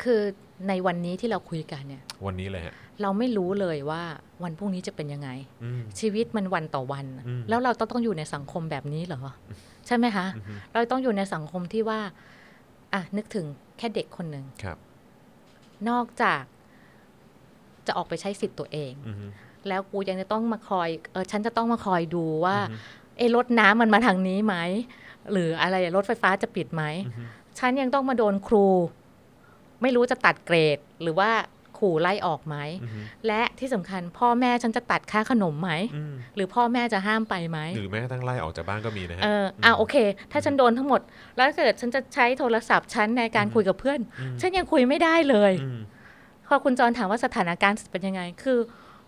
[0.03, 0.23] คือ
[0.69, 4.03] ในวันนี้ที่เราคุยกันเนี่ย วันนี้เลยฮะเราไม่รู้เลยว่า
[4.45, 5.29] วันพรุ่งนี้จะเป็นยังไง
[5.65, 9.21] อืมชีวิตมันวันต่อวันอืมแล้วเราต้องต้องอยู่ในสังคมแบบนี้เหรอ
[9.87, 10.27] ใช่ไหมคะ
[10.73, 12.01] เราต้องอยู่ในสังคมที่ว่า
[12.95, 13.47] อะนึกถึง
[13.79, 14.79] แค่เด็กคนหนึ่งครับ
[15.89, 16.43] นอกจาก
[17.87, 19.27] จะออกไปใช้สิทธิ์ตัวเองอือฮึ
[19.69, 22.77] แล้วกูยังจะต้องมาคอยเออฉันจะต้องมาคอยดูว่าอือฮึ
[23.19, 24.57] เอะรถน้ำมันมาทางนี้ไหม
[25.33, 27.25] หรืออะไรรถไฟฟ้าจะปิดไหมอือฮึ
[27.59, 28.67] ฉันยังต้องมาโดนครู
[29.83, 31.31] ไม่รู้จะตัดเกรดหรือว่า
[31.79, 39.97] ขู่ไล่ออกไหมอือฮึและที่สำคัญพ่อแม่ฉันจะตัดค่าขนมไหมอืมหรือพ่อแม่จะห้ามไปไหม หรือแม้กระทั่งไล่ออกจากบ้านก็มีนะฮะเอออะโอเค
[40.33, 41.01] ถ้าฉันโดนทั้งหมด
[41.37, 45.79] แล้วถ้าเกิดฉันจะใช้โทรศัพท์ฉันในการคุยกับเพื่อนอืมฉันยังคุยไม่ได้เลยอืม
[46.49, 48.59] พอคุณจรถามว่าสถานการณ์เป็นยังไง คือ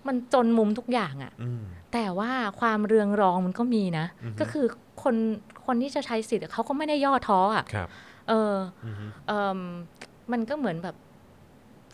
[0.06, 1.62] มันจนมุมทุกอย่างอะอืม
[1.92, 2.30] แต่ว่า
[2.60, 4.66] ความเรืองรองมันก็มีนะอือฮึก็คือ
[5.02, 5.14] คน
[5.66, 7.88] คนที่จะใช้สิทธิ์เขาก็ไม่ได้ย่อท้ออะครับ
[8.28, 8.54] เออ
[8.86, 9.60] อือฮึเอม
[10.32, 10.96] มันก็เหมือนแบบ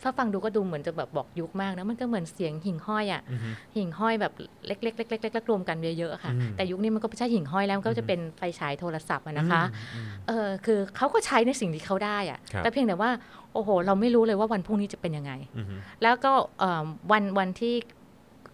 [0.03, 4.33] ถ้าฟังดูก็ดูเหมือนจะแบบบอกยุคมากนะมันก็เหมือนเสียงหิ่งห้อยอะอือฮึหิ่งห้อยแบบ
[4.67, 9.63] เล็กๆเล็กๆเล็กๆรวมกันเยอะๆอะค่ะอืมแต่ยุคนี้มันก็ไม่ใช่หิ่งห้อยแล้วมันก็อือฮึจะเป็นไฟฉายโทรศัพท์อะนะคะ
[9.95, 13.11] อืมเออคือเขาก็ใช้ในสิ่งที่เขาได้อะครับแต่เพียงแต่ว่า
[13.53, 17.75] โอ้โห เราไม่รู้เลยว่าวันพรุ่งนี้จะเป็นยังไงอืมอืมแล้วก็เอิ่มวันวันที่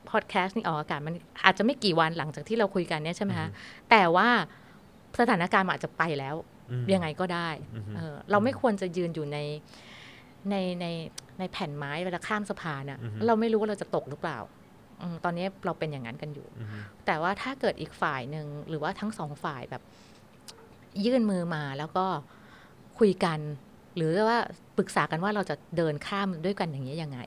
[0.10, 1.14] พอดแคสต์นี่ออกอากาศมัน
[1.46, 3.48] อาจจะไม่กี่วันหลังจากที่เราคุยกันเนี่ยใช่ไหมคะ
[3.90, 4.30] แต่ว่า
[5.20, 6.36] สถานการณ์มันอาจจะไปแล้ว
[6.72, 9.38] อืมยังไงก็ได้อือฮึเออเราไม่ควรจะยืนอยู่ใน
[10.52, 10.86] ในใน
[11.40, 14.40] ในแผ่นไม้เวลาข้ามสะพานอะอือฮึเราไม่รู้ว่าเราจะตกหรือเปล่า
[15.02, 16.68] อืมตอนนี้เราเป็นอย่างนั้นกันอยู่อืม
[17.06, 19.84] แต่ว่าถ้าเกิดอีกฝ่ายหนึ่งหรือว่าทั้งสองฝ่ายแบบ
[21.06, 22.06] ยื่นมือมาแล้วก็
[23.00, 23.40] คุยกัน
[23.96, 24.40] หรือว่า
[24.78, 27.20] ปรึกษากันว่าเราจะเดินข้ามด้วยกันอย่างนี้ยยังไง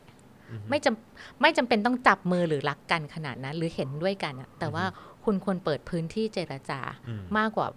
[0.51, 4.85] อือฮึไม่จำไม่จำเป็นต้องจับมือหรือรักกันขนาดนั้น หรือเห็นด้วยกันอะแต่ว่า
[5.25, 7.69] คุณควรเปิดพื้นที่เจรจาอืมมากกว่า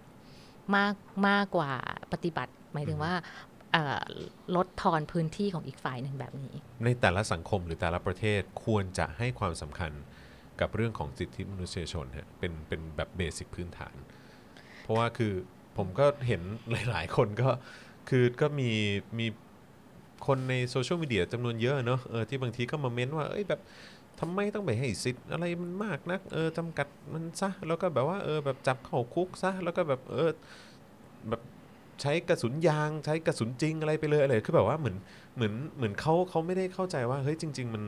[0.76, 0.94] มาก
[1.28, 1.70] มากกว่า
[2.12, 3.55] ปฏิบัติ หมายถึงว่าเอ่อ
[4.56, 6.54] ลดทอนพื้นที่ของอีกฝ่ายหนึ่งแบบนี้
[6.84, 9.92] ในแต่ละสังคมหรือแต่ละประเทศควรจะให้ความสำคัญ
[10.60, 13.94] กับเรื่องของสิทธิมนุษยชนฮะเป็นเป็นแบบเบสิกพื้นฐาน
[14.82, 15.32] เพราะว่าคือ
[15.76, 16.42] ผมก็เห็น
[16.90, 17.48] หลาย ๆ คนก็
[18.08, 18.70] คือก็มี
[19.18, 19.26] มี
[20.26, 23.60] คนในโซเชียลมีเดียจำนวนเยอะเนอะเออที่บางทีก็มาเม้นว่าเอ้ยแบบ
[24.20, 30.30] ทำไมต้องไปให้สิทธิ์อะไรมันมากนักเออจำกัดมันซะแล้วก็แบบว่าเออแบบจับเข้าคุกซะแล้วก็แบบเออ
[31.28, 31.42] แบบ
[32.02, 34.96] ใช้กระสุนยางใช้กระสุนจริงอะไรไปเลยอะไรคือแบบว่าเหมือน
[35.36, 37.82] เหมือนเหมือนเขาเขาไม่ได้เข้าใจว่าเฮ้ยจริง ๆ มัน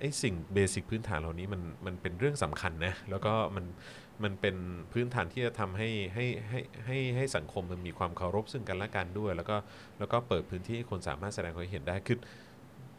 [0.00, 3.64] ไอสิ่งเบสิกพื้นฐานเหล่านี้มันมันเป็นเรื่องสำคัญนะแล้วก็มัน
[4.24, 4.56] มันเป็น
[4.92, 9.56] พื้นฐานที่จะทำให้ให้ให้ให้ให้สังคมมันมีความเคารพซึ่งกันและกันด้วย แล้วก็
[9.98, 12.18] แล้วก็เปิดพื้นที่ให้คนสามารถแสดงความเห็นได้คือ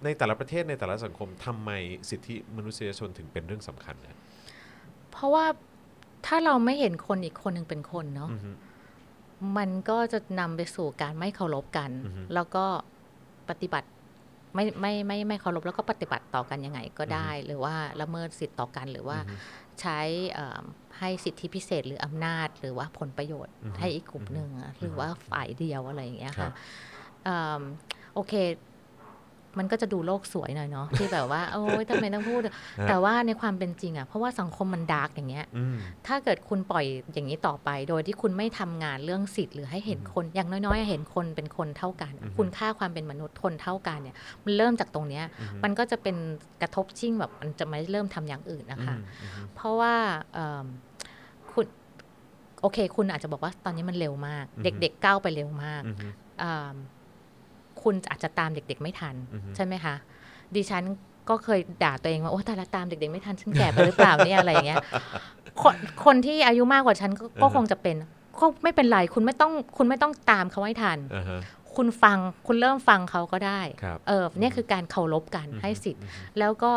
[0.03, 1.71] ในแต่ละประเทศในแต่ละสังคมทำไม
[2.09, 4.17] สิทธิมนุษยชนถึงเป็นเรื่องสำคัญนะ
[5.11, 5.45] เพราะว่า
[6.25, 8.51] ถ้าเราไม่เห็นคนอีกคนหนึ่งเป็นคนเนาะอือฮึ
[9.57, 12.65] มันก็จะนำไปสู่การไม่เคารพกันอือฮึแล้วก็
[13.49, 13.87] ปฏิบัติ
[14.55, 19.35] ไม่ไม่ไม่ไม่เคารพแล้วก็ปฏิบัติต่อกันยังไงก็ได้ หรือว่าละเมิดสิทธิ์ต่อกันหรือว่าอือฮึ
[19.81, 19.99] ใช้
[20.33, 20.63] เอิ่ม
[20.99, 26.53] ให้สิทธิพิเศษหรืออำนาจ หรือว่าผลประโยชน์อือฮึให้อีกกลุ่มหนึ่งอะหรือว่าฝ่ายเดียวอะไรอย่างเงี้ยครัค่ะบ
[27.25, 27.61] เอิ่ม
[28.13, 28.33] โอเค
[29.59, 32.41] มันก็จะดูโลกสวยหน่อยเนาะที่แบบว่า โอ้ยทำไมต้องพูด
[32.89, 35.75] แต่ว่าในความเป็นจริงอะเพราะว่าสังคมมันดาร์กอย่างเงี้ยอืม
[36.07, 46.15] ถ้าเกิดคุณปล่อยอย่างนี้ต่อไป โดยที่คุณไม่ทำงานเรื่องสิทธิ์หรือให้เห็นคน อย่างน้อยๆ เห็นคนเป็นคนเท่ากันอือฮึคุณค่าความเป็นมนุษย์คนเท่ากันเนี่ย มันเริ่มจากตรงเนี้ยอือฮึมันก็จะเป็น
[46.61, 49.95] กระทบชิ่งแบบมันจะไม่เริ่มทำอย่างอื่นนะคะอืมอืมเพราะว่า
[50.33, 50.65] เอิ่ม
[51.51, 51.65] คุณ
[52.61, 56.75] โอเค คุณอาจจะบอกว่าตอนนี้มันเร็วมากอือฮึเด็กๆก้าวไปเร็วมากอืมอืมอ่า
[57.83, 59.95] คุณอาจจะตามเด็ก ๆ ไม่ทันอือฮึใช่ไหมคะ
[60.55, 60.83] ดิฉัน
[61.29, 64.79] ก็เคยด่าตัวเองว่า โอ้ตายละตามเด็ก ๆ ไม่ทัน ฉันแก่ไปหรือเปล่าเนี่ยอะไรอย่างเงี้ย
[65.61, 65.75] คน
[66.05, 67.95] คนที่อายุมากกว่าฉันก็ก็อือฮะคงจะเป็น
[68.39, 71.39] ก็ไม่เป็นไรคุณไม่ต้องคุณไม่ต้องตามเขาให้ทันอ่าฮะ
[71.75, 72.17] คุณฟัง
[72.47, 76.71] คุณเริ่มฟังเขาก็ได้ครับเออเนี่ยคือการเคารพกันอือฮึให้สิทธิ์อือฮึแล้วก็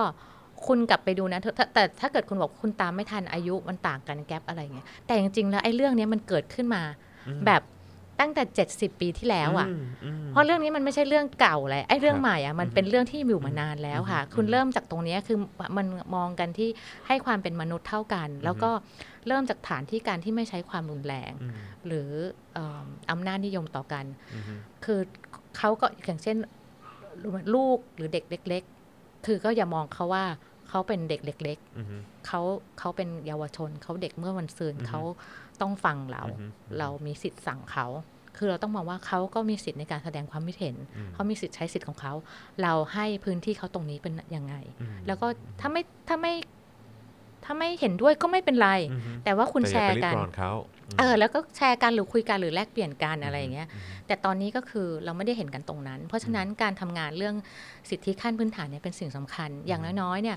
[0.66, 6.82] คุณกลับไปดูนะถ้าถ้าแต่ถ้าเกิดคุณบอกคุณตามไม่ทันอายุมันต่างกันแกลบอะไรเงี้ยแต่จริงๆแล้วไอ้เรื่องเนี้ยมันเกิดขึ้นมา
[7.28, 7.62] อืมแบบ
[8.20, 8.42] ตั้งแต่
[8.72, 9.72] 70 ปีที่แล้วอะม
[10.22, 15.38] มเพราะเรื่องนี้มันไม่ใช่เรื่องเก่าเลยไอ้เรื่อครับงใหม่อะมันอือฮึเป็นเรื่องที่อยู่มานานแล้วค่ะอือฮึคุณเริ่มจากตรงเนี้ยคือ
[15.76, 16.68] มันมองกันที่
[17.06, 18.70] ให้ความเป็นมนุษย์เท่ากัน แล้วก็
[19.26, 21.52] เริ่มจากฐานที่การที่ไม่ใช้ความรุนแรงอืม
[21.86, 22.08] หรือ
[22.54, 24.04] เอิ่มอำนาจนิยมต่อกัน
[24.34, 24.42] อืม
[24.84, 25.00] คือ
[25.58, 26.36] เขาก็อย่างเช่น
[27.54, 28.62] ลูกหรือเด็กเล็ก
[28.94, 30.24] ๆ คือก็อย่ามองเขาว่า
[30.68, 32.40] เขาเป็นเด็กเล็กอืมๆเขา
[32.78, 35.00] เขาเป็นเยาวชนเขาเด็กเมื่อวันซืนอือฮึเขา
[35.62, 36.46] ต้องฟังเราอือฮึ
[36.78, 37.86] เรามีสิทธิ์สั่งเขา
[38.36, 42.12] คือเราต้องมองว่าเขาก็มีสิทธิ์ในการแสดงความคิดเห็นอืมเขามีสิทธิ์ใช้สิทธิ์ของเขา
[42.62, 45.26] เราให้พื้นที่เขาตรงนี้เป็นยังไงอืมแล้วก็
[45.60, 46.34] ถ้าไม่ถ้าไม่
[47.44, 50.52] ถ้าไม่เห็นด้วยก็ไม่เป็นไรอืมแต่ว่าคุณแต่แชอย่าร์ไปริดกันรอนเขา
[50.94, 57.34] มเออแล้วก็แชร์กันหรือคุยกันหรือแลกเปลี่ยนกันอะไรอย่างเงี้ยอืมแต่ตอนนี้ก็คือเราไม่ได้เห็นกันตรงนั้น เพราะฉะนั้นการทำงานเรื่อง
[57.90, 60.36] สิทธิขั้นพื้นฐานเนี่ยเป็นสิ่งสำคัญ อย่างน้อยๆเนี่ย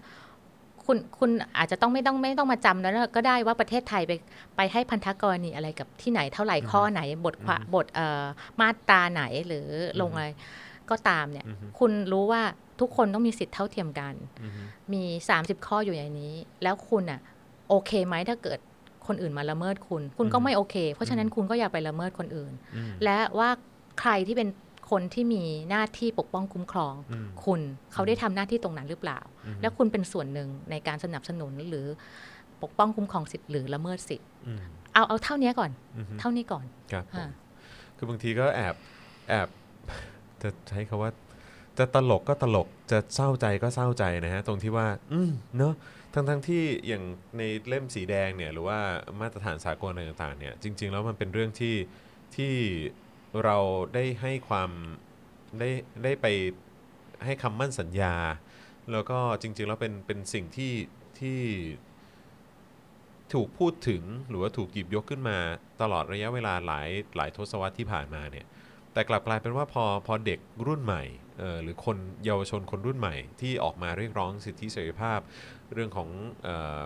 [0.86, 4.12] คุณคุณอาจจะต้องไม่ต้องไม่ต้องมาจำแล้วก็ได้ว่าประเทศไทยไป
[4.56, 8.24] ไปให้พันธกรณีอะไรกับที่ไหนเท่าไหร่ข้อไหนบทความบทเอ่อ
[8.60, 9.68] มาตราไหนหรือ
[10.02, 10.28] ลงอะไร
[10.90, 12.42] ก็ตามเนี่ยอือฮึคุณรู้ว่า
[12.80, 14.14] ทุกคนต้องมีสิทธิ์เท่าเทียมกัน
[14.44, 14.64] อือฮึ
[14.94, 15.04] มี
[15.36, 16.34] 30 ข้ออยู่ในนี้
[16.64, 17.20] แล้วคุณอะ
[17.70, 18.60] โอเคไหมถ้าเกิด
[19.08, 23.50] คนอื่นมาละเมิดคุณ คุณก็ไม่โอเค เพราะฉะนั้นคุณก็อย่าไปละเมิดคนอื่นอืมและว่า
[24.00, 24.48] ใครที่เป็น
[24.90, 27.60] คนที่มีหน้าที่ปกป้องคุ้มครองอืมคุณ
[27.94, 31.86] เขาได้ทำหน้าที่ตรงนั้นหรือเปล่าอืมแล้วคุณเป็นส่วนหนึ่งในการสนับสนุนหรือ
[32.64, 34.60] ปกป้องคุ้มครองสิทธิ์หรือละเมิดสิทธิ์อืม
[34.94, 37.28] เอาเอาเท่านี้ก่อนอือฮึเท่านี้ก่อนครับผมอ่า
[37.98, 38.76] คือบางทีก็แอบ
[39.30, 39.48] แอบ
[40.42, 41.12] จะใช้คาว่า
[41.78, 45.74] จะตลกก็ตลกจะเศร้าใจก็เศร้าใจนะฮะตรงที่ว่า อืมเนอะ
[46.14, 47.04] ทั้งทั้งที่อย่าง
[47.38, 48.80] ในเล่มสีแดงเนี่ยหรือว่า
[49.22, 51.76] มาตรฐานสากลอะไรต่างๆเนี่ยจริง ๆ แล้วมันเป็นเรื่องที่
[52.36, 52.54] ที่
[53.44, 53.58] เรา
[53.94, 54.70] ได้ให้ความ
[55.60, 55.70] ได้
[56.04, 56.26] ได้ไป
[57.26, 58.16] ให้คำมั่นสัญญา
[58.92, 60.74] แล้วก็จริงๆแล้วเป็นเป็นสิ่งที่
[61.20, 61.40] ที่
[63.34, 65.38] ถูกพูดถึงหรือว่าถูกหยิบยกขึ้นมา
[65.82, 68.46] ตลอดระยะเวลาหลายหลายทศวรรษที่ผ่านมาเนี่ย
[68.94, 71.04] แต่กลับกลายเป็นว่าพอพอเด็กรุ่นใหม่
[71.40, 75.20] เอ่อหรือคนเยาวชนคนรุ่นใหม่ที่ออกมาเรียกร้องสิทธิเสรีภาพ
[75.74, 76.10] เรื่องของ
[76.44, 76.50] เอ
[76.82, 76.84] อ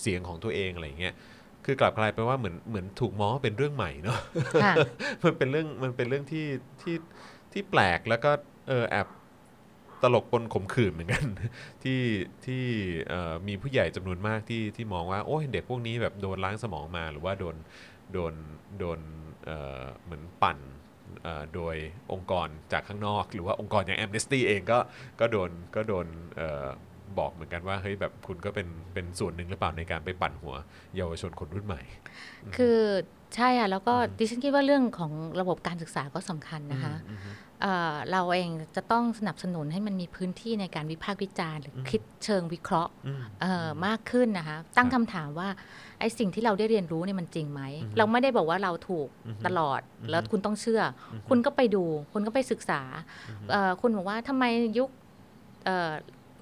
[0.00, 1.14] เสียงของตัวเองอะไรอย่างเงี้ย
[1.64, 4.18] คือกลับกลายเป็นว่าเหมือนเหมือนถูกมองว่าเป็นเรื่องใหม่เนาะ
[4.64, 4.74] ค่ะ
[5.24, 6.46] มันเป็นเรื่องมันเป็นเรื่องที่
[6.82, 6.96] ที่
[7.52, 8.30] ที่แปลกแล้วก็
[8.68, 9.08] เออแอบ
[10.02, 11.24] ตลกปนขมขื่นเหมือนกัน
[11.84, 12.00] ที่
[12.46, 12.64] ที่
[13.08, 17.56] เอ่อมีผู้ใหญ่จำนวนมากที่ที่มองว่าโอ้ยเด็กพวกนี้แบบโดนล้างสมองมาหรือว่าโดน
[18.12, 18.34] โดน
[18.78, 19.00] โดน
[19.46, 20.58] เอ่อเหมือนปั่น
[21.22, 21.76] เอ่อโดย
[22.12, 24.78] องค์กรจากข้างนอก หรือว่าองค์กรอย่าง Amnesty เองก็
[25.20, 26.06] ก็โดนก็โดน
[26.36, 26.66] เอ่อ
[27.20, 30.54] บอกเหมือนกันว่าเฮ้ยแบบคุณก็เป็นเป็นส่วนหนึ่งหรือเปล่าในการไปปั่นหัว
[30.96, 31.82] เยาวชนคนรุ่นใหม่
[32.56, 32.78] คือ
[33.36, 45.48] ใช่ค่ะแล้วก็ดิฉันคิดว่าเรื่องของระบบการศึกษาก็สำคัญนะคะอืมอืมเอ่อเราเองจะต้องสนับสนุนให้มันมีพื้นที่ในการวิพากษ์วิจารณ์หรือคิดเชิงวิเคราะห์อืมเอ่อมากขึ้นนะคะตั้งครับคำถามว่า
[46.00, 52.82] ไอ้สิ่งที่เราได้เรียนรู้เนี่ยมันจริงไหมอือฮึเราไม่ได้บอกว่าเราถูกอือฮึตลอดอือฮึแล้วคุณต้องเชื่อออฮึคุณก็ไปดู คุณก็ไปศึกษา
[53.28, 54.44] อือฮึเอ่อคุณบอกว่าทำไม
[54.78, 54.88] ยุค
[55.64, 55.92] เอ่อ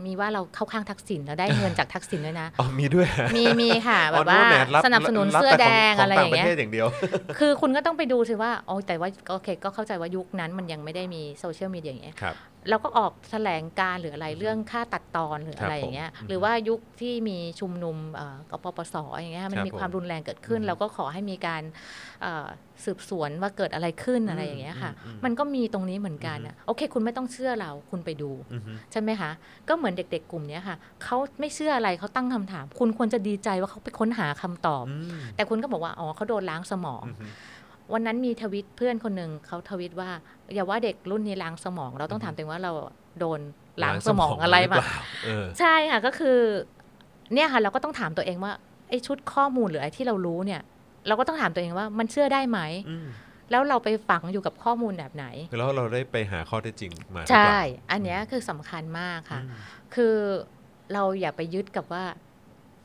[0.07, 6.87] มีว่าเราเข้าข้างทักษิณแล้วได้เงินจากทักษิณด้วยนะอ๋อมีด้วยมีมีค่ะอ๋แบอบว่านึกแหมรับสนับสนุนรับเสื้อแต่แดของงอะไรอย่างขเงี้ต่ยประเทศอย่างเดียว
[7.39, 12.35] คือคุณก็ต้องไปดูสิว่าโอ้แต่ว่าโอเคก็เข้าใจว่ายุคนั้นมันยังไม่ได้มีโซเชียลมีเดียอย่างเงี้ยครับ
[12.69, 21.63] เราก็ออกแถลงการหรืออะไรเรื่องค่าตัดตอนหรืออะไรอย่างเงี้ยผมหรือว่ายุคที่มีชุมนุมเอ่อกปปสอย่างเงี้ยมันครับมีความผมรุนแรงเกิดขึ้นอืมเราก็ขอให้มีการ
[22.23, 22.47] เอ่อ
[22.85, 29.31] สืบสวนว่าเกิดอะไรขึ้นอะไรอย่างเงี้ยค่ะอืมอืมมันก็มีตรงนี้เหมือนกันอะโอเค คุณไม่ต้องเชื่อเราคุณไปดูอือฮึใช่ไหมคะ
[29.69, 37.27] ก็เหมือนเด็ก ๆ กลุ่มเนี้ยค่ะเขาไม่เชื่ออะไรเขาตั้งคำถาม คุณควรจะดีใจว่าเขาไปค้นหาคำตอบอืมแต่คุณก็บอกว่าอ๋อเขาโดนล้างสมองอือฮึ
[37.93, 40.11] วันนั้นมีทวิตเพื่อนคนหนึ่งเขาทวิตว่า
[40.55, 42.73] อย่าว่าเด็กรุ่นนี้ล้างสมอง เราต้องถามตัวเองว่าเรา
[43.19, 43.41] โดน
[43.83, 44.89] ล้างสมองอะไรหมาเปล่
[45.25, 46.39] เออใช่ค่ะก็คือ
[47.35, 48.53] เนี่ยค่ะ เราก็ต้องถามตัวเองว่า
[48.89, 50.63] ไอ้ชุดข้อมูลหรืออะไรที่เรารู้เนี่ย
[51.07, 52.61] เราก็ต้องถามตัวเองว่ามันเชื่อได้ไหม
[52.91, 53.07] อืม
[53.51, 55.27] แล้วเราไปฝังอยู่กับข้อมูลแบบไหน
[55.59, 59.53] แล้วเราได้ไปหาข้อเท็จจริงมาหรือใช่เปล่าอันเนี้ยคือสำคัญมากค่ะอืม
[59.95, 60.17] คือ
[60.93, 62.05] เราอย่าไปยึดกับว่า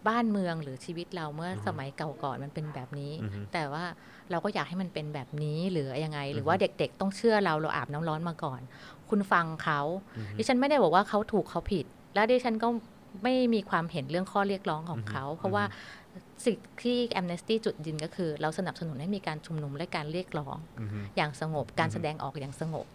[0.07, 3.85] บ้านเมืองหรือชีวิตเราเมื่อออฮึสมัยเก่าก่อนมันเป็นแบบนี้อือฮึแต่ว่า
[4.31, 8.61] เราก็อยากให้มันเป็นแบบนี้หรือยังไง หรืออฮึว่าเด็กๆ ต้องเชื่อเราเราอาบน้ำร้อนมาก่อน
[9.09, 9.79] คุณฟังเขา
[10.17, 12.67] อือฮึดิฉันไม่ได้บอกว่าเขาถูกเขาผิด และดิฉันก็
[13.23, 15.63] ไม่มีความเห็นเรื่องข้อเรียกร้องของอือฮึเขา เพราะว่า
[16.45, 22.85] สิ่งที่ Amnesty จุดยืนก็คือ เราสนับสนุนให้มีการชุมนุมและการเรียกร้องอือฮึอย่างสงบการอือฮึแสดงออกอย่างสงบ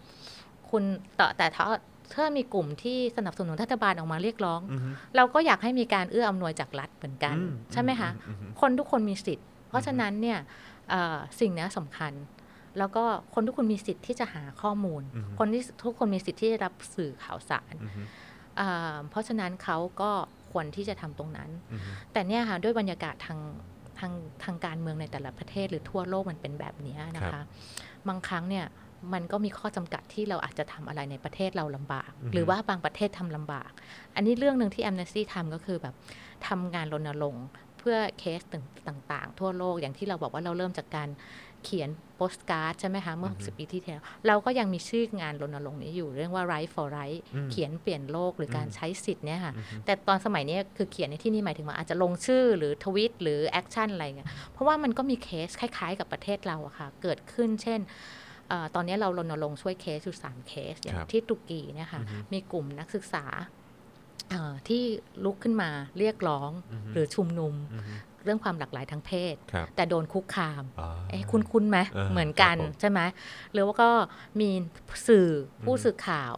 [0.69, 0.83] คุณ
[1.19, 1.65] ต่อแต่ถ้า
[2.13, 10.70] ถ้ามีกลุ่มที่สนับสนุนรัฐบาลออกมาเรียกร้องอือฮึเราก็อยากให้มีการเอื้ออำนวยจากรัฐเหมือนกันอืมใช่ไหมคะอือฮึคนทุกคนมีสิทธิ์ เพราะฉะนั้นเนี่ยเอ่อ
[11.39, 12.13] สิ่งเนี้ยสำคัญ
[12.77, 18.01] แล้วก็คนทุกคนมีสิทธิ์ที่จะหาข้อมูลอือฮึคนที่ทุกคนมีสิทธิ์ที่จะรับสื่อข่าวสารอือฮึ
[18.59, 20.11] อ่าเพราะฉะนั้นเขาก็
[20.51, 23.39] ควรที่จะทำตรงนั้นอือฮึแต่เนี่ยค่ะด้วยบรรยากาศทาง
[23.99, 24.13] ทาง
[24.43, 27.41] ทางการเมืองในแต่ละประเทศหรือทั่วโลกมันเป็นแบบเนี้ยนะคะ
[28.07, 28.65] บางครั้งเนี่ย
[29.13, 33.71] มันก็มีข้อจำกัดที่เราอาจจะทำอะไรในประเทศเราลำบากอือฮึหรือว่าบางประเทศทำลำบาก
[34.15, 35.95] อันนี้เรื่องหนึ่งที่ Amnesty ทำก็คือแบบ
[36.47, 37.45] ทำงานรณรงค์
[37.81, 38.41] เพื่อเคส
[38.87, 41.09] ต่าง ๆ ทั่วโลกอย่างที่เราบอกว่าเราเริ่มจากการ
[41.63, 57.79] เขียนโปสการ์ดใช่ไหมคะเมื่อ 60 ปีที่แล้ว เราก็ยังมีชื่องานรณรงค์นี้อยู่เรื่องว่า Write for Rights อืมเขียนเปลี่ยนโลกหรือการอืมใช้สิทธิ์เนี่ยค่ะอือฮึแต่ตอนสมัยนี้คือเขียนในที่นี้หมายถึงว่าอาจจะลงชื่อหรือทวิตหรือ action อะไรเงี้ยเพราะว่ามันก็มีเคสคล้ายๆ กับประเทศเราอะค่ะ เกิดขึ้นเช่น
[58.49, 63.60] เออตอนนี้เรารณรงค์ช่วยเคสอยู่สามเคสอย่างครับที่ตุรกีเนี่ยค่ะอือฮึมีกลุ่มนักศึกษาเอ่อ
[64.67, 64.83] ที่
[65.23, 72.99] ลุกขึ้นมาเรียกร้องอือฮึหรือชุมนุมอือฮึเรื่องความหลากหลายทางเพศครับแต่โดนคุกคามอ๋อเอ้คุณคุ้นๆไหมเออเหมือนกันครับผมใช่ไหม
[73.53, 73.89] หรือว่าก็
[74.39, 74.49] มี
[75.07, 75.27] สื่อ
[75.63, 76.33] ผู้อืมสื่อข่าว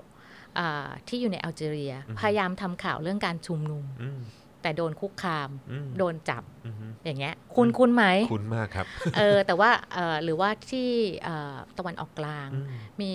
[0.59, 4.19] อ่าที่อยู่ในแอลจีเรียอือฮึพยายามทำข่าวเรื่องการชุมนุมอืม
[4.61, 6.75] แต่โดนคุกคามอืมโดนจับอืม
[7.05, 8.85] อย่างเงี้ย คุณคุณไหมคุ้นมากครับ
[9.17, 10.89] เออแต่ว่าเออหรือว่าที่
[11.23, 12.67] เอ่อตะวันออกกลางอืม
[13.01, 13.11] มี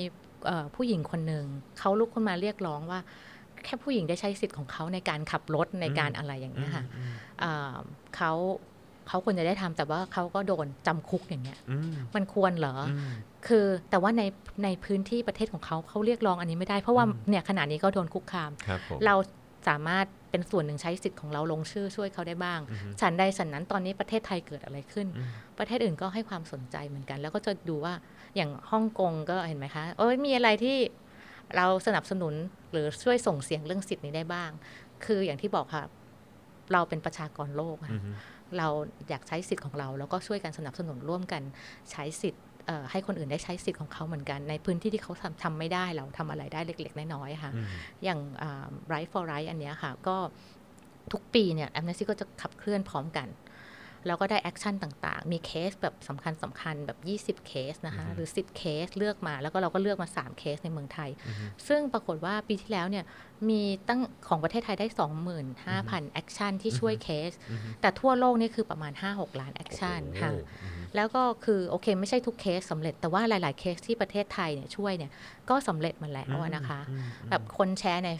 [0.46, 1.44] เอ่อผู้หญิงคนหนึ่ง
[1.78, 3.00] เขาลุกขึ้นมาเรียกร้องว่า
[3.64, 7.74] แค่ผู้หญิงได้ใช้สิทธิ์ของเขาในการขับรถในการอะไรอย่างเงี้ยค่ะอืมเอ่อ
[8.16, 8.32] เขา
[9.08, 13.10] เขาควรจะได้ทำแต่ว่าเขาก็โดนจำคุกอย่างเงี้ยอืมมันควรเหรออืม
[13.46, 14.22] คือแต่ว่าใน
[14.64, 19.14] ในพื้นที่ประเทศของเขาเขาเรียกร้องอันนี้ไม่ได้ เพราะว่าอืมเนี่ยขณะนี้ก็โดนคุกคามครับผมเรา
[19.68, 25.28] สามารถเป็นส่วนหนึ่งใช้สิทธิ์ของเราลงชื่อช่วยเขาได้บ้างอืมฉันใดฉันนั้นตอนนี้ประเทศไทยเกิดอะไรขึ้นอืม
[25.58, 27.94] ประเทศอื่นก็ให้ความสนใจเหมือนกัน แล้วก็จะดูว่า
[28.36, 30.76] อย่างฮ่องกงก็เห็นไหมคะเอ้ยมีอะไรที่
[31.56, 32.34] เราสนับสนุน
[32.72, 34.50] หรือช่วยส่งเสียงเรื่องสิทธิ์นี้ได้บ้าง
[35.04, 35.84] คืออย่างที่บอกค่ะ
[36.72, 38.14] เราเป็นประชากรโลกอะอืม
[38.58, 38.68] เรา
[39.08, 41.42] อยากใช้สิทธิ์ของเรา แล้วก็ช่วยกันสนับสนุนร่วมกัน
[41.90, 47.66] ใช้สิทธิ์เอ่อให้คนอื่นได้ใช้สิทธิ์ของเขาเหมือนกัน ในพื้นที่ที่เขาทำทำไม่ได้เราทำอะไรได้เล็ก ๆ น้อยๆค่ะอืม
[48.04, 50.16] อย่างอ่า right for right อันเนี้ยค่ะ ก็
[51.12, 53.28] ทุกปีเนี่ย Amnesty ก็จะขับเคลื่อนพร้อมกัน
[54.06, 56.98] แล้วก็ได้ action ต่างๆ มีเคสแบบสำคัญสำคัญแบบ
[57.38, 61.36] 20 เคสนะคะอือฮึหรือ 10 เคสเลือกมา แล้วก็เราก็เลือกมา 3 เคสในเมืองไทยอืม
[61.68, 63.04] ซึ่งปรากฏว่าปีที่แล้วเนี่ย
[63.48, 64.86] มีตั้งของประเทศไทยได้
[65.48, 75.10] 25,000 action ที่ช่วยเคสอืมแต่ทั่วโลกนี่คือประมาณ 5-6 ล้าน action ค่ะโอ้โหอืมแล้วก็คือโอเคไม่ใช่ทุกเคสสำเร็จ แต่ว่าหลาย ๆ เคสที่ประเทศไทยเนี่ยช่วยเนี่ย
[75.50, 78.10] ก็สำเร็จมาแล้วอะนะคะอืมแบบคนแชร์ใน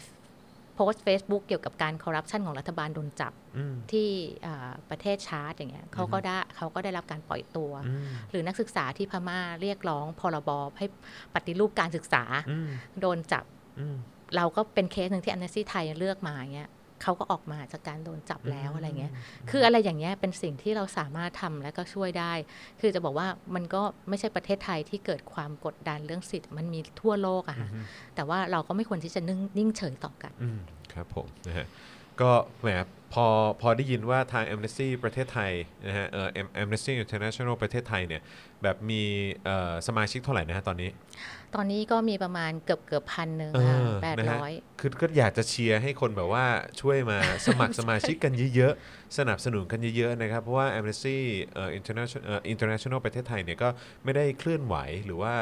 [0.81, 4.09] โพสต์ Facebook เกี่ยวกับการคอร์รัปชันของรัฐบาลโดนจับอืมที่
[4.45, 10.85] อ่าประเทศชาร์ตอย่างเงี้ยเขาก็ได้เขาก็ได้รับการปล่อยตัวอืมหรือนักศึกษาที่พม่าเรียกร้องพรบให้
[11.35, 12.69] ปฏิรูปการศึกษาอืม
[13.01, 13.45] โดนจับ
[13.79, 13.95] อืม
[14.35, 16.69] เราก็เป็นเคสหนึ่งที่ a อ n น s t y ไทยเลือกมาเงี้ย
[17.03, 19.13] เขาก็ออกมาจากการโดนจับแล้วอะไรเงี้ย
[19.49, 22.33] คืออะไรอย่างเงี้ยเป็นสิ่งที่เราสามารถทำและก็ช่วยได้
[22.79, 27.69] คือจะบอกว่ามันก็ไม่ใช่ประเทศไทยที่เกิดความกดดันเรื่องสิทธิ์มันมีทั่วโลกอะค่ะ
[28.15, 30.59] แต่ว่าเราก็ไม่ควรที่จะนิ่งนิ่งเฉยต่อกันอืม
[30.93, 31.67] ครับผมนะฮะ
[32.21, 32.31] ก็
[32.61, 32.69] แหม
[33.13, 33.27] พอ
[33.61, 35.51] พอได้ยินว่าทาง Amnesty ประเทศไทย
[35.87, 38.21] นะฮะเอ่อ Am- Amnesty International ประเทศไทยเนี่ย
[38.63, 39.03] แบบมี
[39.45, 40.89] เอ่อสมาชิกเท่าไหร่นะฮะตอนนี้
[41.55, 46.45] ตอนนี้ก็มีประมาณเกือบเกือบพันหนึ่งเอค่ะอแปดนะฮะร้อยคือก็อยากจะเชียร์ให้คนแบบว่า
[46.81, 51.17] ช่วยมาสมัครสมาชิกกันเยอะๆ สนับสนุนกันเยอะๆนะครับ เพราะว่า Amnesty
[51.53, 53.69] เอ่อ International เอ่อ International ประเทศไทยเนี่ยก็
[54.03, 55.33] ไม่ได้เคลื่อนไหวหรือว่า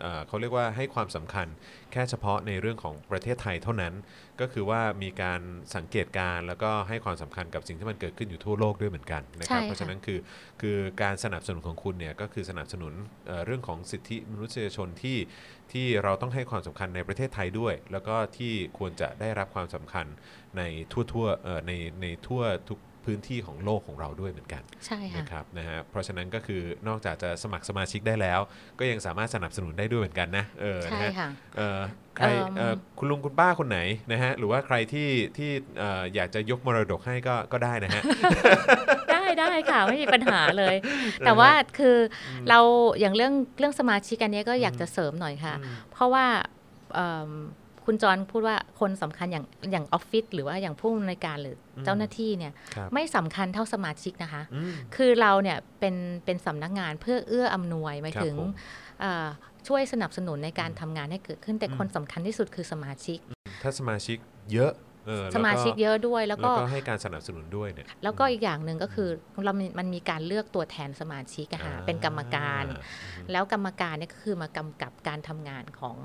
[0.00, 1.46] เอ่อเอ่อเขาเรียกว่าให้ความสำคัญ
[1.92, 3.94] แค่เฉพาะในเรื่องของประเทศไทยเท่านั้น
[4.40, 5.40] ก็คือว่ามีการ
[5.76, 10.18] สังเกตการณ์แล้วก็ให้ความสำคัญกับสิ่งที่มันเกิดขึ้นอยู่ทั่วโลกด้วยเหมือนกันนะครับใช่ค่ะเพราะฉะนั้นคือ
[10.60, 12.92] คือการสนับสนุนของคุณเนี่ยก็คือสนับสนุน
[13.26, 15.18] เอ่อเรื่องของสิทธิมนุษยชนที่
[15.72, 20.06] ที่เราต้องให้ความสำคัญในประเทศไทยด้วย แล้วก็ที่ควรจะได้รับความสำคัญ
[20.56, 21.72] ในทั่วทั่วๆเอ่อใน
[22.02, 22.78] ในทั่วทุก
[23.08, 28.40] พื้นที่ของโลกของเราด้วยเหมือนกันใช่ค่ะนะครับนะฮะเพราะฉะนั้นก็คือนอกจากจะสมัครสมาชิกได้แล้ว
[28.78, 31.80] ก็ยังสามารถสนับสนุนได้ด้วยเหมือนกันนะเออใช่นะฮะค่ะเอ่อ
[32.16, 33.80] ใครเอิ่มเอ่อคุณลุงคุณป้าคนไหน
[34.12, 38.02] นะฮะหรือว่าใครที่ที่เอ่ออยากจะยกมรดกให้ก็ก็ได้นะฮะ
[39.12, 40.74] ได้ได้ค่ะไม่มีปัญหาเลย
[41.24, 41.96] แต่ว่าคือ
[42.30, 42.58] อเรา
[43.00, 45.54] อย่างเรื่องเรื่องสมาชิกอันเนี้ยก็อยากจะเสริมหน่อยค่ะ
[45.92, 46.26] เพราะว่า
[46.94, 47.30] เอิ่ม
[47.90, 58.48] คุณจรพูดว่าคนสำคัญอย่างอย่างออฟฟิศหรือว่าอย่างผู้อำนวยการหรืออมเจ้าหน้าที่เนี่ยครับไม่สำคัญเท่าสมาชิกนะคะอืมคือเราเนี่ยเป็นเป็นสำนักงานเพื่อเอื้ออำนวยหมายครับถึงผม
[59.00, 59.26] เอ่อ
[59.68, 63.18] ช่วยสนับสนุนในการทำงานให้เกิดขึ้นแต่อืมคนสำคัญที่สุดคือสมาชิก
[63.62, 64.18] ถ้าสมาชิก
[64.52, 64.72] เยอะ
[65.06, 69.08] เออแล้วสมาชิกเยอะด้วยแล้แล้ววก็ก็ให้การสนับสนุนด้วยเนี่ยแล้วก็อีกอย่างหนึ่งก็คือ
[69.44, 72.64] เรามีมันมีการเลือกตัวแทนสมาชิกอะค่ะอ่าเป็นกรรมการ
[73.32, 75.96] แล้วกรรมการเนี่ยก็คือมากำกับการทำงานของ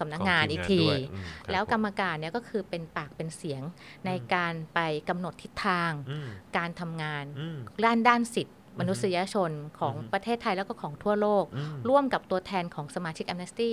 [0.00, 3.62] สำนักงานขอีกมทีด้วยอืมครับแล้วกรรผมการเนี่ยก็คือเป็นปากเป็นเสียง
[4.06, 13.70] ในการไปกำหนดทิศทางอืมการทำงานอืมด้านด้านสิทธิมนุษยชนของอือฮึประเทศไทยแล้วก็ของทั่วโลกอืมร่วมกับตัวแทนของสมาชิก Amnesty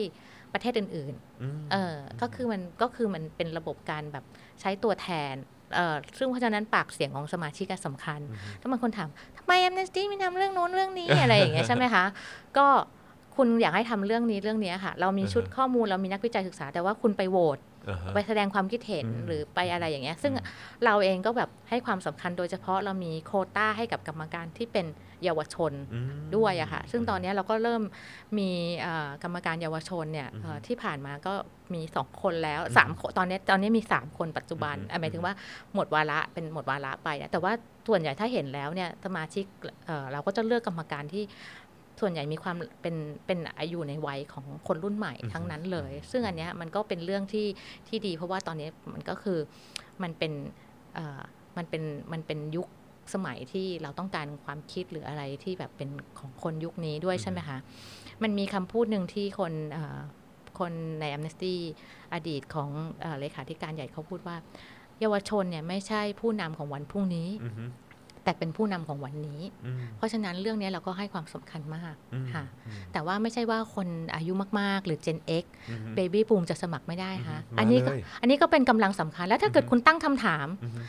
[0.53, 4.25] ประเทศอื่นอืมๆเออก็คือมันก็คือมันเป็นระบบการแบบ
[4.61, 5.33] ใช้ตัวแทน
[5.75, 8.19] เอ่อซึ่งเพราะฉะนั้นปากเสียงของสมาชิกก็สำคัญ
[8.61, 12.05] ถ้าบางคนถามทำไม Amnesty ไม่ทำเรื่องโน้นเรื่องนี้อะไรอย่างเงี้ยใช่ไหมคะ
[12.57, 12.67] ก็
[13.35, 17.59] คุณอยากให้ทำเรื่องนี้เรื่องนี้ค่ะ เรามีชุดอ่าฮะข้อมูลเรามีนักวิจัยศึกษา แต่ว่าคุณไปโหวต
[17.89, 20.45] อ่าฮะไปแสดงความคิดเห็นอืมหรือไปอะไรอย่างเงี้ย ซึ่งอืม
[20.85, 24.85] เราเองก็แบบให้ความสำคัญโดยเฉพาะเรามีโควต้าให้กับกรรมการที่เป็น
[25.23, 27.81] เยาวชนอืมด้วยอะค่ะ ซึ่งตอนนี้เราก็เริ่ม
[28.37, 28.49] มี
[28.81, 31.33] เอ่อกรรมการเยาวชนเนี่ยอือฮึเอ่อที่ผ่านมาก็
[31.73, 35.33] มีสองคนแล้วสามคนตอนนี้ตอนนี้มีสามคนปัจจุบันอือฮึอะหมายถึงว่า
[35.75, 37.53] หมดวาระเป็นหมดวาระไปนะแต่ว่า
[37.87, 39.45] ส่วนใหญ่ถ้าเห็นแล้วเนี่ยสมาชิก
[39.85, 41.23] เอ่อเราก็จะเลือกกรรมการที่
[42.01, 42.95] ส่วนใหญ่มีความเป็น
[43.27, 47.47] เป็นอายุในวัยของคนรุ่นใหม่ทั้งนั้นเลย ซึ่งอันเนี้ยมันก็เป็นเรื่องที่
[47.87, 49.39] ที่ดี เพราะว่าตอนนี้มันก็คือ
[50.03, 50.31] มันเป็น
[50.95, 51.21] เอ่อ
[51.57, 51.83] มันเป็น
[52.13, 52.67] มันเป็นยุค
[53.13, 55.89] สมัยที่เราต้องการความคิดหรืออะไรที่แบบเป็น
[56.19, 57.57] ของคนยุคนี้ด้วยใช่ไหมคะ
[58.23, 59.99] มันมีคำพูดหนึ่งที่คนเอ่อ
[60.59, 61.55] คคนใน Amnesty
[62.13, 62.69] อดีตของ
[63.01, 64.37] เอ่อเลขาธิการใหญ่เขาพูดว่า
[64.99, 67.63] เยาวชนเนี่ยไม่ใช่ผู้นำของวันพรุ่งนี้อือฮึ
[68.23, 80.81] แต่เป็นผู้นำของวันนี้อืมเพราะฉะนั้นเรื่องนี้เราก็ให้ความสำคัญมากอืมค่ะอืมแต่ว่าไม่ใช่ว่าคนอายุมาก ๆ หรือ Gen X อือฮึ Baby Boom จะสมัครไม่ได้ค่ะอือฮึอันนี้ก็มาเลยอันนี้ก็เป็นกำลังสำคัญ แล้วถ้าเกิดคุณตั้งคำถามอือฮึ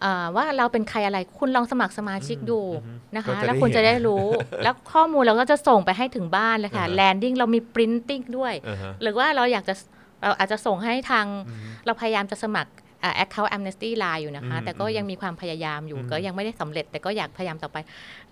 [0.00, 4.26] เอ่อว่าเราเป็นใครอะไรคุณลองสมัครสมาชิกดูอืมนะก็คะจะได้แล้วคุณจะได้รู้
[4.62, 9.74] แล้วข้อมูลเราก็จะส่งไปให้ถึงบ้านเลยค่ะอ่าฮะแลนดิ้งเรามี printing ด้วยอ่าฮะหรือว่าเราอยากจะ
[10.22, 12.72] เราอาจจะส่งให้ทางอือฮึเราพยายามจะสมัคร
[13.02, 17.76] อ่า account amnesty line อยู่นะคะอืมแต่ก็ยังมีความพยายามอยู่อืมก็ยังไม่ได้สำเร็จ แต่ก็อยากพยายามต่อไป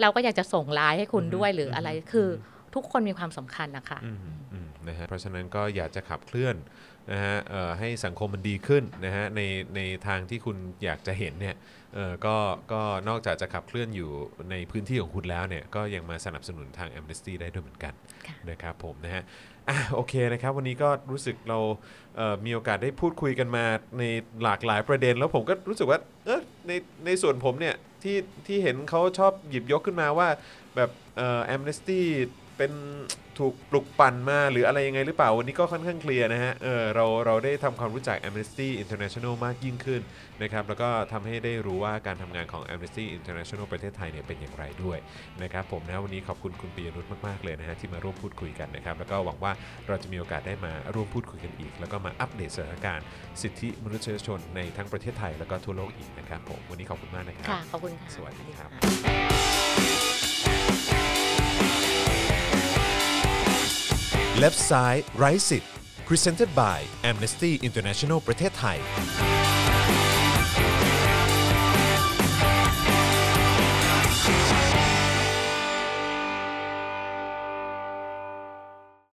[0.01, 2.29] เราก็อยากจะส่งไลน์ให้คุณด้วยหรืออะไรคือ
[2.75, 4.19] ทุกคนมีความสำคัญนะคะอืม
[4.53, 6.57] อืมนะฮะเพราะฉะนั้นก็อยากจะขับเคลื่อน
[7.12, 9.41] นะฮะเอ่อให้สังคมมันดีขึ้นนะฮะใน
[9.77, 11.57] ในทางที่คุณอยากจะเห็นเนี่ย
[11.95, 12.37] เออก็
[12.73, 14.11] ก็นอกจากจะขับเคลื่อนอยู่
[14.51, 17.95] ในพื้นที่ของคุณแล้วเนี่ยก็ยังมาสนับสนุนทาง Amnesty ได้ด้วยเหมือนกัน
[18.27, 19.23] ค่ะนะครับผมนะฮะ
[19.69, 21.59] อะโอเคนะครับ วันนี้ก็รู้สึกเรา
[22.08, 22.08] เอ่อ
[22.45, 23.64] มีโอกาสได้พูดคุยกันมา
[23.99, 24.03] ใน
[24.43, 26.73] หลากหลายประเด็น แล้วผมก็รู้สึกว่าเออใน
[27.07, 28.16] ในส่วนผมเนี่ยที่
[28.47, 30.29] ที่เห็นเขาชอบหยิบยกขึ้นมาว่า
[30.77, 32.01] แบบเอ่อ Amnesty
[32.57, 32.73] เป็น
[33.41, 40.01] ถูกปลุกปั่นมาหรืออะไรยังไงหรือเปล่าวันนี้ก็ค่อนข้างเคลียร์นะฮะเออเราเราได้ทำความรู้จัก Amnesty International มากยิ่งขึ้น
[40.43, 44.99] นะครับแล้วก็ทำให้ได้รู้ว่าการทำงานของ Amnesty International ประเทศไทยเนี่ยเป็นอย่างไรด้วย
[45.43, 49.53] นะครับผมนะวันนี้ขอบคุณคุณปียนุชมากๆเลยนะฮะที่มาร่วมพูดคุยกันนะครับแล้วก็หวังว่า
[49.89, 53.07] เราจะมีโอกาสได้มาร่วมพูดคุยกันอีก แล้วก็มาอัปเดตสถานการณ์
[53.43, 60.28] สิทธิมนุษยชนในทั้งประเทศไทยแล้วก็ทั่วโลกอีกนะครับผมวันนี้ขอบคุณมากนะครัค่ะบขอบคุณค่ะ สวัสดีครับ
[64.41, 65.70] Left Side Right สิทธิ์
[66.08, 66.78] Presented by
[67.10, 68.78] Amnesty International ประเทศไทย